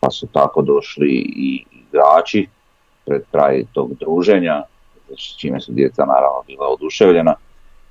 pa 0.00 0.10
su 0.10 0.26
tako 0.26 0.62
došli 0.62 1.10
i 1.36 1.64
igrači 1.72 2.48
pred 3.04 3.22
kraj 3.30 3.64
tog 3.72 3.94
druženja, 3.94 4.62
s 5.18 5.38
čime 5.38 5.60
su 5.60 5.72
djeca 5.72 6.04
naravno 6.04 6.42
bila 6.46 6.66
oduševljena. 6.68 7.34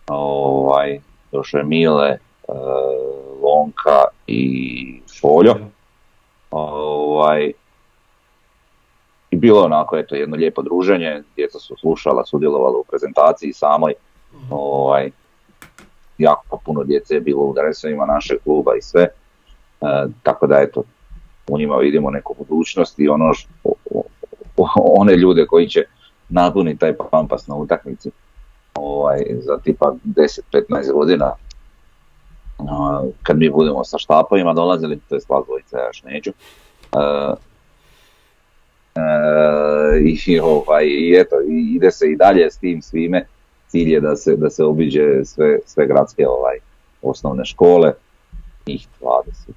Ovaj, 0.08 1.00
došao 1.32 1.58
je 1.58 1.64
Mile, 1.64 2.10
e, 2.10 2.18
Lonka 3.42 4.04
i 4.28 5.02
Šoljo. 5.14 5.56
Ovaj, 6.58 7.52
I 9.32 9.38
bilo 9.38 9.60
je 9.60 9.66
onako 9.66 9.98
eto, 9.98 10.16
jedno 10.16 10.36
lijepo 10.36 10.62
druženje, 10.62 11.24
djeca 11.36 11.60
su 11.60 11.76
slušala, 11.80 12.26
sudjelovala 12.26 12.78
u 12.78 12.84
prezentaciji 12.84 13.54
samoj. 13.54 13.94
Ovaj, 14.50 15.12
jako 16.18 16.58
puno 16.66 16.84
djece 16.84 17.14
je 17.14 17.22
bilo 17.22 17.42
u 17.44 17.54
dresovima 17.54 18.06
našeg 18.06 18.38
kluba 18.44 18.76
i 18.78 18.82
sve. 18.82 19.02
E, 19.02 19.10
tako 20.24 20.48
da 20.48 20.56
eto, 20.62 20.84
u 21.48 21.58
njima 21.58 21.76
vidimo 21.76 22.10
neku 22.10 22.36
budućnost 22.38 23.00
i 23.00 23.08
ono 23.08 23.34
š- 23.34 23.48
o- 23.64 23.74
o- 24.58 24.94
one 24.98 25.16
ljude 25.16 25.46
koji 25.46 25.68
će 25.70 25.84
napuniti 26.30 26.80
taj 26.80 26.94
pampas 27.12 27.48
na 27.48 27.56
utakmici 27.56 28.12
ovaj, 28.76 29.24
za 29.40 29.58
tipa 29.58 29.94
10-15 30.04 30.94
godina 30.94 31.32
kad 33.24 33.38
mi 33.38 33.50
budemo 33.50 33.84
sa 33.84 33.98
štapovima 33.98 34.54
dolazili, 34.54 35.00
to 35.10 35.16
je 35.16 35.22
stvar 35.22 35.44
dvojica, 35.46 35.78
ja 35.78 35.88
još 35.88 36.04
neću. 36.04 36.32
I, 40.06 40.40
ovaj, 40.40 40.86
I 40.86 41.76
ide 41.76 41.92
se 41.92 42.12
i 42.12 42.16
dalje 42.16 42.52
s 42.52 42.58
tim 42.58 42.82
svime. 42.82 43.26
Cilj 43.68 43.94
je 43.94 44.00
da 44.00 44.16
se, 44.16 44.36
da 44.36 44.50
se 44.50 44.64
obiđe 44.64 45.26
sve, 45.26 45.60
sve 45.66 45.88
gradske 45.88 46.28
ovaj, 46.28 46.58
osnovne 47.02 47.46
škole, 47.46 47.94
njih 48.68 48.88
20, 49.02 49.52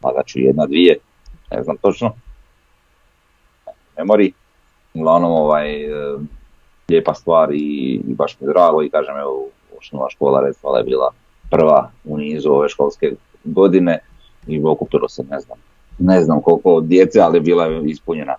pa 0.00 0.22
jedna, 0.34 0.66
dvije, 0.66 0.98
ne 1.50 1.62
znam 1.62 1.76
točno, 1.76 2.12
memori. 3.98 4.32
Uglavnom, 4.94 5.32
ovaj, 5.32 5.66
lijepa 6.88 7.14
stvar 7.14 7.52
i, 7.52 8.00
i 8.08 8.14
baš 8.14 8.40
mi 8.40 8.46
drago 8.46 8.82
i 8.82 8.90
kažem 8.90 9.16
evo 9.16 9.48
osnova 9.78 10.10
škola 10.10 10.40
Redfala 10.40 10.78
je 10.78 10.84
bila 10.84 11.12
prva 11.52 11.90
u 12.04 12.18
nizu 12.18 12.50
ove 12.50 12.68
školske 12.68 13.12
godine 13.44 13.98
i 14.46 14.60
okupilo 14.64 15.08
se 15.08 15.22
ne 15.30 15.40
znam, 15.40 15.58
ne 15.98 16.22
znam 16.22 16.40
koliko 16.42 16.80
djece, 16.80 17.20
ali 17.20 17.40
bila 17.40 17.64
je 17.64 17.82
ispunjena 17.84 18.34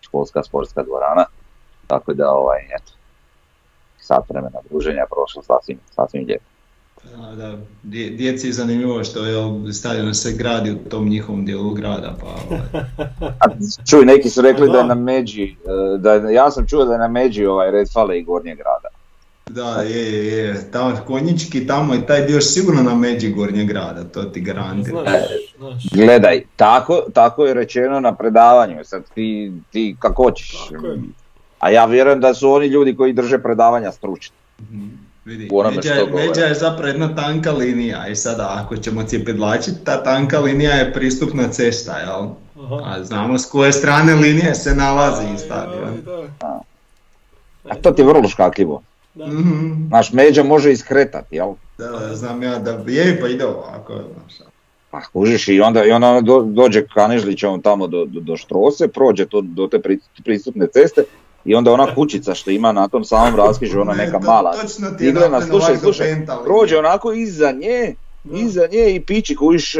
školska 0.00 0.42
sportska 0.42 0.82
dvorana, 0.82 1.24
tako 1.86 2.14
da 2.14 2.30
ovaj, 2.30 2.58
eto, 2.76 2.92
sat 3.98 4.24
vremena 4.28 4.58
druženja 4.70 5.04
prošlo 5.10 5.42
sasvim, 5.42 5.78
sasvim 5.94 6.26
lijepo. 6.26 6.44
Da, 7.16 7.34
da, 7.36 7.58
dje- 7.82 8.16
djeci 8.16 8.46
je 8.46 8.52
zanimljivo 8.52 9.04
što 9.04 9.24
je 9.24 9.72
stadion 9.72 10.14
se 10.14 10.32
gradi 10.32 10.70
u 10.70 10.88
tom 10.88 11.08
njihovom 11.08 11.44
dijelu 11.44 11.74
grada, 11.74 12.16
pa 12.20 12.26
ovaj, 12.26 12.60
A, 13.40 13.46
čuj, 13.90 14.04
neki 14.04 14.30
su 14.30 14.42
rekli 14.42 14.70
da 14.70 14.78
je 14.78 14.84
na 14.84 14.94
Međi, 14.94 15.44
e, 15.44 15.98
da, 15.98 16.14
ja 16.14 16.50
sam 16.50 16.66
čuo 16.66 16.84
da 16.84 16.92
je 16.92 16.98
na 16.98 17.08
Međi 17.08 17.46
ovaj 17.46 17.70
Redfale 17.70 18.18
i 18.18 18.22
Gornje 18.22 18.54
grada. 18.54 18.88
Da, 19.46 19.82
je, 19.82 20.12
je, 20.12 20.26
je, 20.26 20.70
tamo 20.70 20.96
konjički, 21.06 21.66
tamo 21.66 21.94
je 21.94 22.06
taj 22.06 22.26
dio 22.26 22.40
sigurno 22.40 22.82
na 22.82 22.94
međi 22.94 23.28
gornjeg 23.28 23.68
grada, 23.68 24.04
to 24.04 24.22
ti 24.22 24.40
garantiram. 24.40 25.02
Znaš, 25.02 25.22
znaš. 25.58 25.82
Gledaj, 25.92 26.42
tako, 26.56 27.02
tako 27.14 27.46
je 27.46 27.54
rečeno 27.54 28.00
na 28.00 28.14
predavanju, 28.14 28.84
sad 28.84 29.02
ti, 29.14 29.52
ti 29.70 29.96
kako 29.98 30.22
hoćeš. 30.22 30.56
A 31.58 31.70
ja 31.70 31.84
vjerujem 31.84 32.20
da 32.20 32.34
su 32.34 32.50
oni 32.50 32.66
ljudi 32.66 32.96
koji 32.96 33.12
drže 33.12 33.38
predavanja 33.38 33.92
stručni. 33.92 34.36
Mhm. 34.62 34.86
Vidi, 35.24 35.48
međa, 35.76 35.94
je- 35.94 36.06
govore. 36.06 36.28
međa 36.28 36.40
je 36.40 36.54
zapravo 36.54 36.88
jedna 36.88 37.14
tanka 37.16 37.52
linija 37.52 38.08
i 38.08 38.16
sada 38.16 38.60
ako 38.64 38.76
ćemo 38.76 39.02
cijepedlačiti, 39.02 39.84
ta 39.84 40.02
tanka 40.02 40.38
linija 40.38 40.72
je 40.72 40.92
pristupna 40.92 41.48
cesta, 41.48 41.98
jel? 41.98 42.28
Aha. 42.64 42.80
A 42.84 43.04
znamo 43.04 43.38
s 43.38 43.46
koje 43.46 43.72
strane 43.72 44.14
linije 44.14 44.54
se 44.54 44.74
nalazi 44.74 45.26
i 45.34 45.38
stadion. 45.38 45.98
A 47.70 47.74
to 47.82 47.90
ti 47.90 48.02
je 48.02 48.06
vrlo 48.06 48.28
škakljivo. 48.28 48.82
Da. 49.14 49.26
Mhm. 49.26 49.88
Naš 49.90 50.12
međa 50.12 50.42
može 50.42 50.72
iskretati, 50.72 51.36
jel? 51.36 51.48
Da, 51.78 52.14
znam 52.14 52.42
ja 52.42 52.58
da 52.58 52.70
je 52.86 53.20
pa 53.20 53.28
ide 53.28 53.46
ovako, 53.46 53.92
znaš. 53.92 54.48
Pa 54.90 55.00
kužiš 55.02 55.48
i 55.48 55.60
onda, 55.60 55.84
i 55.84 55.90
onda 55.90 56.20
do, 56.20 56.40
dođe 56.42 56.86
Kanežlićevom 56.86 57.62
tamo 57.62 57.86
do, 57.86 58.04
do, 58.04 58.20
do 58.20 58.36
Štrose, 58.36 58.88
prođe 58.88 59.26
to, 59.26 59.40
do 59.40 59.66
te 59.66 59.78
pri- 59.78 60.22
pristupne 60.24 60.66
ceste 60.66 61.04
i 61.44 61.54
onda 61.54 61.72
ona 61.72 61.94
kućica 61.94 62.34
što 62.34 62.50
ima 62.50 62.72
na 62.72 62.88
tom 62.88 63.04
samom 63.04 63.36
raskrižu, 63.36 63.80
ona 63.80 63.92
Ne, 63.92 64.04
neka 64.04 64.18
to- 64.20 64.26
mala, 64.26 64.52
Točno 64.52 64.90
ti 64.90 65.04
je 65.04 65.12
napravljeno 65.12 65.42
slušaj, 65.42 65.76
slušaj, 65.76 66.26
prođe 66.44 66.78
onako 66.78 67.12
iza 67.12 67.52
nje, 67.52 67.94
Da. 68.24 68.38
iza 68.38 68.66
nje 68.66 68.94
i 68.94 69.00
piči 69.00 69.36
kužiš 69.36 69.74
e, 69.74 69.78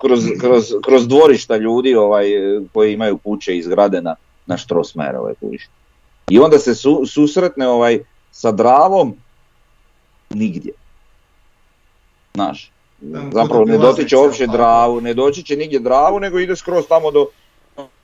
kroz, 0.00 0.24
kroz, 0.40 0.64
kroz 0.84 1.08
dvorišta 1.08 1.56
ljudi 1.56 1.94
ovaj, 1.94 2.56
e, 2.56 2.60
koji 2.74 2.92
imaju 2.92 3.18
kuće 3.18 3.58
i 3.58 3.62
zgrade 3.62 4.02
na, 4.02 4.14
na 4.46 4.56
Štrosmajerove 4.56 5.34
kužiš. 5.34 5.68
I 6.30 6.38
onda 6.38 6.58
se 6.58 6.74
su, 6.74 7.02
susretne 7.06 7.68
ovaj, 7.68 7.98
sa 8.32 8.52
Dravom 8.52 9.14
nigdje. 10.30 10.72
Znaš, 12.34 12.70
zapravo 13.32 13.64
ne 13.64 13.78
dotiče 13.78 14.16
uopće. 14.16 14.46
Dravu, 14.46 15.00
ne 15.00 15.14
doći 15.14 15.42
će 15.42 15.56
nigdje 15.56 15.78
Dravu, 15.80 16.20
nego 16.20 16.38
ide 16.38 16.56
skroz 16.56 16.84
tamo 16.86 17.10
do 17.10 17.26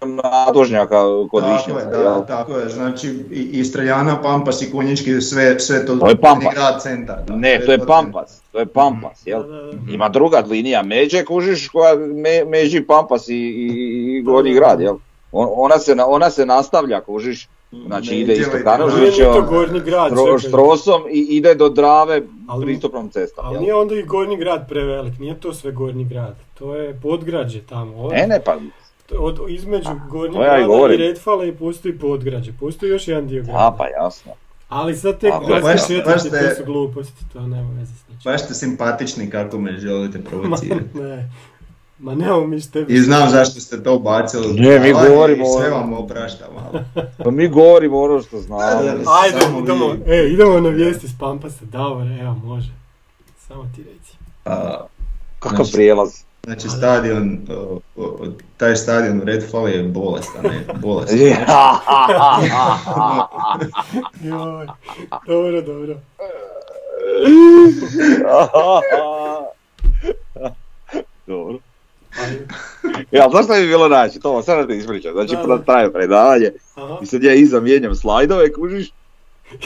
nadvožnjaka 0.02 1.00
kod 1.30 1.42
Tako 1.42 1.78
je, 1.78 1.84
da, 1.86 1.96
jel? 1.98 2.26
tako 2.26 2.52
je, 2.52 2.68
znači 2.68 3.08
i, 3.30 3.40
i 3.52 3.64
Streljana, 3.64 4.22
Pampas 4.22 4.62
i 4.62 4.72
Konjički, 4.72 5.20
sve, 5.20 5.60
sve 5.60 5.86
to, 5.86 5.96
To 5.96 6.08
je 6.08 6.16
Pampas. 6.16 6.54
grad 6.54 6.82
centar. 6.82 7.16
da, 7.26 7.36
Ne, 7.36 7.60
to 7.66 7.72
je. 7.72 7.78
Pampas, 7.78 8.40
to 8.52 8.58
je 8.58 8.66
Pampas, 8.66 9.26
jel? 9.26 9.42
Da, 9.42 9.48
da, 9.48 9.62
da. 9.62 9.92
Ima 9.92 10.08
druga 10.08 10.38
linija 10.40 10.82
Međe, 10.82 11.24
kužiš, 11.24 11.68
koja 11.68 11.94
me, 11.96 12.44
Međi, 12.44 12.80
Pampas 12.82 13.28
i, 13.28 13.34
i, 13.34 13.66
i 14.08 14.22
Gornji 14.22 14.54
grad, 14.54 14.80
jel? 14.80 14.96
On- 15.32 15.48
ona, 15.52 15.78
se, 15.78 15.94
na- 15.94 16.06
ona 16.06 16.30
se 16.30 16.46
nastavlja, 16.46 17.00
kužiš, 17.00 17.48
znači 17.86 18.10
Ne, 18.10 18.16
ide 18.16 18.32
isto 18.32 18.44
čekaj. 18.44 18.62
Štrosom 20.40 21.02
i 21.10 21.26
ide 21.30 21.54
do 21.54 21.68
Drave 21.68 22.22
Ali- 22.48 22.64
pristupnom 22.64 23.08
cestom, 23.08 23.44
Ali 23.46 23.54
jel? 23.54 23.62
nije 23.62 23.74
onda 23.74 23.94
i 23.94 24.02
Gornji 24.04 24.36
grad 24.36 24.68
prevelik, 24.68 25.18
nije 25.18 25.34
to 25.36 25.54
sve 25.54 25.72
Gornji 25.72 26.04
grad. 26.04 26.34
To 26.54 26.74
je 26.74 26.98
podgrađe 27.02 27.60
tamo. 27.62 27.96
Od, 27.96 28.12
Ne, 28.12 28.26
ne, 28.26 28.40
pa 28.40 28.56
od, 29.12 29.40
između 29.48 29.88
Gornjeg 30.10 30.34
to 30.34 30.42
ja 30.42 30.54
i 30.54 30.60
grada 30.60 30.66
i 30.66 30.68
i 31.44 31.54
postoji 31.54 31.98
podgrađe. 31.98 32.52
Postoji 32.52 32.90
još 32.90 33.08
jedan 33.08 33.26
dio 33.26 33.42
grada. 33.42 33.58
da, 33.60 33.76
pa 33.78 33.86
jasno. 33.88 34.32
Ali 34.68 34.96
sad 34.96 35.18
tek 35.18 35.32
baš 36.04 36.20
ste- 36.20 36.42
to 36.48 36.54
su 36.56 36.64
gluposti, 36.64 37.24
to 37.32 37.40
nema 37.40 37.70
veze 37.70 37.92
s 37.94 38.08
ničim. 38.08 38.20
Baš 38.24 38.42
ste 38.42 38.54
simpatični 38.54 39.30
kako 39.30 39.58
me 39.58 39.72
želite 39.72 40.18
Ma, 40.20 40.24
provocirati. 40.24 40.84
ne. 40.94 41.30
Ma 41.98 42.14
s 42.60 42.70
tebi. 42.70 42.94
I 42.94 42.98
znam 42.98 43.30
zašto 43.30 43.60
ste 43.60 43.82
to 43.82 43.94
ubacili. 43.94 44.60
Ne, 44.60 44.78
mi 44.80 44.92
Ali 44.92 45.08
govorimo 45.08 45.46
Sve 45.46 45.72
o- 45.72 45.74
vam 45.74 45.92
opraštam, 45.92 46.48
ali... 46.66 46.78
Pa 47.24 47.30
mi 47.30 47.48
govorimo 47.48 48.00
ono 48.00 48.22
što 48.22 48.40
znamo. 48.40 48.60
Ajde, 48.62 49.04
Samo 49.40 49.58
idemo, 49.58 49.86
vi. 50.06 50.12
e, 50.14 50.28
idemo 50.28 50.60
na 50.60 50.68
vijesti 50.68 51.08
s 51.08 51.18
Pampasa. 51.18 51.64
Davor, 51.64 52.06
evo, 52.20 52.34
može. 52.44 52.70
Samo 53.48 53.64
ti 53.76 53.82
reci. 53.82 54.16
A, 54.44 54.84
Kakav 55.38 55.56
Znači- 55.56 55.72
prijelaz. 55.72 56.10
Znači 56.44 56.68
stadion, 56.68 57.38
o, 57.50 57.80
o, 57.96 58.16
taj 58.56 58.76
stadion 58.76 59.20
u 59.20 59.24
Redfall 59.24 59.68
je 59.68 59.82
bolestan, 59.82 60.42
ne, 60.42 60.64
bolestan. 60.74 61.18
Joj, 64.22 64.66
dobro, 65.26 65.62
dobro. 65.62 65.96
Dobro. 71.26 71.58
Ja, 73.10 73.28
znaš 73.30 73.44
šta 73.44 73.54
bi 73.54 73.66
bilo 73.66 73.88
naći? 73.88 74.20
To, 74.20 74.42
sad 74.42 74.58
da 74.58 74.66
ti 74.66 74.78
ispričam. 74.78 75.12
Znači, 75.12 75.34
Da, 75.34 75.56
da. 75.56 75.62
traje 75.62 75.92
predavanje 75.92 76.50
Aha. 76.74 76.98
i 77.02 77.06
sad 77.06 77.22
ja 77.22 77.34
iza 77.34 77.60
mijenjam 77.60 77.94
slajdove, 77.94 78.52
kužiš? 78.52 78.92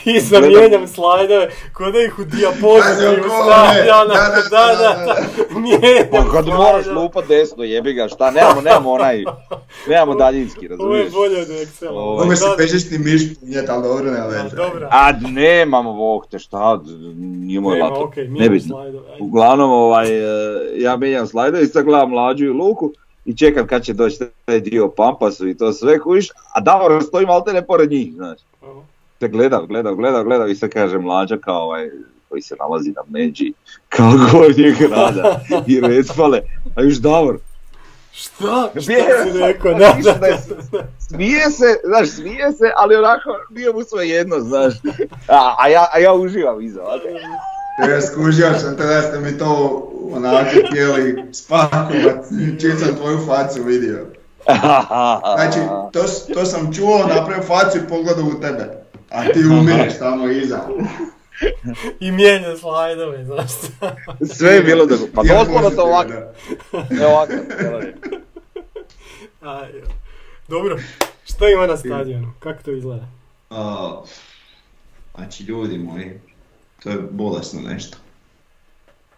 I 0.05 0.21
zamijenjam 0.21 0.89
slajdove, 0.89 1.51
ko 1.73 1.91
da 1.91 2.01
ih 2.01 2.19
u 2.19 2.25
dijapozitivu 2.25 3.17
Pazi, 3.17 3.29
stavljam, 3.45 4.09
da, 4.09 4.15
da, 4.15 4.43
da, 4.51 4.75
da, 4.75 5.05
da, 5.07 5.15
da, 5.15 5.61
mijenjam 5.61 6.07
Pa 6.11 6.31
kad 6.33 6.47
moraš 6.47 6.87
lupat 6.87 7.29
desno, 7.29 7.65
jebi 7.65 7.93
ga, 7.93 8.09
šta, 8.09 8.31
nemamo, 8.31 8.61
nemamo 8.61 8.91
onaj, 8.93 9.25
nemamo 9.89 10.15
daljinski, 10.15 10.69
Ovo 10.69 10.95
je 10.95 11.03
razumiješ? 11.03 11.13
bolje 11.13 11.43
od 11.43 11.49
Excela. 11.49 11.91
Ovo 11.91 12.25
Mogu 12.25 12.37
se 12.37 12.45
pežešni 12.59 12.99
miš 12.99 13.23
punjet, 13.41 13.69
ali 13.69 13.83
dobro 13.83 14.11
ne 14.11 14.19
A, 14.19 14.27
veze. 14.27 14.57
A 14.91 15.13
nemamo, 15.13 15.93
bog 15.93 16.27
te, 16.31 16.39
šta, 16.39 16.81
nije 17.19 17.61
moj 17.61 17.75
Nema, 17.79 17.89
laptop, 17.89 18.17
mijenjam 18.17 18.39
nebitno. 18.39 18.85
Uglavnom, 19.21 19.71
ovaj, 19.71 20.09
e, 20.09 20.23
ja 20.77 20.97
mijenjam 20.97 21.27
slajdove 21.27 21.63
i 21.65 21.67
sad 21.67 21.85
gledam 21.85 22.11
mlađu 22.11 22.45
i 22.45 22.49
Luku 22.49 22.93
i 23.25 23.37
čekam 23.37 23.67
kad 23.67 23.83
će 23.83 23.93
doći 23.93 24.19
taj 24.45 24.61
dio 24.61 24.89
Pampasu 24.89 25.49
i 25.49 25.57
to 25.57 25.73
sve, 25.73 25.99
kužiš, 26.01 26.29
a 26.55 26.61
Davor 26.61 27.03
stoji 27.03 27.27
malte 27.27 27.53
ne 27.53 27.67
pored 27.67 27.91
njih, 27.91 28.13
znaš. 28.15 28.39
Te 29.19 29.29
gledam, 29.29 29.67
gledam, 29.67 29.97
gledam, 29.97 30.25
gledam 30.25 30.51
i 30.51 30.55
sad 30.55 30.71
kaže 30.71 30.99
mlađa 30.99 31.37
kao 31.37 31.63
ovaj, 31.63 31.91
koji 32.29 32.43
se 32.43 32.57
nalazi 32.59 32.91
na 32.91 33.03
međi, 33.09 33.53
kao 33.89 34.13
gornjeg 34.33 34.75
grada 34.79 35.41
i 35.67 35.81
redfale, 35.81 36.41
a 36.77 36.83
još 36.83 36.95
Davor, 36.95 37.39
Šta? 38.13 38.37
Šta 38.71 38.71
Gdje? 38.75 39.05
si 39.25 39.39
rekao? 39.39 39.75
Da, 39.79 39.95
Ništa 39.95 40.13
da, 40.15 40.27
je- 40.27 40.39
da. 40.73 40.79
smije 40.99 41.51
se, 41.51 41.65
znaš, 41.85 42.09
smije 42.09 42.53
se, 42.53 42.71
ali 42.77 42.97
onako 42.97 43.29
nije 43.51 43.73
mu 43.73 43.83
sve 43.83 44.09
jedno, 44.09 44.41
znaš, 44.41 44.75
a, 45.29 45.55
a, 45.59 45.69
ja, 45.69 45.87
a 45.93 45.99
ja 45.99 46.13
uživam 46.13 46.61
iza. 46.61 46.81
Ja 47.89 48.01
skužio 48.03 48.55
sam 48.55 48.77
te 48.77 48.83
da 48.85 49.03
ste 49.03 49.21
mi 49.21 49.39
to 49.39 49.83
onako 50.13 50.49
htjeli 50.71 51.25
spakovat, 51.33 52.25
čim 52.61 52.77
sam 52.79 52.97
tvoju 52.97 53.19
facu 53.27 53.63
vidio. 53.63 54.07
Znači, 55.37 55.59
to, 55.93 56.01
to 56.35 56.45
sam 56.45 56.73
čuo, 56.75 56.99
napravio 56.99 57.43
facu 57.43 57.79
i 57.79 57.89
pogledao 57.89 58.25
u 58.27 58.41
tebe. 58.41 58.88
A 59.11 59.25
ti 59.33 59.39
umireš 59.45 59.99
tamo 59.99 60.29
iza. 60.29 60.69
I 62.01 62.11
mijenja 62.13 62.57
slajdove, 62.57 63.25
znaš 63.25 63.51
šta? 63.53 63.97
Sve 64.35 64.51
je 64.51 64.63
bilo 64.63 64.87
dobro, 64.87 65.07
pa 65.15 65.23
doslovno 65.23 65.71
to 65.71 65.83
ovako, 65.83 66.13
da. 66.13 66.87
ne 66.91 67.07
ovako, 67.07 67.33
gledaj. 67.61 67.95
Aj, 69.41 69.71
jo. 69.79 69.87
Dobro, 70.49 70.79
šta 71.25 71.49
ima 71.49 71.67
na 71.67 71.77
stadionu? 71.77 72.33
Kako 72.39 72.63
to 72.63 72.71
izgleda? 72.71 73.07
A, 73.51 74.03
znači, 75.15 75.43
ljudi 75.43 75.79
moji, 75.79 76.21
to 76.83 76.91
je 76.91 76.99
bolesno 77.11 77.61
nešto. 77.61 77.99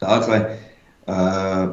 Dakle, 0.00 0.58
a, 1.06 1.66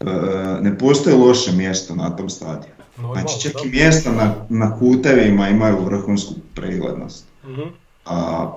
a, 0.00 0.58
ne 0.60 0.78
postoji 0.78 1.16
loše 1.16 1.52
mjesto 1.52 1.94
na 1.94 2.16
tom 2.16 2.30
stadionu. 2.30 2.75
Normalno, 2.96 3.28
Znači, 3.28 3.42
čak 3.42 3.52
da. 3.52 3.60
i 3.64 3.70
mjesta 3.70 4.12
na, 4.12 4.34
na 4.48 4.78
kutevima 4.78 5.48
imaju 5.48 5.84
vrhunsku 5.84 6.34
preglednost. 6.54 7.24
Mhm. 7.44 7.62
A, 8.04 8.52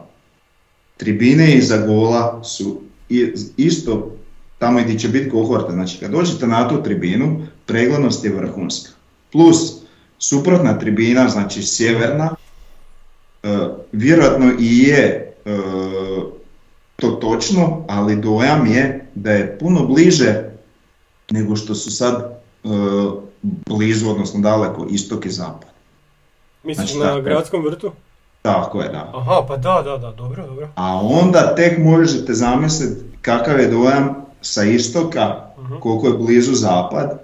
tribine 0.97 1.53
iza 1.55 1.77
gola 1.77 2.43
su 2.43 2.81
isto 3.57 4.15
tamo 4.57 4.79
gdje 4.81 4.99
će 4.99 5.07
biti 5.07 5.29
kohorta. 5.29 5.71
Znači, 5.71 5.97
kad 5.99 6.11
dođete 6.11 6.47
na 6.47 6.69
tu 6.69 6.83
tribinu, 6.83 7.47
preglednost 7.65 8.25
je 8.25 8.33
vrhunska. 8.33 8.89
Plus, 9.31 9.57
suprotna 10.19 10.79
tribina, 10.79 11.29
znači 11.29 11.63
sjeverna, 11.63 12.35
e, 13.43 13.67
vjerojatno 13.91 14.51
i 14.59 14.83
je 14.83 15.33
e, 15.45 15.57
to 16.95 17.11
točno, 17.11 17.85
ali 17.87 18.15
dojam 18.15 18.67
je 18.67 19.07
da 19.15 19.31
je 19.31 19.57
puno 19.59 19.85
bliže 19.85 20.49
nego 21.31 21.55
što 21.55 21.75
su 21.75 21.91
sad 21.91 22.41
e, 22.63 22.67
blizu, 23.41 24.09
odnosno 24.09 24.39
daleko, 24.41 24.87
istok 24.89 25.25
i 25.25 25.29
zapad. 25.29 25.69
Misliš 26.63 26.87
Znači, 26.87 26.99
na 26.99 27.05
tako 27.05 27.21
gradskom 27.21 27.65
vrtu? 27.65 27.91
Tako 28.41 28.81
je, 28.81 28.89
da. 28.89 29.11
Aha, 29.15 29.45
pa 29.47 29.57
da, 29.57 29.81
da, 29.81 29.97
da, 29.97 30.11
dobro, 30.11 30.47
dobro. 30.47 30.69
A 30.75 30.99
onda 31.03 31.55
tek 31.55 31.77
možete 31.77 32.33
zamisliti 32.33 33.01
kakav 33.21 33.59
je 33.59 33.67
dojam 33.67 34.15
sa 34.41 34.63
istoka, 34.63 35.35
Mhm. 35.59 35.75
koliko 35.75 36.07
je 36.07 36.13
blizu 36.15 36.53
zapad 36.53 37.19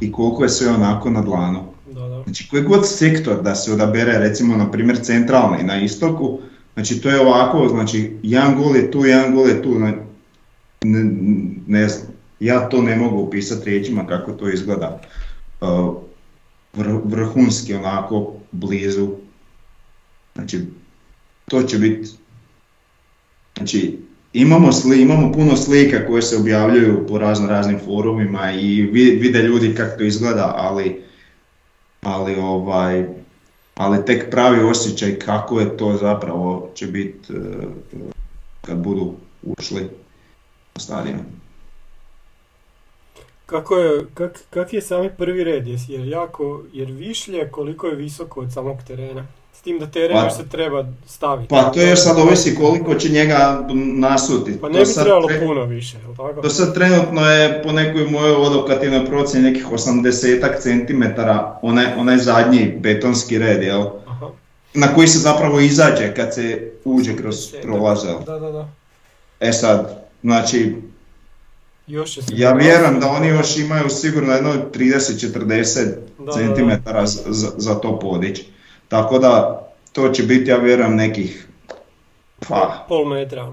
i 0.00 0.12
koliko 0.12 0.42
je 0.42 0.48
sve 0.48 0.68
onako 0.70 1.10
na 1.10 1.22
dlanu. 1.22 1.60
Da, 1.86 2.00
da. 2.00 2.22
Znači 2.22 2.48
koji 2.48 2.62
god 2.62 2.88
sektor 2.88 3.42
da 3.42 3.54
se 3.54 3.72
odabere, 3.72 4.18
recimo 4.18 4.56
na 4.56 4.70
primjer 4.70 4.98
centralni 4.98 5.62
na 5.62 5.80
istoku, 5.80 6.38
znači 6.74 7.00
to 7.00 7.10
je 7.10 7.20
ovako, 7.20 7.68
znači 7.68 8.16
jedan 8.22 8.56
gol 8.56 8.76
je 8.76 8.90
tu, 8.90 9.04
jedan 9.04 9.34
gol 9.34 9.48
je 9.48 9.62
tu, 9.62 9.78
ne, 9.78 9.94
ne, 10.82 11.10
ne 11.66 11.88
znam, 11.88 12.06
ja 12.40 12.68
to 12.68 12.82
ne 12.82 12.96
mogu 12.96 13.22
opisati 13.22 13.64
riječima 13.64 14.06
kako 14.06 14.32
to 14.32 14.48
izgleda. 14.48 15.00
Vr- 15.60 17.00
vrhunski 17.04 17.74
onako 17.74 18.32
blizu, 18.52 19.08
znači 20.34 20.60
to 21.50 21.62
će 21.62 21.78
biti, 21.78 22.08
znači 23.56 23.98
imamo, 24.32 24.72
sli, 24.72 25.02
imamo 25.02 25.32
puno 25.32 25.56
slika 25.56 26.06
koje 26.06 26.22
se 26.22 26.36
objavljuju 26.36 27.06
po 27.08 27.18
razno 27.18 27.46
raznim 27.46 27.78
forumima 27.84 28.52
i 28.52 28.82
vi- 28.82 29.16
vide 29.20 29.42
ljudi 29.42 29.74
kako 29.74 29.98
to 29.98 30.04
izgleda, 30.04 30.54
ali 30.56 31.02
ali 32.02 32.34
ovaj 32.34 33.06
ali 33.74 34.04
tek 34.04 34.30
pravi 34.30 34.62
osjećaj 34.62 35.18
kako 35.18 35.60
je 35.60 35.76
to 35.76 35.96
zapravo 35.96 36.70
će 36.74 36.86
biti 36.86 37.28
kad 38.62 38.78
budu 38.78 39.14
ušli 39.42 39.80
na 40.74 40.80
stadion. 40.80 41.18
Kako 43.46 43.76
je, 43.76 44.04
kak, 44.14 44.40
kak 44.50 44.72
je 44.72 44.82
sami 44.82 45.10
prvi 45.10 45.44
red? 45.44 45.66
Jer, 45.88 46.06
jako, 46.06 46.62
jer 46.72 46.88
višlje 46.88 47.48
koliko 47.48 47.86
je 47.86 47.94
visoko 47.94 48.40
od 48.40 48.52
samog 48.52 48.76
terena. 48.86 49.26
S 49.52 49.60
tim 49.60 49.78
da 49.78 49.86
teren 49.86 50.16
Pa- 50.16 50.30
se 50.30 50.48
treba 50.48 50.84
staviti. 51.06 51.48
Pa 51.48 51.62
to 51.64 51.80
još 51.80 51.98
sad 51.98 52.18
ovisi 52.18 52.54
koliko 52.54 52.94
će 52.94 53.08
njega 53.08 53.66
nasuti. 53.74 54.60
Pa 54.60 54.68
ne 54.68 54.78
bi 54.78 54.86
sad 54.86 55.04
trebalo 55.04 55.28
tre- 55.28 55.40
puno 55.40 55.64
više, 55.64 55.98
jel 55.98 56.16
tako? 56.18 56.42
To 56.42 56.50
sad 56.50 56.74
trenutno 56.74 57.20
je 57.22 57.62
po 57.62 57.72
nekoj 57.72 58.04
mojoj 58.04 58.34
odokativnoj 58.34 59.06
procjeni 59.06 59.50
nekih 59.50 59.66
80 59.66 60.06
cm 60.58 61.02
onaj, 61.62 61.86
onaj 61.96 62.16
zadnji 62.18 62.74
betonski 62.78 63.38
red, 63.38 63.62
jel? 63.62 63.82
Aha. 64.06 64.26
Na 64.74 64.94
koji 64.94 65.08
se 65.08 65.18
zapravo 65.18 65.60
izađe 65.60 66.14
kad 66.14 66.34
se 66.34 66.72
uđe 66.84 67.16
kroz 67.16 67.36
Desetak. 67.36 67.62
prolaze. 67.62 68.06
Da, 68.26 68.38
da, 68.38 68.50
da. 68.50 68.68
E 69.40 69.52
sad, 69.52 70.04
znači 70.22 70.74
Još 71.86 72.10
će 72.10 72.22
se 72.22 72.28
Ja 72.32 72.52
vjerujem 72.52 73.00
da 73.00 73.08
oni 73.08 73.28
još 73.28 73.56
imaju 73.56 73.88
sigurno 73.88 74.32
jedno 74.32 74.52
30-40 74.74 75.86
Da, 76.18 76.32
cm 76.32 76.70
za, 77.26 77.50
za, 77.56 77.74
to 77.74 77.98
podići. 77.98 78.46
Tako 78.88 79.18
da 79.18 79.62
to 79.92 80.08
će 80.08 80.22
biti, 80.22 80.50
ja 80.50 80.56
vjerujem, 80.56 80.96
nekih... 80.96 81.46
Pa, 82.48 82.84
Pol 82.88 83.04
metra. 83.04 83.52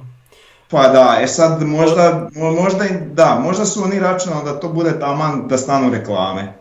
pa 0.69 0.88
da, 0.88 1.19
e 1.21 1.27
sad 1.27 1.61
možda, 1.63 2.29
mo- 2.36 2.61
možda, 2.63 2.86
da, 3.13 3.39
možda 3.43 3.65
su 3.65 3.84
oni 3.84 3.99
računali 3.99 4.45
da 4.45 4.59
to 4.59 4.69
bude 4.69 4.99
taman 4.99 5.47
da 5.47 5.57
stanu 5.57 5.91
reklame. 5.91 6.53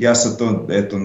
Ja 0.00 0.14
sad 0.14 0.38
to, 0.38 0.66
eto, 0.70 0.96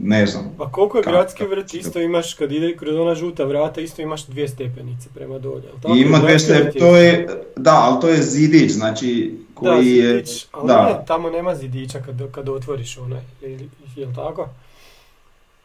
ne 0.00 0.26
znam. 0.26 0.54
Pa 0.58 0.70
koliko 0.70 0.98
je 0.98 1.04
Kako- 1.04 1.16
gradski 1.16 1.44
vrt, 1.44 1.74
isto 1.74 2.00
imaš, 2.00 2.34
kad 2.34 2.52
ide 2.52 2.76
kroz 2.76 2.96
ona 2.96 3.14
žuta 3.14 3.44
vrata, 3.44 3.80
isto 3.80 4.02
imaš 4.02 4.26
dvije 4.26 4.48
stepenice 4.48 5.08
prema 5.14 5.38
dolje, 5.38 5.62
tako? 5.82 5.94
Ima 5.94 6.18
200, 6.18 6.54
vrt 6.54 6.78
to 6.78 6.96
je, 6.96 7.28
da, 7.56 7.74
ali 7.74 8.00
to 8.00 8.08
je 8.08 8.22
zidić, 8.22 8.72
znači, 8.72 9.38
Da, 9.56 9.70
koji 9.70 9.86
je, 9.88 10.14
zidić, 10.14 10.46
ali 10.52 10.66
da, 10.68 10.84
ne, 10.84 11.06
tamo 11.06 11.30
nema 11.30 11.54
zidića 11.54 12.00
kad, 12.00 12.30
kad 12.32 12.48
otvoriš 12.48 12.98
onaj, 12.98 13.20
jel 13.96 14.14
tako? 14.14 14.48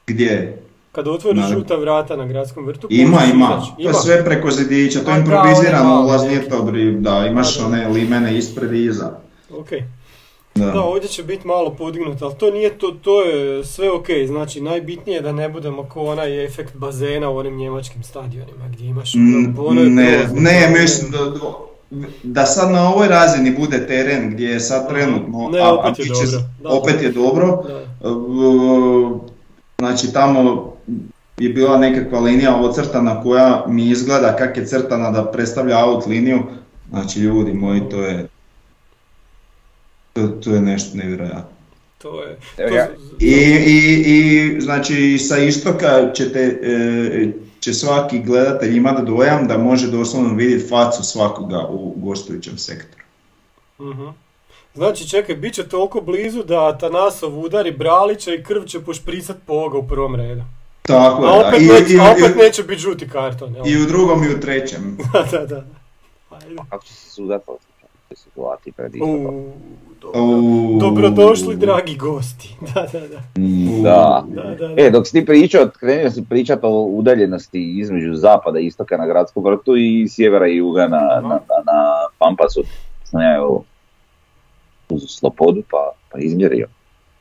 gdje? 0.08 0.62
Kad 0.92 1.08
otvoriš 1.08 1.38
Naravno. 1.38 1.60
žuta 1.60 1.76
vrata 1.76 2.16
na 2.16 2.26
gradskom 2.26 2.66
vrtu, 2.66 2.88
Ima, 2.90 3.20
ima, 3.26 3.62
to 3.76 3.88
je 3.88 3.94
sve 3.94 4.26
preko 4.26 4.52
zidića, 4.52 5.00
to 5.00 5.10
je 5.10 5.14
da, 5.14 5.20
improvizirano 5.20 5.94
one 5.94 6.04
ulaz, 6.04 6.16
male 6.16 6.28
nije 6.28 6.38
neke. 6.38 6.50
to 6.50 6.58
bri- 6.58 7.00
da, 7.00 7.28
imaš 7.28 7.56
Da, 7.56 7.62
da. 7.62 7.68
one 7.68 7.88
limene 7.90 8.38
ispred 8.38 8.74
i 8.74 8.86
iza. 8.86 9.12
Ok. 9.52 9.70
Da. 10.56 10.66
Da, 10.66 10.82
ovdje 10.82 11.10
će 11.10 11.24
biti 11.24 11.48
malo 11.48 11.70
podignuto, 11.72 12.26
ali 12.26 12.36
to 12.36 12.52
nije 12.52 12.70
to, 12.72 12.92
to 12.94 13.24
je 13.24 13.66
sve 13.66 13.92
ok, 13.92 14.06
znači 14.28 14.62
najbitnije 14.62 15.16
je 15.16 15.22
da 15.22 15.32
ne 15.32 15.50
budemo 15.50 15.84
ko 15.84 16.02
onaj 16.02 16.46
efekt 16.46 16.76
bazena 16.76 17.30
u 17.30 17.38
onim 17.38 17.58
njemačkim 17.58 18.04
stadionima 18.04 18.68
gdje 18.68 18.86
imaš 18.86 19.14
Mm, 19.14 19.56
po 19.56 19.62
onoj 19.64 19.86
Ne, 19.86 20.04
ne, 20.04 20.28
zoni. 20.28 20.82
mislim 20.82 21.12
da, 21.12 21.18
da 22.24 22.46
sad 22.46 22.72
na 22.72 22.90
ovoj 22.90 23.08
razini 23.08 23.52
bude 23.52 23.88
teren 23.88 24.30
gdje 24.30 24.46
je 24.46 24.60
sad 24.60 24.90
trenutno, 24.90 25.50
Ne, 25.50 25.60
a- 25.60 25.64
a 25.64 25.74
opet 25.74 26.00
je 26.00 26.04
bit 26.04 26.14
će- 26.16 26.38
dobro. 26.60 26.78
Opet 26.78 27.02
je 27.02 27.12
dobro, 27.12 27.64
Da. 27.68 27.82
Znači 29.80 30.14
tamo 30.14 30.72
je 31.38 31.50
bila 31.50 31.78
nekakva 31.78 32.20
linija 32.20 32.56
ocrtana 32.58 33.22
koja 33.24 33.66
mi 33.68 33.86
izgleda 33.86 34.36
kak 34.36 34.58
je 34.58 34.66
crtana 34.66 35.12
da 35.12 35.26
predstavlja 35.26 35.80
out 35.80 36.06
liniju, 36.06 36.40
znači 36.90 37.20
ljudi 37.20 37.54
moji 37.54 37.82
to 37.82 37.98
je 37.98 38.28
to, 40.14 40.28
to 40.28 40.54
je 40.54 40.62
nešto 40.62 40.98
nevjerojatno. 40.98 41.44
To 41.98 42.24
je... 42.24 42.38
To 42.58 42.64
I, 43.20 43.32
i, 43.66 43.78
i 43.98 44.62
znači 44.62 45.18
sa 45.18 45.38
istoka 45.38 46.12
ćete, 46.14 46.40
e, 46.64 47.32
će 47.62 47.74
svaki 47.74 48.20
gledatelj 48.20 48.78
imati 48.78 49.06
dojam 49.06 49.48
da 49.48 49.58
može 49.60 49.88
doslovno 49.90 50.34
vidjeti 50.36 50.70
facu 50.70 51.04
svakoga 51.04 51.68
u 51.70 51.94
gostujućem 51.98 52.58
sektoru. 52.58 53.04
Mhm. 53.82 54.08
Znači, 54.76 55.10
čekaj, 55.10 55.36
bit 55.36 55.54
će 55.54 55.64
toliko 55.66 56.02
blizu 56.02 56.44
da 56.44 56.78
Tanasov 56.78 57.40
udari 57.40 57.72
Bralića 57.72 58.34
i 58.34 58.44
krv 58.44 58.64
će 58.64 58.80
pošpricat 58.80 59.38
po 59.46 59.54
ovoga 59.54 59.78
u 59.78 59.88
prvom 59.88 60.16
redu. 60.16 60.42
Tako 60.82 61.26
A 61.26 61.36
je, 61.36 61.52
da. 61.52 61.58
I, 61.58 61.68
neće, 61.82 61.94
i- 61.94 62.00
a 62.00 62.12
opet 62.12 62.36
i- 62.36 62.38
neće 62.38 62.64
biti 62.64 62.82
žuti 62.82 63.10
karton, 63.10 63.56
jel? 63.56 63.68
i 63.68 63.78
u 63.78 63.86
drugom 63.86 64.24
i 64.24 64.30
u 64.30 64.40
trećem. 64.40 64.98
da, 65.14 65.26
da, 65.32 65.46
da. 65.46 65.64
Ajde. 66.32 66.56
Kako 66.70 66.84
će 66.86 66.94
se 66.94 67.10
sudat 67.10 67.42
u 67.42 67.58
toj 68.08 68.16
situaciji 68.16 68.74
pred 68.74 68.92
dobro. 70.02 70.22
U- 70.22 70.78
Dobrodošli, 70.80 71.56
dragi 71.58 71.96
gosti. 71.98 72.56
Da, 72.74 72.88
da, 72.90 73.08
da. 73.08 73.20
Mm, 73.38 73.84
Da. 73.84 74.26
da, 74.28 74.44
da, 74.44 74.68
da. 74.68 74.74
E, 74.78 74.90
dok 74.90 75.08
si 75.08 75.14
ti 75.14 75.26
pričao, 75.26 75.70
krenio 75.70 76.12
si 76.12 76.24
pričat 76.26 76.60
o 76.64 76.82
udaljenosti 76.82 77.80
između 77.80 78.16
zapada 78.16 78.60
i 78.60 78.66
istoka 78.66 78.98
na 78.98 79.06
gradskom 79.06 79.44
vrtu 79.44 79.78
i 79.78 80.08
sjevera 80.10 80.48
i 80.48 80.56
juga 80.56 80.82
na, 80.84 80.98
na, 80.98 81.30
na, 81.30 81.36
na 81.66 81.82
Pampasu. 82.18 82.64
Sam 83.04 83.22
ja 83.22 83.36
evo 83.36 83.64
uz 84.90 85.02
slobodu 85.10 85.64
pa, 85.72 85.78
pa 86.12 86.20
izmjerio. 86.20 86.68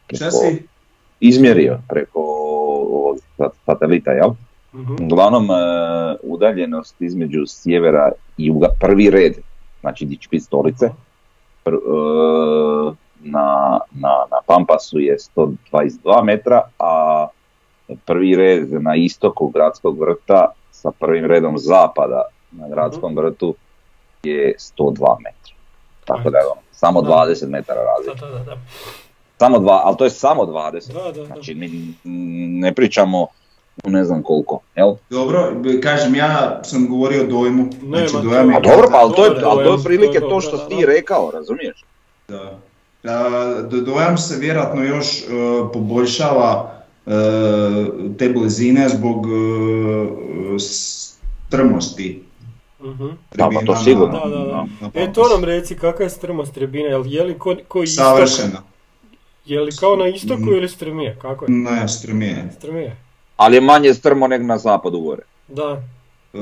Šta 0.06 0.24
Preko- 0.24 0.30
si? 0.30 0.62
Izmjerio 1.20 1.78
preko 1.88 2.20
ovog 2.90 3.18
satelita, 3.66 4.10
jel? 4.10 4.30
Mhm. 4.74 4.94
Uglavnom, 5.02 5.44
e, 5.44 5.54
udaljenost 6.22 6.94
između 7.00 7.42
sjevera 7.46 8.12
i 8.36 8.46
juga, 8.46 8.68
prvi 8.80 9.10
red, 9.10 9.32
znači 9.80 10.04
di 10.04 10.16
će 10.16 10.28
biti 10.30 10.44
stolice, 10.44 10.90
pr- 11.64 11.74
e, 11.76 12.94
na, 13.22 13.46
na, 13.92 14.14
na 14.30 14.38
Pampasu 14.46 14.98
je 14.98 15.16
122 15.36 15.58
metra, 16.24 16.62
a 16.78 17.26
prvi 18.04 18.36
red 18.36 18.72
na 18.72 18.94
istoku 18.96 19.48
gradskog 19.48 20.00
vrta 20.00 20.46
sa 20.72 20.90
prvim 20.90 21.24
redom 21.24 21.58
zapada 21.58 22.22
na 22.52 22.68
gradskom 22.68 23.16
vrtu 23.16 23.54
je 24.22 24.54
102 24.58 24.92
metra. 25.18 25.54
Tako 26.04 26.30
da 26.30 26.38
je 26.38 26.46
ono, 26.46 26.60
samo 26.72 27.02
Da. 27.02 27.08
20 27.08 27.48
metara 27.48 27.80
Da, 27.80 27.86
razlike. 27.86 28.20
da, 28.20 28.38
da, 28.38 28.44
da. 28.44 28.56
Samo 29.38 29.58
dva, 29.58 29.82
ali 29.84 29.96
to 29.96 30.04
je 30.04 30.10
samo 30.10 30.42
20. 30.42 30.92
Da, 30.92 31.02
da, 31.02 31.12
da. 31.12 31.24
Znači 31.24 31.54
mi 31.54 31.94
ne 32.58 32.74
pričamo 32.74 33.26
ne 33.84 34.04
znam 34.04 34.22
koliko, 34.22 34.60
jel? 34.76 34.94
Dobro, 35.10 35.52
kažem 35.82 36.14
ja 36.14 36.60
sam 36.64 36.88
govorio 36.88 37.22
o 37.22 37.26
dojmu. 37.26 37.68
Znači 37.82 38.14
ma 38.14 38.20
dojam 38.22 38.44
to- 38.44 38.50
je 38.50 38.56
A 38.56 38.60
dobro, 38.60 38.88
pa 38.90 38.96
ali 38.96 39.12
to 39.14 39.24
je, 39.24 39.30
ali 39.30 39.40
to 39.40 39.50
je 39.50 39.64
dojam, 39.64 39.74
otprilike 39.74 40.06
to 40.10 40.16
je 40.16 40.20
to 40.20 40.28
dobro, 40.28 40.40
što 40.40 40.56
ti 40.58 40.86
rekao, 40.86 41.30
razumiješ? 41.30 41.84
Da. 42.28 42.58
Dojam 43.80 44.18
se 44.18 44.36
vjerojatno 44.36 44.82
još 44.84 45.18
e, 45.18 45.24
poboljšava 45.72 46.72
e, 47.06 47.10
te 48.18 48.28
blizine 48.30 48.88
zbog 48.88 49.26
e, 49.26 50.58
strmosti. 50.58 52.22
Mhm. 52.82 53.06
Da, 53.32 53.50
pa 53.50 53.60
to 53.62 53.76
sigurno. 53.76 54.20
Da, 54.20 54.28
da, 54.28 54.44
da. 54.44 54.66
E, 54.94 55.12
to 55.12 55.28
nam 55.28 55.44
reci, 55.44 55.74
kakva 55.74 56.04
je 56.04 56.10
strmost 56.10 56.54
tribine, 56.54 56.88
jel 56.88 57.04
je 57.06 57.22
li 57.24 57.38
ko, 57.38 57.56
ko 57.68 57.82
istok, 57.82 58.04
Savršena. 58.04 58.62
je 59.46 59.60
li 59.60 59.72
kao 59.72 59.96
na 59.96 60.06
istoku 60.06 60.40
Mm. 60.42 60.48
ili 60.48 60.68
strmije, 60.68 61.16
kako 61.22 61.44
je? 61.44 61.50
Ne, 61.50 61.88
strmije. 61.88 62.48
Strmije, 62.52 62.96
Ali 63.40 63.56
je 63.56 63.60
manje 63.62 63.94
strmo 63.94 64.26
nego 64.26 64.44
na 64.44 64.58
zapadu 64.58 65.00
gore. 65.00 65.22
da, 65.48 65.82
E, 66.34 66.38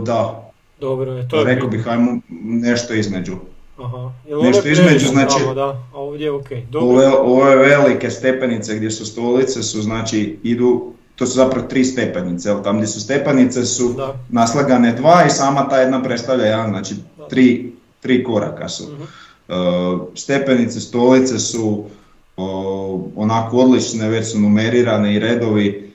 da, 0.00 0.50
dobro 0.80 1.12
je, 1.12 1.28
to 1.28 1.38
je 1.38 1.44
rekao 1.44 1.68
bih 1.68 1.88
ajmo 1.88 2.18
nešto 2.40 2.94
između. 2.94 3.36
Aha, 3.78 4.12
jel 4.28 4.42
Nešto 4.42 4.68
je 4.68 4.72
između, 4.72 5.06
znači- 5.06 5.54
da, 5.54 5.64
a 5.92 5.98
ovdje 5.98 6.24
je 6.24 6.30
okej, 6.32 6.66
dobro. 6.70 6.88
Ove, 6.88 7.08
ove 7.08 7.56
velike 7.56 8.10
stepenice 8.10 8.76
gdje 8.76 8.90
su 8.90 9.06
stolice 9.06 9.62
su 9.62 9.82
znači 9.82 10.38
idu, 10.42 10.84
to 11.16 11.26
su 11.26 11.32
zapravo 11.32 11.66
tri 11.66 11.84
stepenice, 11.84 12.48
jel? 12.48 12.62
tam 12.62 12.76
gdje 12.76 12.86
su 12.86 13.00
stepenice 13.00 13.64
su 13.64 13.92
Da. 13.92 14.14
naslagane 14.30 14.92
dva 14.92 15.24
i 15.26 15.30
sama 15.30 15.68
ta 15.68 15.76
jedna 15.76 16.02
predstavlja 16.02 16.44
jedan, 16.44 16.70
znači 16.70 16.94
Da. 17.18 17.24
tri, 17.24 17.72
tri 18.00 18.24
koraka 18.24 18.68
su. 18.68 18.84
Mhm. 18.84 19.02
Uh, 19.48 19.54
stepenice, 20.14 20.80
stolice 20.80 21.38
su 21.38 21.84
o, 22.36 22.46
onako 23.16 23.56
odlične, 23.56 24.08
već 24.08 24.26
su 24.26 24.40
numerirane 24.40 25.14
i 25.14 25.18
redovi 25.18 25.92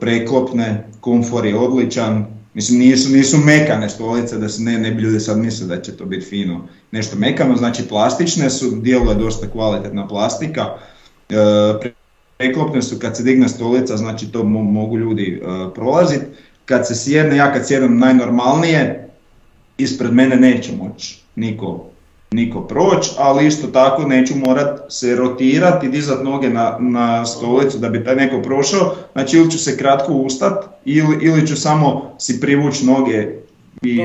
preklopne, 0.00 0.88
komfor 1.00 1.46
je 1.46 1.56
odličan, 1.56 2.26
Mislim, 2.56 2.78
nisu, 2.78 3.10
nisu 3.10 3.38
mekane 3.38 3.88
stolice, 3.88 4.38
da 4.38 4.48
se 4.48 4.62
ne, 4.62 4.78
ne 4.78 4.90
bi 4.90 5.02
ljudi 5.02 5.20
sad 5.20 5.38
misle 5.38 5.66
da 5.66 5.80
će 5.82 5.96
to 5.96 6.04
biti 6.04 6.26
fino. 6.26 6.68
Nešto 6.90 7.16
mekano, 7.16 7.56
znači 7.56 7.88
plastične 7.88 8.50
su, 8.50 8.70
dijelo 8.70 9.10
je 9.10 9.18
dosta 9.18 9.50
kvalitetna 9.50 10.08
plastika. 10.08 10.64
E, 11.28 11.34
preklopne 12.36 12.82
su 12.82 12.98
kad 12.98 13.16
se 13.16 13.22
digne 13.22 13.48
stolica, 13.48 13.96
znači 13.96 14.32
to 14.32 14.44
mogu 14.44 14.98
ljudi 14.98 15.42
e, 15.42 15.74
prolaziti. 15.74 16.24
Kad 16.64 16.86
se 16.86 16.94
sjedne, 16.94 17.36
ja 17.36 17.52
kad 17.52 17.66
sjedem 17.66 17.98
najnormalnije, 17.98 19.08
ispred 19.78 20.12
mene 20.12 20.36
neće 20.36 20.72
moći 20.76 21.20
niko 21.34 21.86
niko 22.30 22.60
proći, 22.60 23.10
ali 23.18 23.46
isto 23.46 23.66
tako 23.66 24.02
neću 24.02 24.34
morat 24.46 24.80
se 24.88 25.16
rotirati 25.16 25.86
i 25.86 25.90
dizat 25.90 26.24
noge 26.24 26.48
na, 26.48 26.76
na 26.80 27.26
stolicu 27.26 27.78
da 27.78 27.88
bi 27.88 28.04
taj 28.04 28.16
neko 28.16 28.42
prošao, 28.42 28.94
znači 29.12 29.36
ili 29.36 29.50
ću 29.50 29.58
se 29.58 29.76
kratko 29.76 30.12
ustat 30.12 30.64
ili, 30.84 31.18
ili 31.20 31.46
ću 31.46 31.56
samo 31.56 32.14
si 32.18 32.40
privući 32.40 32.86
noge 32.86 33.28
i 33.82 34.00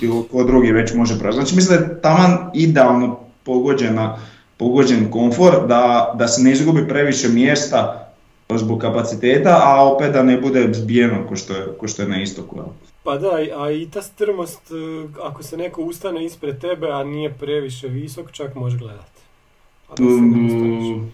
bilo 0.00 0.22
ko 0.22 0.44
drugi 0.44 0.72
već 0.72 0.94
može 0.94 1.18
proći. 1.18 1.34
Znači 1.34 1.54
mislim 1.54 1.78
da 1.78 1.84
je 1.84 2.00
taman 2.00 2.50
idealno 2.54 3.18
pogođena, 3.44 4.18
pogođen 4.56 5.10
komfor 5.10 5.66
da, 5.66 6.14
da 6.18 6.28
se 6.28 6.42
ne 6.42 6.52
izgubi 6.52 6.88
previše 6.88 7.28
mjesta 7.28 8.08
zbog 8.56 8.78
kapaciteta, 8.78 9.60
a 9.64 9.84
opet 9.84 10.12
da 10.12 10.22
ne 10.22 10.40
bude 10.40 10.68
zbijeno 10.72 11.26
ko 11.28 11.36
što 11.36 11.52
je, 11.52 11.66
ko 11.78 11.88
što 11.88 12.02
je 12.02 12.08
na 12.08 12.22
istoku. 12.22 12.56
Pa 13.08 13.18
da, 13.18 13.30
a 13.56 13.70
i 13.70 13.88
ta 13.90 14.02
strmost, 14.02 14.70
e, 14.70 15.08
ako 15.22 15.42
se 15.42 15.56
neko 15.56 15.82
ustane 15.82 16.24
ispred 16.24 16.60
tebe, 16.60 16.90
a 16.90 17.04
nije 17.04 17.32
previše 17.32 17.88
visok, 17.88 18.32
čak 18.32 18.54
možeš 18.54 18.78
gledati. 18.78 19.20
A 19.88 19.94
da 19.96 20.04
mm, 20.04 21.12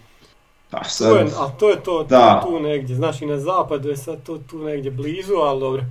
sad... 0.85 1.09
to 1.09 1.17
je, 1.17 1.25
a 1.37 1.49
to 1.59 1.69
je 1.69 1.83
to, 1.83 2.03
da. 2.03 2.41
tu 2.45 2.59
negdje, 2.59 2.95
znaš 2.95 3.21
i 3.21 3.25
na 3.25 3.39
zapadu 3.39 3.89
je 3.89 3.97
sad 3.97 4.23
to 4.23 4.37
tu 4.37 4.63
negdje 4.63 4.91
blizu, 4.91 5.33
ali 5.33 5.59
dobro. 5.59 5.83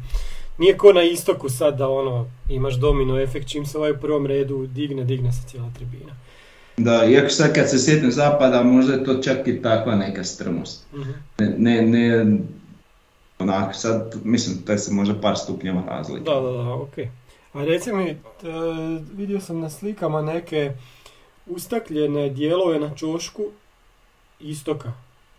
Nije 0.58 0.76
ko 0.76 0.92
na 0.92 1.02
istoku 1.02 1.48
sad 1.48 1.78
da 1.78 1.88
ono, 1.88 2.26
imaš 2.48 2.74
domino 2.74 3.20
efekt, 3.20 3.48
čim 3.48 3.66
se 3.66 3.78
ovaj 3.78 3.90
u 3.90 4.00
prvom 4.00 4.26
redu 4.26 4.66
digne, 4.66 5.04
digne 5.04 5.32
se 5.32 5.48
cijela 5.48 5.70
tribina. 5.76 6.12
Da, 6.76 7.04
iako 7.04 7.28
sad 7.28 7.54
kad 7.54 7.70
se 7.70 7.78
sjetim 7.78 8.12
zapada, 8.12 8.62
možda 8.62 8.92
je 8.92 9.04
to 9.04 9.14
čak 9.14 9.48
i 9.48 9.62
takva 9.62 9.94
neka 9.94 10.24
strmost. 10.24 10.86
Mhm. 10.94 11.10
Ne, 11.38 11.54
ne, 11.58 11.82
ne 11.82 12.38
Onak, 13.44 13.74
sad, 13.74 14.14
mislim, 14.24 14.62
to 14.66 14.72
je 14.72 14.78
se 14.78 14.92
možda 14.92 15.20
par 15.20 15.36
stupnjeva 15.38 15.82
razlike. 15.86 16.24
Da, 16.24 16.40
da, 16.40 16.50
da, 16.50 16.74
ok. 16.74 16.98
A 17.52 17.64
reci 17.64 17.92
mi, 17.92 18.16
vidio 19.14 19.40
sam 19.40 19.60
na 19.60 19.70
slikama 19.70 20.22
neke 20.22 20.72
ustakljene 21.46 22.28
dijelove 22.28 22.78
na 22.78 22.94
čošku 22.94 23.42
istoka. 24.40 24.92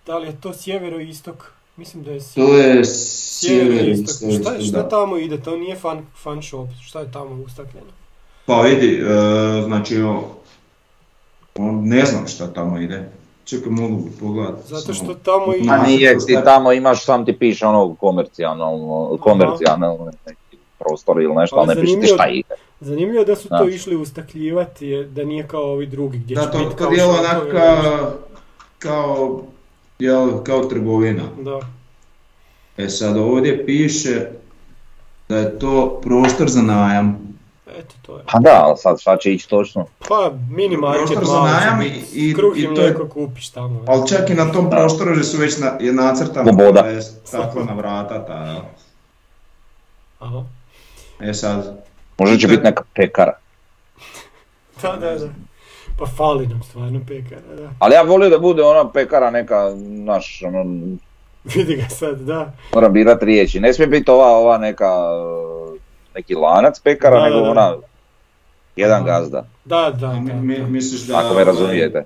Da 0.06 0.18
li 0.18 0.28
je 0.28 0.42
to 0.42 0.54
sjevero-istok? 0.54 1.44
Mislim 1.78 2.04
da 2.04 2.12
je 2.12 2.22
sjevero 2.22 2.54
To 2.54 2.60
je 2.60 2.86
sjevero-istok. 2.86 4.42
Šta, 4.42 4.62
šta 4.62 4.90
tamo 4.90 5.18
ide? 5.18 5.42
To 5.42 5.58
nije 5.58 5.76
fan, 5.76 6.06
fan 6.24 6.44
shop. 6.44 6.70
Šta 6.86 7.00
je 7.00 7.12
tamo 7.12 7.44
ustakljeno? 7.44 7.88
Pa 8.46 8.62
vidi, 8.62 9.04
uh, 9.04 9.66
znači, 9.66 9.96
ne 11.84 12.06
znam 12.06 12.28
šta 12.28 12.54
tamo 12.54 12.80
ide. 12.80 13.10
Čekaj, 13.46 13.72
mogu 13.72 14.04
pogledati. 14.20 14.68
Zato 14.68 14.94
što 14.94 15.14
tamo 15.14 15.56
ima... 15.56 15.74
A 15.74 15.88
nije, 15.88 16.18
ti 16.26 16.38
tamo 16.44 16.72
imaš, 16.72 17.06
sam 17.06 17.26
ti 17.26 17.34
piše 17.34 17.66
ono 17.66 17.96
komercijalno, 17.96 19.18
komercijalno 19.22 20.12
prostor 20.80 21.22
ili 21.22 21.36
nešto, 21.36 21.56
ali 21.56 21.76
ne 21.76 21.82
piše 21.82 22.00
ti 22.02 22.08
šta 22.08 22.28
ide. 22.28 22.56
Zanimljivo 22.80 23.24
da 23.24 23.36
su 23.36 23.50
to 23.50 23.68
išli 23.68 23.96
ustakljivati, 23.96 25.04
da 25.04 25.24
nije 25.24 25.48
kao 25.48 25.64
ovi 25.64 25.86
drugi 25.86 26.18
gdje 26.18 26.36
da, 26.36 26.52
to, 26.52 26.60
to 26.78 26.90
djelo 26.90 27.14
onak 27.14 27.52
kao, 27.52 28.12
kao, 28.80 29.42
jel, 30.00 30.44
kao 30.44 30.64
trgovina. 30.64 31.24
Da. 31.42 31.60
E 32.78 32.90
sad 32.90 33.18
ovdje 33.18 33.66
piše 33.66 34.28
da 35.30 35.38
je 35.38 35.60
to 35.60 36.00
prostor 36.04 36.50
za 36.50 36.62
najam. 36.62 37.35
Eto, 37.80 37.96
to 38.02 38.18
je. 38.18 38.24
Pa 38.32 38.40
da, 38.40 38.62
ali 38.66 38.78
sad 38.78 39.02
šta 39.02 39.18
će 39.18 39.34
ići 39.34 39.50
točno? 39.50 39.86
Pa 40.08 40.32
mini 40.50 40.78
market 40.78 41.18
malo 41.28 41.48
najam 41.48 41.82
i, 41.82 42.04
i, 42.14 42.34
kruh 42.36 42.54
i 42.58 42.68
mlijeko 42.68 43.08
kupiš 43.08 43.50
tamo. 43.50 43.84
Ali 43.88 44.08
čak 44.08 44.30
i 44.30 44.34
na 44.34 44.52
tom 44.52 44.70
prostoru 44.70 45.24
su 45.24 45.38
već 45.38 45.58
na, 45.58 45.78
je 45.80 45.94
nacrtano 45.94 46.54
Sloboda. 46.54 47.02
staklena 47.26 47.74
vrata. 47.74 48.26
Ta, 48.26 48.62
Aha. 50.20 50.44
E 51.20 51.34
sad. 51.34 51.86
Možda 52.18 52.38
će 52.38 52.48
biti 52.48 52.64
neka 52.64 52.84
pekara. 52.96 53.38
da, 54.82 54.92
da, 54.92 55.16
da. 55.16 55.28
Pa 56.00 56.06
fali 56.06 56.48
nam 56.48 56.64
stvarno 56.64 57.00
pekara, 57.08 57.56
da. 57.58 57.70
Ali 57.80 57.96
ja 57.96 58.02
volio 58.02 58.30
da 58.30 58.40
bude 58.40 58.64
ona 58.64 58.92
pekara 58.92 59.32
neka, 59.32 59.72
naš, 59.78 60.42
ono... 60.46 60.66
Vidi 61.44 61.76
ga 61.76 61.90
sad, 61.90 62.20
da. 62.20 62.54
Moram 62.74 62.94
birat 62.94 63.24
riječi, 63.24 63.60
ne 63.60 63.74
smije 63.74 63.88
biti 63.88 64.12
ova, 64.12 64.28
ova 64.28 64.58
neka 64.58 64.92
neki 66.16 66.36
lanac 66.36 66.80
pekara, 66.80 67.24
nego 67.24 67.38
ona 67.38 67.76
jedan 68.76 69.06
gazda. 69.06 69.46
Da, 69.66 69.92
da, 69.92 70.08
da. 70.08 70.14
misliš 70.68 71.02
da... 71.02 71.18
Ako 71.18 71.34
me 71.34 71.44
razumijete. 71.44 72.06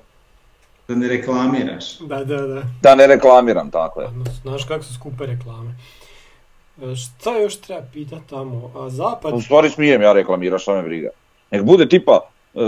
Da 0.88 0.96
ne 0.96 1.08
reklamiraš. 1.08 2.00
Da, 2.00 2.24
da, 2.24 2.48
da. 2.48 2.62
Da 2.82 2.96
ne 2.96 3.08
reklamiram, 3.08 3.72
tako 3.72 4.02
je. 4.02 4.08
Znaš 4.42 4.64
kako 4.64 4.84
su 4.84 4.94
skupe 4.94 5.26
reklame. 5.26 5.76
E, 6.82 6.96
šta 6.96 7.38
još 7.38 7.56
treba 7.62 7.82
pitati 7.94 8.30
tamo? 8.30 8.72
A 8.76 8.90
zapad... 8.90 9.34
U 9.34 9.42
stvari 9.42 9.70
smijem 9.70 10.02
ja 10.02 10.14
reklamiraš, 10.14 10.62
što 10.62 10.76
me 10.76 10.82
briga. 10.82 11.10
Nek 11.52 11.64
bude 11.64 11.90
tipa 11.90 12.20
uh, 12.54 12.64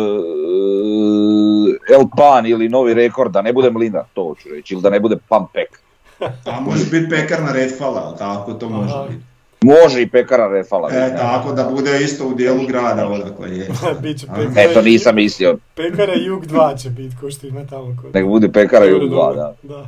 El 1.96 2.06
Pan 2.18 2.46
ili 2.46 2.70
Novi 2.70 2.94
Rekord, 2.94 3.32
da 3.32 3.42
ne 3.42 3.54
bude 3.54 3.70
Mlinar, 3.70 4.04
to 4.14 4.24
hoću 4.24 4.50
reći, 4.50 4.74
ili 4.74 4.84
da 4.84 4.90
ne 4.90 5.00
bude 5.00 5.18
Pan 5.28 5.46
Pek. 5.54 5.82
A 6.46 6.60
može 6.60 6.86
biti 6.86 7.10
pekar 7.10 7.42
na 7.42 7.52
Redfala, 7.52 8.16
tako 8.18 8.54
to 8.54 8.70
može 8.70 8.94
biti. 9.10 9.31
Može 9.66 10.02
i 10.02 10.10
pekara 10.10 10.48
Refala. 10.48 10.90
E, 10.92 11.16
tako 11.18 11.52
da 11.54 11.64
bude 11.64 12.04
isto 12.04 12.28
u 12.28 12.34
dijelu 12.34 12.68
grada 12.68 13.08
odakle 13.08 13.58
je. 13.58 13.68
Biće 14.02 14.28
pekara 14.28 14.62
e, 14.62 14.74
to 14.74 14.82
nisam 14.82 15.16
mislio. 15.16 15.58
Pekara 15.76 16.14
Jug 16.14 16.46
2 16.46 16.82
će 16.82 16.90
biti, 16.90 17.16
ko 17.22 17.32
što 17.32 17.48
ima 17.48 17.66
tamo 17.66 17.96
kod. 18.02 18.16
Nek 18.16 18.26
bude 18.26 18.52
pekara 18.52 18.86
Jug 18.86 19.02
2, 19.02 19.36
da. 19.36 19.56
da. 19.64 19.86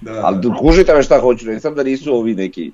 da. 0.00 0.20
Ali 0.24 0.50
kužite 0.60 0.94
me 0.94 1.02
šta 1.02 1.20
hoću, 1.20 1.46
ne 1.46 1.60
sam 1.60 1.74
da 1.74 1.82
nisu 1.82 2.14
ovi 2.14 2.34
neki 2.34 2.72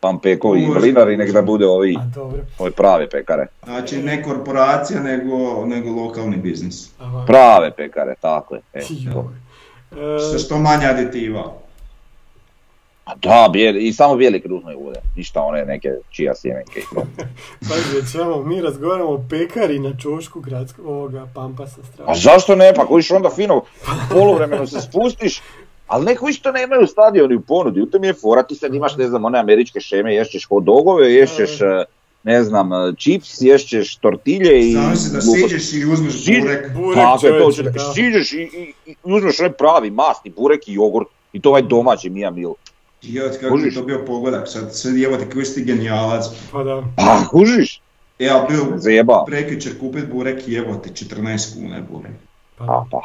pampekovi 0.00 0.62
i 0.62 0.66
mlinari, 0.66 1.16
nek 1.16 1.32
da 1.32 1.42
bude 1.42 1.66
ovi, 1.66 1.96
A, 2.00 2.04
dobro. 2.14 2.38
ovi 2.58 2.70
prave 2.70 3.10
pekare. 3.10 3.46
Znači 3.64 4.02
ne 4.02 4.22
korporacija, 4.22 5.00
nego, 5.00 5.66
nego 5.66 5.90
lokalni 5.90 6.36
biznis. 6.36 6.90
Aha. 6.98 7.24
Prave 7.26 7.70
pekare, 7.76 8.14
tako 8.20 8.54
je. 8.54 8.60
E, 8.74 8.80
Što, 10.18 10.38
što 10.38 10.58
manje 10.58 10.86
aditiva. 10.86 11.52
A 13.08 13.14
da, 13.14 13.48
bijeli, 13.52 13.86
i 13.86 13.92
samo 13.92 14.16
bijeli 14.16 14.40
kruh 14.40 14.64
ne 14.64 14.76
bude, 14.76 15.00
ništa 15.16 15.42
one 15.42 15.64
neke 15.64 15.88
čija 16.10 16.34
sjemenke. 16.34 16.80
Pazi, 17.60 18.12
čemo, 18.12 18.42
mi 18.48 18.60
razgovaramo 18.60 19.10
o 19.10 19.24
pekari 19.30 19.78
na 19.78 19.96
čošku 19.96 20.40
gradskog 20.40 20.86
ovoga 20.86 21.28
Pampasa 21.34 21.82
strana. 21.92 22.10
A 22.10 22.14
zašto 22.14 22.54
ne, 22.54 22.72
pa 22.76 22.86
kojiš 22.86 23.10
onda 23.10 23.30
fino 23.30 23.62
poluvremeno 24.12 24.66
se 24.66 24.80
spustiš, 24.80 25.42
ali 25.86 26.04
neko 26.04 26.28
isto 26.28 26.52
nemaju 26.52 26.86
stadioni 26.86 27.34
u 27.34 27.40
ponudi, 27.40 27.82
u 27.82 27.86
tom 27.86 28.04
je 28.04 28.14
fora, 28.14 28.42
ti 28.42 28.54
sad 28.54 28.74
imaš, 28.74 28.96
ne 28.96 29.08
znam, 29.08 29.24
one 29.24 29.38
američke 29.38 29.80
šeme, 29.80 30.14
ješćeš 30.14 30.48
hot 30.48 30.64
dogove, 30.64 31.12
ješćeš, 31.12 31.60
e, 31.60 31.84
ne 32.22 32.44
znam, 32.44 32.70
čips, 32.96 33.40
ješćeš 33.40 33.96
tortilje 33.96 34.68
i... 34.68 34.72
Znam 34.72 34.96
se 34.96 35.14
da 35.14 35.20
siđeš 35.20 35.72
i 35.72 35.84
uzmeš 35.84 36.26
burek. 36.26 36.72
Burek 36.74 36.94
Tako 36.94 37.26
je 37.26 37.38
to, 37.38 37.52
siđeš 37.94 38.32
i, 38.32 38.36
i, 38.36 38.72
i 38.86 38.94
uzmeš 39.02 39.40
onaj 39.40 39.52
pravi 39.52 39.90
masni 39.90 40.30
burek 40.30 40.68
i 40.68 40.74
jogurt 40.74 41.08
i 41.32 41.40
to 41.40 41.48
ovaj 41.48 41.62
domaći 41.62 42.10
Mia 42.10 42.30
Mil. 42.30 42.52
Joj, 43.02 43.38
kako 43.40 43.56
bi 43.56 43.74
to 43.74 43.82
bio 43.82 44.04
pogodak, 44.06 44.48
sad 44.48 44.76
sad 44.76 44.96
jebate 44.96 45.30
koji 45.30 45.44
si 45.44 45.64
genijalac. 45.64 46.24
Pa 46.52 46.62
da. 46.62 46.82
Pa, 46.96 47.24
kužiš? 47.30 47.80
Ja 48.18 48.46
bio 48.48 48.78
Zajeba. 48.78 49.24
prekjučer 49.26 49.78
kupit 49.80 50.06
burek 50.12 50.48
i 50.48 50.52
jebote 50.52 50.90
14 50.90 51.54
kuna 51.54 51.80
burek. 51.90 52.12
Pa, 52.56 52.64
pa. 52.66 52.86
pa. 52.90 53.00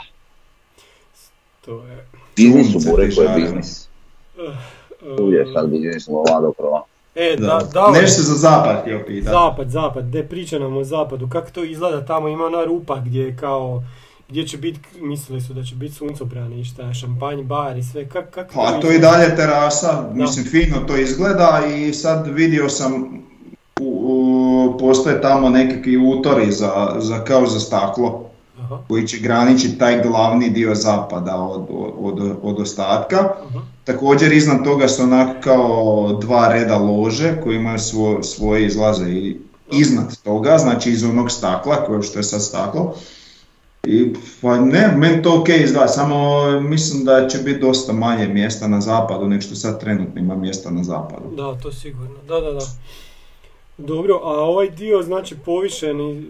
To 1.65 1.83
je... 1.85 2.05
Biznis 2.35 2.75
u 2.75 2.91
bureku 2.91 3.21
je 3.21 3.29
biznis. 3.35 3.87
Uh, 4.37 5.19
uh, 5.19 5.33
je 5.33 5.45
sad 5.53 5.69
biznis 5.69 6.07
lova 6.07 6.51
prva. 6.57 6.83
E, 7.15 7.35
da, 7.39 7.59
da, 7.73 7.91
da 7.91 8.01
Nešto 8.01 8.21
za 8.21 8.33
zapad 8.33 8.81
htio 8.81 9.03
pitati. 9.07 9.31
Zapad, 9.31 9.69
zapad, 9.69 10.07
gdje 10.07 10.29
priča 10.29 10.59
nam 10.59 10.77
o 10.77 10.83
zapadu, 10.83 11.29
kako 11.29 11.51
to 11.51 11.63
izgleda, 11.63 12.05
tamo 12.05 12.27
ima 12.27 12.45
ona 12.45 12.63
rupa 12.63 12.99
gdje 13.05 13.23
je 13.23 13.37
kao 13.37 13.83
gdje 14.33 14.47
će 14.47 14.57
biti, 14.57 14.79
mislili 15.01 15.41
su 15.41 15.53
da 15.53 15.63
će 15.63 15.75
biti 15.75 15.93
suncobraništa, 15.93 16.93
šampanj, 16.93 17.43
bar 17.43 17.77
i 17.77 17.83
sve, 17.83 18.09
kak, 18.09 18.29
kak 18.29 18.51
Pa 18.53 18.79
to 18.81 18.91
i 18.91 18.99
dalje 18.99 19.35
terasa, 19.35 20.09
mislim 20.13 20.45
fino 20.45 20.77
to 20.87 20.97
izgleda 20.97 21.61
i 21.75 21.93
sad 21.93 22.27
vidio 22.27 22.69
sam, 22.69 23.03
u, 23.79 23.85
u, 23.85 24.77
postoje 24.79 25.21
tamo 25.21 25.49
nekakvi 25.49 25.97
utori 25.97 26.51
za, 26.51 26.95
za, 26.99 27.23
kao 27.23 27.47
za 27.47 27.59
staklo, 27.59 28.29
Aha. 28.59 28.79
koji 28.87 29.07
će 29.07 29.17
graničiti 29.17 29.77
taj 29.77 30.01
glavni 30.01 30.49
dio 30.49 30.75
zapada 30.75 31.35
od, 31.35 31.65
od, 31.99 32.37
od 32.43 32.59
ostatka. 32.59 33.17
Aha. 33.17 33.59
Također 33.83 34.33
iznad 34.33 34.63
toga 34.63 34.87
su 34.87 35.03
onako 35.03 35.41
kao 35.41 36.17
dva 36.21 36.47
reda 36.47 36.77
lože 36.77 37.41
koji 37.43 37.55
imaju 37.55 37.79
svo, 37.79 38.23
svoje 38.23 38.65
izlaze 38.65 39.09
i 39.09 39.37
iznad 39.71 40.21
toga, 40.23 40.57
znači 40.57 40.91
iz 40.91 41.03
onog 41.03 41.31
stakla, 41.31 41.85
koje 41.85 42.01
što 42.01 42.19
je 42.19 42.23
sad 42.23 42.43
staklo 42.43 42.95
I, 43.87 44.13
pa 44.41 44.59
ne, 44.59 44.93
meni 44.97 45.21
to 45.23 45.39
ok 45.39 45.49
izgleda, 45.49 45.87
samo 45.87 46.41
mislim 46.61 47.05
da 47.05 47.27
će 47.27 47.37
biti 47.37 47.59
dosta 47.59 47.93
manje 47.93 48.27
mjesta 48.27 48.67
na 48.67 48.81
zapadu 48.81 49.27
nego 49.27 49.41
što 49.41 49.55
sad 49.55 49.79
trenutno 49.79 50.21
ima 50.21 50.35
mjesta 50.35 50.71
na 50.71 50.83
zapadu. 50.83 51.35
Da, 51.35 51.57
to 51.61 51.71
sigurno. 51.71 52.15
Da, 52.27 52.39
da, 52.39 52.51
da. 52.51 52.65
Dobro, 53.77 54.19
a 54.23 54.29
ovaj 54.29 54.69
dio, 54.69 55.01
znači 55.01 55.35
povišeni, 55.45 56.19
e, 56.19 56.23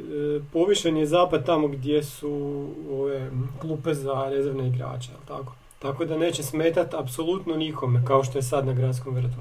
povišen 0.54 0.98
je 0.98 1.06
zapad 1.06 1.46
tamo 1.46 1.68
gdje 1.68 2.04
su 2.04 2.68
ove 2.92 3.32
klupe 3.62 3.94
za 3.94 4.30
rezervne 4.30 4.68
igrače, 4.68 5.10
tako? 5.28 5.56
Tako 5.80 6.06
da 6.06 6.18
neće 6.18 6.44
smetati 6.44 6.96
apsolutno 6.96 7.56
nikome, 7.56 8.04
kao 8.08 8.24
što 8.24 8.38
je 8.38 8.44
sad 8.44 8.66
na 8.66 8.74
gradskom 8.74 9.16
vrtu. 9.16 9.38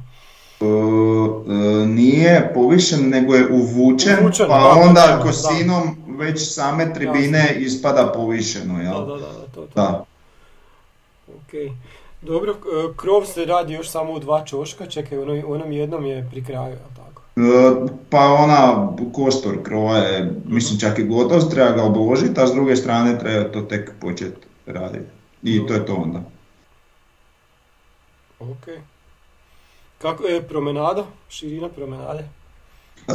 E, 0.62 1.86
nije 1.86 2.50
povišen, 2.54 3.08
nego 3.08 3.34
je 3.34 3.48
uvučen, 3.50 4.16
Uvučen, 4.20 4.46
pa 4.48 4.58
da, 4.58 4.80
onda 4.88 5.00
da, 5.00 5.16
da. 5.16 5.22
kosinom 5.22 5.96
već 6.18 6.54
same 6.54 6.94
tribine 6.94 7.54
ispada 7.58 8.12
povišeno, 8.14 8.82
jel? 8.82 9.06
da, 9.06 9.14
da, 9.14 9.18
da, 9.18 9.46
to, 9.54 9.60
to. 9.60 9.66
Da. 9.74 10.04
Ok. 11.28 11.52
Dobro, 12.22 12.52
e, 12.52 12.56
krov 12.96 13.24
se 13.26 13.44
radi 13.44 13.72
još 13.72 13.90
samo 13.90 14.12
u 14.12 14.18
dva 14.18 14.44
čoška, 14.44 14.86
čekaj, 14.86 15.18
u 15.18 15.52
onom, 15.52 15.72
jednom 15.72 16.06
je 16.06 16.28
pri 16.30 16.44
kraju, 16.44 16.76
tako? 16.96 17.22
E, 17.36 17.86
Pa 18.10 18.18
ona 18.18 18.88
kostor 19.12 19.62
krova 19.62 19.96
je, 19.96 20.32
mislim 20.46 20.80
čak 20.80 20.98
i 20.98 21.04
gotov, 21.04 21.50
treba 21.50 21.70
ga 21.70 21.82
obložiti, 21.82 22.40
a 22.40 22.46
s 22.46 22.52
druge 22.52 22.76
strane 22.76 23.18
treba 23.18 23.52
to 23.52 23.60
tek 23.60 23.92
početi 24.00 24.46
raditi. 24.66 25.04
I 25.42 25.66
to 25.66 25.74
je 25.74 25.86
to 25.86 25.94
onda. 25.94 26.22
Ok. 28.40 28.68
Kako 30.02 30.26
je 30.26 30.42
promenada, 30.42 31.04
širina 31.28 31.68
promenade? 31.68 32.18
E, 32.18 33.12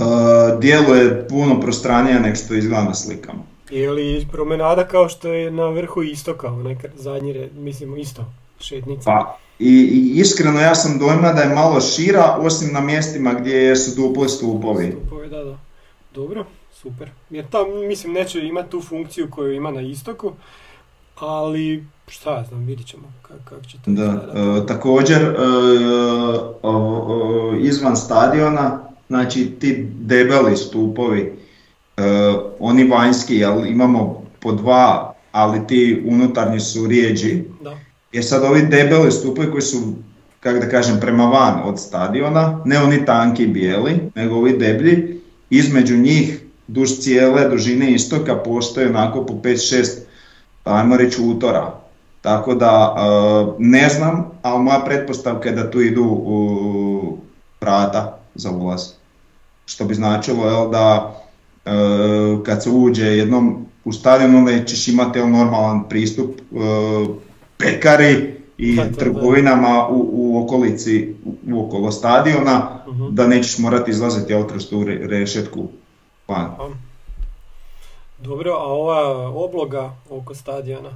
djeluje 0.61 1.27
puno 1.27 1.59
prostranija 1.59 2.19
nego 2.19 2.35
što 2.35 2.53
izgleda 2.53 2.83
na 2.83 2.93
slikama. 2.93 3.39
Je 3.69 3.91
li 3.91 4.27
promenada 4.31 4.87
kao 4.87 5.09
što 5.09 5.27
je 5.33 5.51
na 5.51 5.69
vrhu 5.69 6.03
istoka, 6.03 6.51
zadnji 6.95 7.33
red, 7.33 7.55
mislim 7.55 7.97
isto, 7.97 8.25
šetnica? 8.59 9.03
Pa, 9.05 9.37
i, 9.59 9.69
i 9.69 10.19
iskreno 10.19 10.59
ja 10.59 10.75
sam 10.75 10.99
dojma 10.99 11.33
da 11.33 11.41
je 11.41 11.55
malo 11.55 11.81
šira, 11.81 12.37
osim 12.39 12.73
na 12.73 12.81
mjestima 12.81 13.33
gdje 13.33 13.75
su 13.75 14.01
dupli 14.01 14.29
stupovi. 14.29 14.95
Stupovi, 14.99 15.29
da, 15.29 15.43
da. 15.43 15.57
Dobro, 16.15 16.45
super. 16.73 17.09
Jer 17.29 17.45
tam, 17.49 17.87
mislim, 17.87 18.13
neće 18.13 18.39
imati 18.39 18.69
tu 18.69 18.81
funkciju 18.81 19.27
koju 19.31 19.53
ima 19.53 19.71
na 19.71 19.81
istoku, 19.81 20.33
ali 21.19 21.85
šta 22.07 22.37
ja 22.37 22.43
znam, 22.43 22.65
vidit 22.65 22.87
ćemo 22.87 23.11
kako 23.21 23.39
kak 23.45 23.67
će 23.67 23.77
to 23.85 23.91
Da, 23.91 24.03
e, 24.03 24.65
također 24.67 25.21
e, 25.21 25.35
o- 26.63 27.03
o- 27.07 27.55
izvan 27.59 27.97
stadiona, 27.97 28.79
znači 29.07 29.45
ti 29.59 29.87
debeli 29.99 30.57
stupovi, 30.57 31.33
e, 31.97 32.01
oni 32.59 32.87
vanjski, 32.87 33.35
jel, 33.35 33.65
imamo 33.65 34.23
po 34.39 34.51
dva, 34.51 35.13
ali 35.31 35.67
ti 35.67 36.03
unutarnji 36.07 36.59
su 36.59 36.87
rijeđi. 36.87 37.43
Da. 37.63 37.77
Jer 38.11 38.25
sad 38.25 38.43
ovi 38.43 38.61
debeli 38.61 39.11
stupovi 39.11 39.51
koji 39.51 39.61
su, 39.61 39.77
kako 40.39 40.59
da 40.59 40.69
kažem, 40.69 40.99
prema 40.99 41.25
van 41.25 41.61
od 41.65 41.79
stadiona, 41.79 42.61
ne 42.65 42.79
oni 42.79 43.05
tanki 43.05 43.47
bijeli, 43.47 43.99
nego 44.15 44.35
ovi 44.35 44.57
deblji, 44.57 45.19
između 45.49 45.97
njih 45.97 46.39
duž 46.67 46.89
cijele 46.99 47.49
dužine 47.49 47.91
istoka 47.91 48.35
postoje 48.35 48.89
onako 48.89 49.25
po 49.25 49.33
5-6, 49.33 49.85
ajmo 50.67 50.97
reći, 50.97 51.21
utora. 51.21 51.73
Tako 52.21 52.55
da 52.55 52.95
e, 52.97 53.01
ne 53.59 53.89
znam, 53.89 54.31
ali 54.41 54.63
moja 54.63 54.79
pretpostavka 54.79 55.49
je 55.49 55.55
da 55.55 55.71
tu 55.71 55.81
idu 55.81 56.03
u 56.03 57.17
vrata 57.61 58.17
za 58.35 58.51
ulaz. 58.51 58.81
Što 59.65 59.85
bi 59.85 59.93
značilo 59.93 60.47
jel, 60.47 60.69
da 60.69 61.15
e, 61.65 61.69
kad 62.43 62.63
se 62.63 62.69
uđe 62.69 63.05
jednom 63.07 63.65
u 63.85 63.91
stadion 63.91 64.35
onda 64.35 64.65
ćeš 64.65 64.87
imati 64.87 65.19
jel, 65.19 65.29
normalan 65.29 65.89
pristup 65.89 66.31
e, 66.31 66.55
pekari 67.57 68.33
i 68.57 68.75
da. 68.75 68.89
trgovinama 68.89 69.87
u, 69.87 70.09
u 70.13 70.43
okolici, 70.43 71.15
u 71.47 71.65
okolo 71.65 71.91
stadiona, 71.91 72.69
Mhm. 72.87 73.05
da 73.09 73.27
nećeš 73.27 73.57
morati 73.57 73.91
izlaziti 73.91 74.33
jel, 74.33 74.43
kroz 74.43 74.69
tu 74.69 74.83
re- 74.83 75.07
rešetku 75.07 75.67
van. 76.27 76.49
Dobro, 78.19 78.51
a 78.51 78.63
ova 78.63 79.27
obloga 79.27 79.95
oko 80.09 80.35
stadiona, 80.35 80.89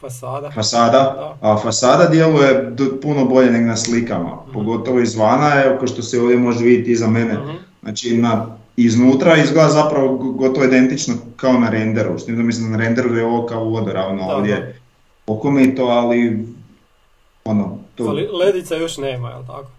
fasada? 0.00 0.50
Fasada, 0.50 1.36
a 1.40 1.58
fasada 1.62 2.08
djeluje 2.08 2.76
puno 3.02 3.24
bolje 3.24 3.50
nego 3.50 3.66
na 3.66 3.76
slikama, 3.76 4.38
pogotovo 4.52 5.00
izvana, 5.00 5.62
evo 5.64 5.78
kao 5.78 5.86
što 5.86 6.02
se 6.02 6.20
ovdje 6.20 6.36
može 6.36 6.64
vidjeti 6.64 6.90
iza 6.90 7.06
mene. 7.06 7.34
Mhm. 7.34 7.56
Znači 7.82 8.16
na, 8.16 8.56
iznutra 8.76 9.36
izgleda 9.36 9.68
zapravo 9.68 10.16
gotovo 10.16 10.64
identično 10.66 11.14
kao 11.36 11.52
na 11.52 11.70
renderu, 11.70 12.18
s 12.18 12.24
tim 12.24 12.36
da 12.36 12.42
mislim 12.42 12.70
da 12.70 12.76
na 12.76 12.84
renderu 12.84 13.16
je 13.16 13.24
ovo 13.24 13.46
kao 13.46 13.64
vodoravno 13.64 14.26
Da, 14.26 14.36
ovdje 14.36 14.80
okomito, 15.26 15.84
ali 15.84 16.46
ono, 17.44 17.78
to... 17.94 18.04
Ali 18.04 18.28
ledica 18.28 18.76
još 18.76 18.96
nema, 18.98 19.30
jel 19.30 19.46
tako? 19.46 19.70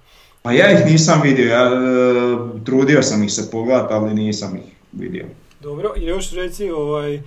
Pa 0.41 0.51
ja 0.51 0.71
ih 0.71 0.85
nisam 0.91 1.21
vidio, 1.23 1.45
ja 1.45 1.65
e, 1.65 2.63
trudio 2.65 3.03
sam 3.03 3.23
ih 3.23 3.33
se 3.33 3.51
pogledat, 3.51 3.91
ali 3.91 4.13
nisam 4.13 4.55
ih 4.55 4.73
vidio. 4.91 5.25
Dobro, 5.61 5.93
i 5.97 6.05
još 6.05 6.31
reci 6.31 6.71
ovaj, 6.71 7.21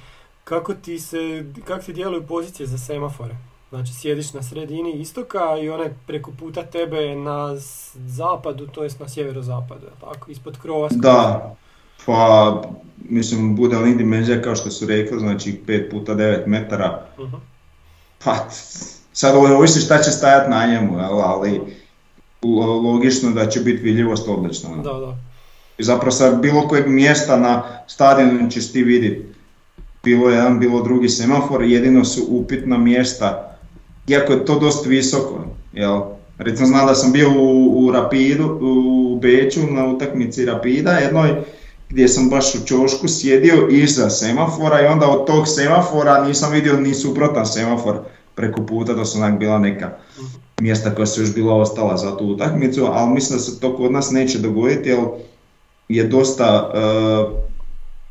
kako 0.45 0.75
ti 0.75 0.99
se, 0.99 1.45
kako 1.65 1.83
ti 1.83 1.93
djeluju 1.93 2.23
pozicije 2.23 2.67
za 2.67 2.79
semafore? 2.79 3.37
Znači 3.71 3.93
sjediš 3.93 4.33
na 4.33 4.43
sredini 4.43 4.93
istoka 4.93 5.41
i 5.63 5.71
onaj 5.71 5.89
preko 6.07 6.31
puta 6.31 6.63
tebe 6.63 7.15
na 7.15 7.55
zapadu, 7.97 8.67
to 8.67 8.83
jest 8.83 9.01
na 9.01 9.09
sjeverozapadu, 9.09 9.87
tako? 10.01 10.31
Ispod 10.31 10.59
krova. 10.59 10.89
Da, 10.93 11.55
pa 12.07 12.63
mislim 13.01 13.57
bude 13.57 13.77
onih 13.77 13.97
dimenzija 13.97 14.43
kao 14.43 14.57
što 14.57 14.71
su 14.71 14.87
rekli, 14.87 15.21
znači 15.21 15.61
5 15.67 15.91
puta 15.91 16.15
9 16.15 16.47
metara, 16.47 17.07
Mhm. 17.19 17.37
pa 18.25 18.37
sad 19.13 19.35
ovisi 19.37 19.81
šta 19.81 19.99
će 19.99 20.11
stajati 20.11 20.51
na 20.51 20.67
njemu, 20.67 20.99
ali 21.01 21.61
lo- 22.43 22.83
logično 22.85 23.31
da 23.31 23.49
će 23.49 23.61
biti 23.61 23.83
vidljivost 23.83 24.29
odlična. 24.29 24.77
Da, 24.77 24.93
da. 24.93 25.17
I 25.81 25.83
zapravo 25.83 26.11
sa 26.11 26.31
bilo 26.31 26.69
kojeg 26.69 26.89
mjesta 26.89 27.37
na 27.37 27.63
stadionu 27.87 28.51
ćeš 28.51 28.73
ti 28.73 28.83
vidjeti 28.83 29.25
bilo 30.05 30.31
jedan, 30.31 30.59
bilo 30.59 30.83
drugi 30.83 31.09
semafor, 31.09 31.63
jedino 31.63 32.05
su 32.05 32.27
upitna 32.29 32.79
mjesta, 32.79 33.57
iako 34.09 34.33
je 34.33 34.45
to 34.45 34.59
dosta 34.59 34.89
visoko, 34.89 35.45
jel? 35.73 36.01
Recimo 36.39 36.67
znam 36.67 36.87
da 36.87 36.95
sam 36.95 37.13
bio 37.13 37.31
u, 37.31 37.87
u 37.87 37.93
Rapidu, 37.93 38.59
u 38.61 39.19
Beču 39.23 39.61
na 39.71 39.87
utakmici 39.87 40.45
Rapida 40.45 40.93
jednoj, 40.93 41.31
gdje 41.89 42.09
sam 42.09 42.29
baš 42.29 42.55
u 42.55 42.67
čošku 42.67 43.09
sjedio 43.09 43.69
iza 43.71 44.11
semafora 44.11 44.83
i 44.83 44.87
onda 44.87 45.09
od 45.09 45.27
tog 45.27 45.49
semafora 45.49 46.25
nisam 46.25 46.53
vidio 46.53 46.81
ni 46.81 46.95
suprotan 46.95 47.47
semafor 47.47 47.99
preko 48.35 48.67
puta, 48.67 48.95
to 48.95 49.05
su 49.05 49.19
onak 49.19 49.39
bila 49.39 49.59
neka 49.59 49.91
mjesta 50.61 50.95
koja 50.95 51.07
su 51.07 51.21
još 51.21 51.35
bila 51.35 51.55
ostala 51.55 51.97
za 51.97 52.17
tu 52.17 52.27
utakmicu, 52.27 52.87
ali 52.93 53.11
mislim 53.11 53.39
da 53.39 53.45
se 53.45 53.61
to 53.61 53.77
kod 53.77 53.93
nas 53.93 54.11
neće 54.11 54.39
dogoditi 54.39 54.89
jer 54.89 54.99
je 55.91 56.05
dosta 56.05 56.73
uh, 56.75 57.39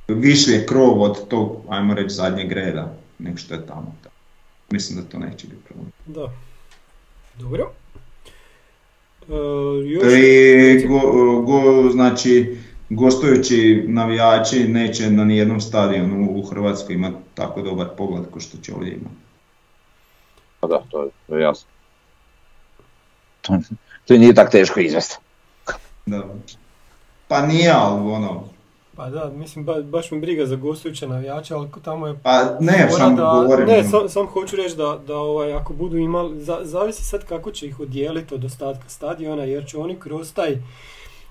više 0.08 0.52
je 0.52 0.66
krov 0.66 1.02
od 1.02 1.28
tog, 1.28 1.58
ajmo 1.70 1.94
reći, 1.94 2.16
zadnjeg 2.16 2.52
reda 2.52 2.96
nego 3.20 3.38
što 3.38 3.54
je 3.54 3.68
tamo. 3.68 3.96
Mislim 4.72 5.00
da 5.00 5.10
to 5.10 5.20
neće 5.20 5.48
biti 5.48 5.64
problem. 5.64 5.92
Da. 6.06 6.32
Dobro. 7.36 7.72
E, 9.30 9.34
još... 9.86 10.04
I 10.04 10.88
go, 10.88 11.00
go- 11.42 11.92
znači, 11.92 12.58
gostujući 12.90 13.84
navijači 13.88 14.68
neće 14.68 15.12
na 15.12 15.26
nijednom 15.26 15.62
stadionu 15.62 16.32
u 16.32 16.46
Hrvatskoj 16.46 16.96
imati 16.96 17.16
tako 17.34 17.62
dobar 17.62 17.88
pogled 17.98 18.24
kao 18.32 18.40
što 18.40 18.58
će 18.58 18.74
ovdje 18.74 18.92
imati. 18.92 19.16
Pa 20.60 20.68
da, 20.68 20.84
to 20.90 21.04
je, 21.04 21.10
to 21.28 21.36
je 21.36 21.42
jasno. 21.42 21.70
To, 23.42 23.60
to 24.06 24.18
nije 24.18 24.34
tako 24.34 24.52
teško 24.52 24.80
izvesti. 24.80 25.18
Da. 26.06 26.36
Pa 27.30 27.42
nije, 27.42 27.72
ali 27.72 28.12
ono, 28.12 28.44
Pa 28.96 29.10
da, 29.10 29.30
mislim, 29.30 29.66
ba, 29.66 29.82
baš 29.82 30.12
mi 30.12 30.20
briga 30.20 30.46
za 30.46 30.56
gostujuće 30.56 31.08
navijače, 31.08 31.54
ali 31.54 31.68
tamo 31.84 32.08
je 32.08 32.20
pa 32.24 32.44
ne, 32.60 32.88
sam 32.92 33.16
da- 33.16 33.42
govorim. 33.42 33.68
Ne, 33.68 33.80
ono. 33.80 33.90
sam, 33.90 34.10
sam 34.10 34.28
hoću 34.28 34.56
reći 34.56 34.76
da, 34.76 35.00
da 35.08 35.18
ovaj, 35.18 35.54
ako 35.54 35.74
budu 35.74 35.98
imali, 35.98 36.44
za- 36.44 36.60
zavisi 36.64 37.04
sad 37.04 37.26
kako 37.26 37.52
će 37.52 37.68
ih 37.68 37.80
odijeliti 37.80 38.36
od 38.36 38.46
ostatka 38.46 38.90
stadiona, 38.90 39.44
jer 39.44 39.66
će 39.66 39.78
oni 39.78 39.96
kroz 40.00 40.34
taj, 40.34 40.58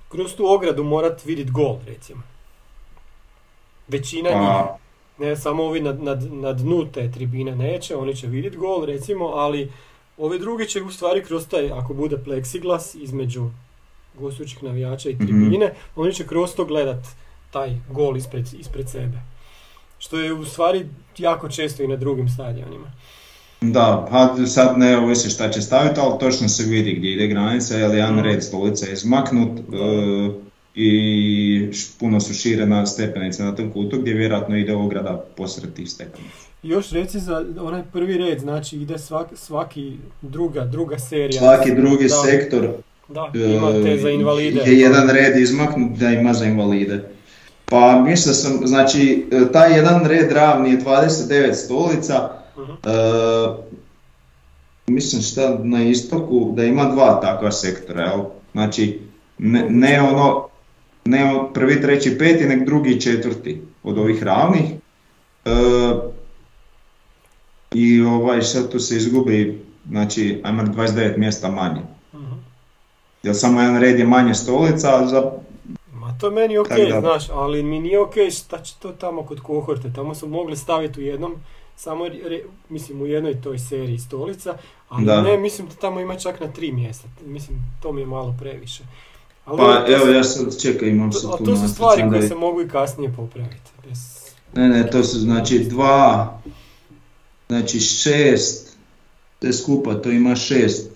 kroz 0.08 0.34
tu 0.34 0.46
ogradu 0.46 0.84
morat 0.84 1.24
vidjeti 1.24 1.50
gol, 1.50 1.76
recimo. 1.86 2.22
Većina 3.88 4.30
njih, 4.30 4.38
Pa, 4.38 4.76
ne 5.18 5.36
samo 5.36 5.62
ovi 5.64 5.80
na, 5.80 5.92
na, 5.92 6.14
na 6.30 6.52
dnu 6.52 6.86
te 6.92 7.10
tribine 7.12 7.56
neće, 7.56 7.96
oni 7.96 8.16
će 8.16 8.26
vidjeti 8.26 8.56
gol, 8.56 8.84
recimo, 8.84 9.26
ali 9.26 9.72
ovi 10.18 10.38
drugi 10.38 10.68
će 10.68 10.82
u 10.82 10.90
stvari 10.90 11.24
kroz 11.24 11.48
taj, 11.48 11.70
ako 11.70 11.94
bude 11.94 12.18
pleksiglas 12.18 12.94
između 12.94 13.50
gostujućih 14.18 14.62
navijača 14.62 15.10
i 15.10 15.14
Mhm. 15.14 15.24
tribine, 15.26 15.72
oni 15.96 16.12
će 16.12 16.26
kroz 16.26 16.54
to 16.54 16.64
gledat 16.64 17.04
taj 17.50 17.70
gol 17.90 18.16
ispred, 18.16 18.46
ispred 18.54 18.88
sebe. 18.88 19.18
Što 19.98 20.18
je 20.18 20.32
u 20.32 20.44
stvari 20.44 20.86
jako 21.18 21.48
često 21.48 21.82
i 21.82 21.88
na 21.88 21.96
drugim 21.96 22.28
stadionima. 22.28 22.92
Da, 23.60 24.06
pa 24.10 24.46
sad 24.46 24.78
ne 24.78 24.98
ovisi 24.98 25.30
šta 25.30 25.50
će 25.50 25.62
staviti, 25.62 26.00
ali 26.00 26.18
točno 26.20 26.48
se 26.48 26.62
vidi 26.64 26.92
gdje 26.92 27.12
ide 27.12 27.26
granica, 27.26 27.76
jer 27.76 27.94
jedan 27.94 28.18
red 28.18 28.42
stolica 28.44 28.86
je 28.86 28.92
izmaknut 28.92 29.58
e, 29.58 29.62
i 30.74 31.70
puno 31.98 32.20
su 32.20 32.34
šire 32.34 32.66
na 32.66 32.86
stepenice 32.86 33.42
na 33.42 33.54
tom 33.54 33.70
kutu 33.70 33.98
gdje 33.98 34.14
vjerojatno 34.14 34.56
ide 34.56 34.74
ograda 34.74 35.24
posred 35.36 35.72
tih 35.74 35.90
stepenica. 35.90 36.48
Još 36.62 36.90
reci 36.90 37.20
za 37.20 37.44
onaj 37.60 37.82
prvi 37.92 38.18
red, 38.18 38.38
znači 38.40 38.76
ide 38.76 38.98
svaki, 38.98 39.36
svaki 39.36 39.92
druga, 40.22 40.64
druga 40.64 40.98
serija. 40.98 41.40
Svaki 41.40 41.74
drugi 41.74 42.04
Da, 42.04 42.14
sektor 42.24 42.68
Da, 43.08 43.30
imate 43.34 43.98
za 43.98 44.10
invalide. 44.10 44.60
je 44.60 44.78
jedan 44.78 45.10
red 45.10 45.36
izmaknut 45.36 45.98
da 45.98 46.10
ima 46.10 46.32
za 46.32 46.44
invalide. 46.44 47.08
Pa 47.64 48.02
mislio 48.06 48.34
sam, 48.34 48.66
znači 48.66 49.26
e, 49.32 49.52
taj 49.52 49.76
jedan 49.76 50.04
red 50.04 50.32
ravni 50.32 50.70
je 50.70 50.80
29 50.80 51.52
stolica, 51.52 52.30
e, 52.58 52.90
mislim 54.86 55.22
šta 55.22 55.58
na 55.62 55.82
istoku 55.82 56.52
da 56.56 56.64
ima 56.64 56.84
dva 56.84 57.20
takva 57.20 57.52
sektora, 57.52 58.02
jel? 58.02 58.20
Znači 58.52 59.00
ne, 59.38 59.66
ne 59.70 60.02
ono, 60.02 60.48
ne 61.04 61.44
prvi, 61.54 61.80
treći, 61.80 62.18
peti, 62.18 62.44
nek 62.44 62.66
drugi 62.66 63.00
četvrti 63.00 63.62
od 63.82 63.98
ovih 63.98 64.22
ravnih. 64.22 64.64
E, 65.44 65.50
I 67.74 68.00
ovaj 68.02 68.42
sad 68.42 68.70
tu 68.70 68.78
se 68.78 68.96
izgubi, 68.96 69.64
znači 69.88 70.40
ajmo 70.44 70.62
29 70.62 71.16
mjesta 71.16 71.50
manje. 71.50 71.80
Jer 73.28 73.36
samo 73.36 73.60
jedan 73.60 73.78
red 73.78 73.98
je 73.98 74.06
manje 74.06 74.34
stolica, 74.34 75.06
za 75.06 75.32
Ma 75.92 76.18
to 76.20 76.26
je 76.26 76.32
meni 76.32 76.58
ok, 76.58 76.68
da. 76.90 77.00
znaš, 77.00 77.28
ali 77.30 77.62
mi 77.62 77.80
nije 77.80 78.00
ok 78.00 78.14
šta 78.32 78.58
će 78.58 78.74
to 78.76 78.88
tamo 78.90 79.22
kod 79.22 79.40
kohorte, 79.40 79.92
tamo 79.92 80.14
su 80.14 80.28
mogli 80.28 80.56
staviti 80.56 81.00
u 81.00 81.04
jednom, 81.04 81.34
samo, 81.76 82.04
re- 82.08 82.40
mislim 82.68 83.02
u 83.02 83.06
jednoj 83.06 83.40
toj 83.40 83.58
seriji 83.58 83.98
stolica, 83.98 84.54
ali 84.88 85.04
Da. 85.06 85.22
ne, 85.22 85.36
mislim 85.38 85.68
da 85.68 85.74
tamo 85.74 86.00
ima 86.00 86.16
čak 86.16 86.40
na 86.40 86.46
tri 86.48 86.72
mjesta, 86.72 87.08
mislim 87.22 87.58
to 87.82 87.92
mi 87.92 88.00
je 88.00 88.06
malo 88.06 88.34
previše. 88.40 88.82
Ali 89.44 89.58
Pa 89.58 89.64
to 89.76 89.92
evo 89.92 90.04
su- 90.04 90.12
ja 90.12 90.24
sad 90.24 90.60
čekaj 90.62 90.88
imam 90.88 91.12
sad 91.12 91.30
a 91.30 91.36
tu 91.36 91.44
to 91.44 91.56
su 91.56 91.68
stvari 91.68 92.02
koje 92.02 92.20
je- 92.20 92.28
se 92.28 92.34
mogu 92.34 92.60
i 92.62 92.68
kasnije 92.68 93.12
popraviti. 93.12 93.70
Bez... 93.84 93.98
Ne, 94.54 94.68
ne, 94.68 94.90
to 94.90 95.04
su 95.04 95.18
znači 95.18 95.58
dva, 95.60 96.38
znači 97.48 97.80
šest, 97.80 98.76
te 99.38 99.52
skupa 99.52 99.94
to 99.94 100.10
ima 100.10 100.36
šest 100.36 100.90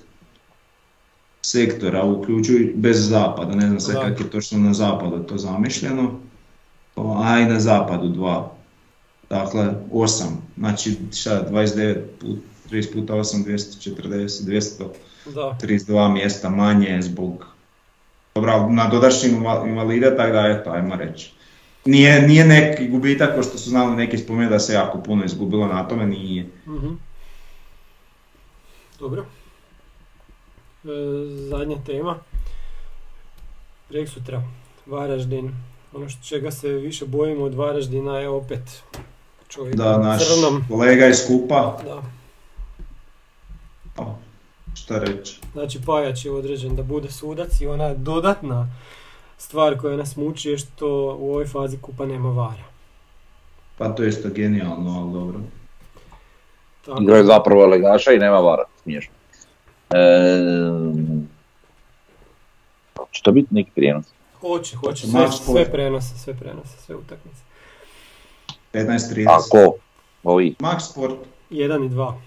sektora, 1.43 2.05
uključuju 2.05 2.73
bez 2.75 3.09
zapada, 3.09 3.55
ne 3.55 3.67
znam 3.67 3.81
sad 3.81 3.95
Da. 3.95 4.01
kak 4.01 4.21
je 4.21 4.31
točno 4.31 4.59
na 4.59 4.75
zapadu 4.75 5.23
to 5.23 5.39
zamišljeno, 5.39 6.21
a 6.97 7.39
i 7.39 7.45
na 7.45 7.61
zapadu 7.61 8.09
dva, 8.09 8.53
dakle 9.31 9.75
osam, 9.93 10.43
znači 10.57 10.97
šta, 11.15 11.47
29 11.51 11.97
put, 12.21 12.39
30 12.71 12.93
puta 12.93 13.15
8, 13.15 13.45
240, 13.45 14.85
232 15.27 15.87
Da, 15.87 16.09
mjesta 16.09 16.51
manje 16.51 17.03
zbog 17.03 17.47
Dobro, 18.35 18.69
na 18.71 18.89
dodašnji 18.89 19.29
invalide, 19.67 20.17
tako 20.17 20.33
da 20.33 20.41
eto, 20.41 20.71
ajmo 20.71 20.97
reći. 20.97 21.33
Nije, 21.85 22.23
nije 22.29 22.45
neki 22.45 22.89
gubitak, 22.89 23.35
ko 23.37 23.43
što 23.43 23.59
su 23.59 23.71
znali 23.71 23.97
neki 23.97 24.19
spomenuti 24.19 24.53
da 24.53 24.59
se 24.59 24.73
jako 24.73 24.99
puno 24.99 25.25
izgubilo 25.25 25.67
na 25.67 25.89
tome, 25.89 26.07
nije. 26.07 26.47
mhm. 26.67 26.95
Dobro. 28.99 29.25
E, 30.85 30.89
zadnja 31.49 31.77
tema. 31.87 32.17
Prek 33.89 34.09
sutra, 34.09 34.43
Varaždin. 34.87 35.55
Ono 35.95 36.09
što 36.09 36.25
čega 36.25 36.51
se 36.51 36.69
više 36.69 37.07
bojimo 37.07 37.45
od 37.45 37.55
Varaždina 37.55 38.19
je 38.19 38.29
opet 38.29 38.83
čovjek 39.49 39.77
Da, 39.77 39.99
naš 39.99 40.23
crnom. 40.25 40.65
kolega 40.69 41.07
iz 41.07 41.27
Kupa, 41.27 41.79
Da. 41.85 42.03
pa, 43.97 44.15
šta 44.75 44.99
reći. 44.99 45.41
Znači 45.53 45.79
Pajač 45.87 46.25
je 46.25 46.31
određen 46.33 46.77
da 46.77 46.83
bude 46.83 47.11
sudac 47.11 47.61
i 47.61 47.67
ona 47.67 47.95
dodatna 47.95 48.67
stvar 49.39 49.79
koja 49.79 49.97
nas 49.97 50.17
muči 50.17 50.51
je 50.51 50.59
što 50.59 50.89
u 51.19 51.31
ovoj 51.31 51.47
fazi 51.47 51.79
kupa 51.79 52.07
nema 52.07 52.31
vara. 52.31 52.65
Pa 53.79 53.89
to 53.89 54.03
je 54.03 54.09
isto 54.09 54.29
genijalno, 54.29 55.01
ali 55.01 55.13
dobro. 55.13 55.41
Tako, 56.87 57.03
Igraju 57.03 57.25
zapravo 57.25 57.67
legaša 57.67 58.13
i 58.13 58.19
nema 58.19 58.39
vara, 58.39 58.65
smiješno. 58.83 59.15
Ehm, 59.95 61.21
će 63.11 63.23
to 63.23 63.33
biti 63.33 63.49
neki 63.51 63.71
prijenos? 63.75 64.07
Hoće, 64.41 64.77
hoće, 64.77 65.07
Max 65.07 65.11
sve, 65.11 65.33
Sport. 65.33 65.59
sve 65.59 65.73
prenose, 65.73 66.19
sve 66.19 66.35
prenose, 66.35 66.77
sve 66.79 66.95
utakmice. 66.97 67.43
15.30. 68.73 69.27
Ako, 69.29 69.75
ovi, 70.23 70.55
Max 70.59 70.81
Sport, 70.81 71.15
Jedan 71.51 71.85
i 71.85 71.89
dva. 71.89 72.21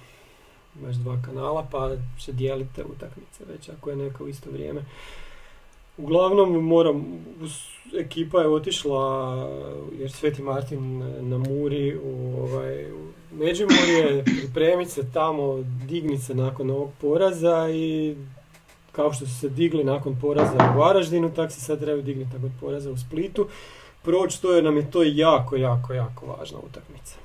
Imaš 0.80 0.96
dva 0.96 1.18
kanala 1.26 1.68
pa 1.72 1.92
će 2.20 2.32
dijelite 2.32 2.84
utakmice 2.84 3.44
već 3.54 3.70
ako 3.70 3.90
je 3.90 3.96
neka 3.96 4.24
u 4.24 4.28
isto 4.28 4.50
vrijeme. 4.52 4.82
Uglavnom 5.98 6.66
moram, 6.66 7.06
ekipa 8.00 8.42
je 8.42 8.48
otišla 8.48 9.36
jer 10.00 10.12
Sveti 10.12 10.42
Martin 10.42 10.98
na 11.30 11.38
Muri 11.38 11.98
u, 11.98 12.38
ovaj, 12.42 12.92
u 12.92 13.06
Međimurje, 13.32 14.24
pripremit 14.24 14.90
se 14.90 15.12
tamo, 15.14 15.64
dignit 15.88 16.22
se 16.22 16.36
nakon 16.36 16.70
ovog 16.70 16.92
poraza 17.02 17.70
i 17.70 18.16
kao 18.92 19.14
što 19.14 19.26
su 19.26 19.40
se 19.40 19.50
digli 19.50 19.84
nakon 19.84 20.18
poraza 20.22 20.74
u 20.76 20.80
Varaždinu, 20.80 21.34
tako 21.36 21.52
se 21.52 21.62
sad 21.62 21.80
trebaju 21.80 22.04
dignuti 22.04 22.34
nakon 22.34 22.52
poraza 22.62 22.92
u 22.92 22.98
Splitu. 22.98 23.48
Proći 24.02 24.42
to 24.42 24.54
jer 24.54 24.64
nam 24.64 24.78
je 24.78 24.92
to 24.92 25.04
jako, 25.04 25.56
jako, 25.56 25.94
jako 25.94 26.26
važna 26.26 26.58
utakmica. 26.60 27.16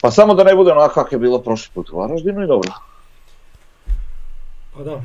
pa 0.00 0.10
samo 0.10 0.34
da 0.34 0.44
ne 0.44 0.54
bude 0.54 0.72
onako 0.72 0.94
kako 0.94 1.14
je 1.14 1.18
bilo 1.18 1.38
prošli 1.38 1.70
put 1.74 1.90
u 1.90 1.98
Varaždinu 1.98 2.44
i 2.44 2.46
dobro. 2.46 2.72
Pa 4.76 4.82
da. 4.82 5.02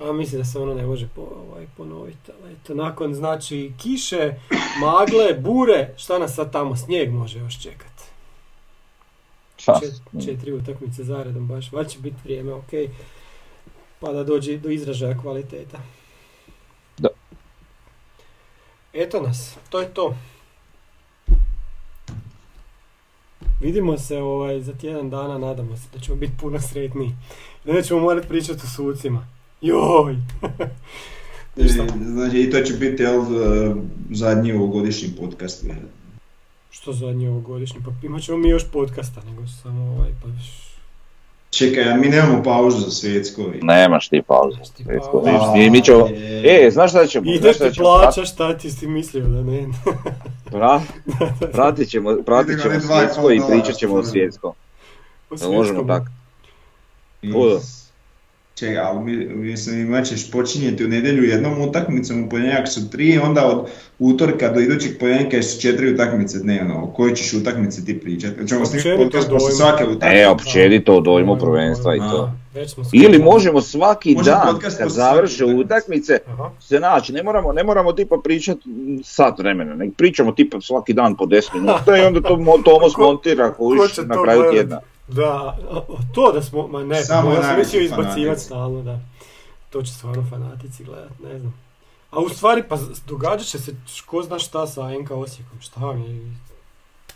A 0.00 0.12
mislim 0.12 0.40
da 0.40 0.44
se 0.44 0.58
ono 0.58 0.74
ne 0.74 0.86
može 0.86 1.08
po, 1.14 1.20
ovaj, 1.22 1.66
ponoviti. 1.76 2.32
Ali 2.42 2.52
eto, 2.52 2.74
nakon 2.74 3.14
znači 3.14 3.72
kiše, 3.82 4.34
magle, 4.80 5.34
bure, 5.40 5.94
šta 5.96 6.18
nas 6.18 6.34
sad 6.34 6.52
tamo 6.52 6.76
snijeg 6.76 7.12
može 7.12 7.38
još 7.38 7.62
čekati? 7.62 8.02
Čet- 9.56 10.24
četiri 10.24 10.52
utakmice 10.52 11.04
zaredom 11.04 11.48
baš, 11.48 11.72
valjda 11.72 11.90
će 11.90 11.98
biti 11.98 12.16
vrijeme, 12.24 12.52
ok. 12.52 12.70
Pa 14.00 14.12
da 14.12 14.24
dođe 14.24 14.56
do 14.58 14.70
izražaja 14.70 15.18
kvaliteta. 15.20 15.78
Da. 16.98 17.08
Eto 18.92 19.20
nas, 19.22 19.56
to 19.70 19.80
je 19.80 19.94
to. 19.94 20.16
Vidimo 23.60 23.98
se 23.98 24.18
ovaj, 24.18 24.60
za 24.60 24.72
tjedan 24.72 25.10
dana, 25.10 25.38
nadamo 25.38 25.76
se 25.76 25.82
da 25.94 26.00
ćemo 26.00 26.16
biti 26.16 26.32
puno 26.40 26.60
sretniji. 26.60 27.12
Da 27.64 27.72
nećemo 27.72 28.00
morati 28.00 28.28
pričati 28.28 28.60
o 28.64 28.68
sucima. 28.68 29.26
Joj! 29.60 30.16
I, 31.56 31.68
znači 31.98 32.40
i 32.40 32.50
to 32.50 32.60
će 32.60 32.74
biti 32.74 33.02
jel, 33.02 33.24
zadnji 34.10 34.52
ovogodišnji 34.52 35.08
podcast. 35.20 35.64
Što 36.70 36.92
zadnji 36.92 37.28
ovogodišnji? 37.28 37.80
Pa 37.84 38.06
imat 38.06 38.22
ćemo 38.22 38.38
mi 38.38 38.48
još 38.48 38.64
podcasta, 38.72 39.20
nego 39.30 39.42
samo 39.62 39.82
ovaj, 39.84 40.10
pa 40.22 40.28
Čekaj, 41.50 41.92
a 41.92 41.96
mi 41.96 42.08
nemamo 42.08 42.42
pauzu 42.42 42.78
za 42.78 42.90
svjetsko. 42.90 43.42
Nemaš 43.62 44.08
ti 44.08 44.22
pauzu. 44.26 44.56
Ti 44.76 44.84
Svjetsko, 44.84 45.22
vidiš, 45.54 45.70
mi, 45.72 45.82
ćemo, 45.82 46.08
e, 46.44 46.70
znaš 46.72 46.90
šta 46.90 47.06
ćemo? 47.06 47.26
Ideš 47.30 47.40
Znaš 47.40 47.56
šta 47.56 47.68
ti 47.68 47.74
ćemo? 47.74 47.84
plaća, 47.84 48.24
šta 48.24 48.58
ti 48.58 48.70
si 48.70 48.86
mislio 48.86 49.24
da 49.24 49.42
ne? 49.42 49.66
Pra- 50.52 50.80
pratit 51.52 51.88
ćemo, 51.88 52.16
pratit 52.26 52.62
ćemo 52.62 52.80
svjetsko 52.80 53.30
i 53.30 53.40
pričat 53.50 53.74
ćemo 53.76 53.94
o 53.94 54.04
svjetskom. 54.04 54.52
O 55.30 55.34
Jel 55.40 55.52
možemo 55.52 55.64
svjetskom. 55.64 55.88
tako? 55.88 56.06
I- 57.22 57.32
Čekaj, 58.56 58.78
ali 58.78 59.00
mi, 59.00 59.16
mislim 59.26 59.80
imat 59.80 60.04
ćeš 60.04 60.30
počinjeti 60.30 60.84
u 60.84 60.88
nedjelju 60.88 61.24
jednom 61.24 61.60
utakmicom, 61.60 62.24
u 62.24 62.28
ponedjeljak 62.28 62.68
su 62.68 62.90
tri, 62.90 63.18
onda 63.18 63.46
od 63.46 63.66
utorka 63.98 64.48
do 64.48 64.60
idućeg 64.60 64.98
ponedjeljka 65.00 65.42
su 65.42 65.60
četiri 65.60 65.94
utakmice 65.94 66.38
dnevno. 66.38 66.84
O 66.84 66.86
kojoj 66.86 67.14
ćeš 67.14 67.32
utakmici 67.34 67.84
ti 67.84 68.00
pričati? 68.00 68.48
Ćemo 68.48 68.66
snimiti 68.66 68.96
podcast 68.98 69.28
dojmu. 69.28 69.40
svake 69.50 69.84
utakmice. 69.84 70.16
E, 70.16 70.28
općenito 70.28 70.94
o 70.94 71.00
dojmu 71.00 71.36
prvenstva 71.36 71.96
i 71.96 72.00
to. 72.00 72.30
Ili 72.94 73.18
možemo 73.20 73.60
svaki 73.60 74.14
Može 74.14 74.30
dan 74.30 74.58
kad 74.78 74.88
završe 74.88 75.44
utakmice. 75.44 75.64
utakmice 75.64 76.18
Aha. 76.26 76.50
se 76.60 76.80
naći, 76.80 77.12
ne 77.12 77.22
moramo, 77.22 77.52
ne 77.52 77.64
moramo 77.64 77.92
tipa 77.92 78.16
pričat 78.24 78.56
m, 78.66 79.00
sat 79.04 79.38
vremena, 79.38 79.74
nego 79.74 79.92
pričamo 79.92 80.32
tipa 80.32 80.60
svaki 80.60 80.92
dan 80.92 81.16
po 81.16 81.24
10 81.24 81.54
minuta 81.54 81.96
i 81.96 82.00
onda 82.00 82.20
to 82.20 82.36
mo- 82.36 82.62
Tomo 82.64 82.90
smontira 82.90 83.52
ko 83.52 83.88
će 83.88 84.02
na 84.02 84.22
kraju 84.24 84.42
tjedna. 84.52 84.80
Da, 85.08 85.58
to 86.14 86.32
da 86.32 86.42
smo, 86.42 86.66
ma 86.66 86.84
ne, 86.84 87.04
Samo 87.04 87.32
ja 87.32 87.42
sam 87.42 87.58
mislio 87.58 87.80
izbacivati 87.82 88.40
stalno, 88.40 88.82
da. 88.82 89.00
To 89.70 89.82
će 89.82 89.92
stvarno 89.92 90.26
fanatici 90.30 90.84
gledat, 90.84 91.18
ne 91.22 91.38
znam. 91.38 91.54
A 92.10 92.18
u 92.20 92.28
stvari, 92.28 92.62
pa 92.68 92.78
događat 93.06 93.46
će 93.46 93.58
se 93.58 93.74
ko 94.06 94.22
zna 94.22 94.38
šta 94.38 94.66
sa 94.66 94.90
NK 94.90 95.10
Osijekom, 95.10 95.60
šta 95.60 95.80
vam 95.80 96.02
je, 96.02 96.36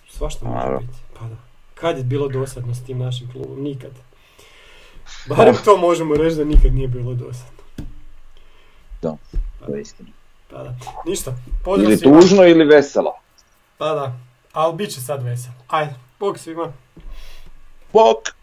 svašta 0.08 0.44
može 0.44 0.58
Naravno. 0.58 0.80
biti. 0.80 0.98
Pa 1.18 1.24
da. 1.24 1.36
Kad 1.74 1.98
je 1.98 2.04
bilo 2.04 2.28
dosadno 2.28 2.74
s 2.74 2.84
tim 2.84 2.98
našim 2.98 3.32
klubom? 3.32 3.62
Nikad. 3.62 3.90
Barem 5.28 5.56
to 5.64 5.76
možemo 5.76 6.14
reći 6.14 6.36
da 6.36 6.44
nikad 6.44 6.74
nije 6.74 6.88
bilo 6.88 7.14
dosadno. 7.14 7.60
To 9.66 9.74
je 9.74 9.80
istina. 9.80 10.08
Pa 10.50 10.62
da. 10.62 10.76
Ništa. 11.06 11.34
Pozdrav 11.64 11.90
Ili 11.92 12.00
tužno 12.00 12.46
ili 12.46 12.64
veselo. 12.64 13.12
Pa 13.78 13.94
da. 13.94 14.18
Ali 14.52 14.74
bit 14.76 14.90
će 14.90 15.00
sad 15.00 15.22
veselo. 15.22 15.54
Ajde, 15.68 15.94
bok 16.20 16.38
svima. 16.38 16.72
Bok! 17.92 18.39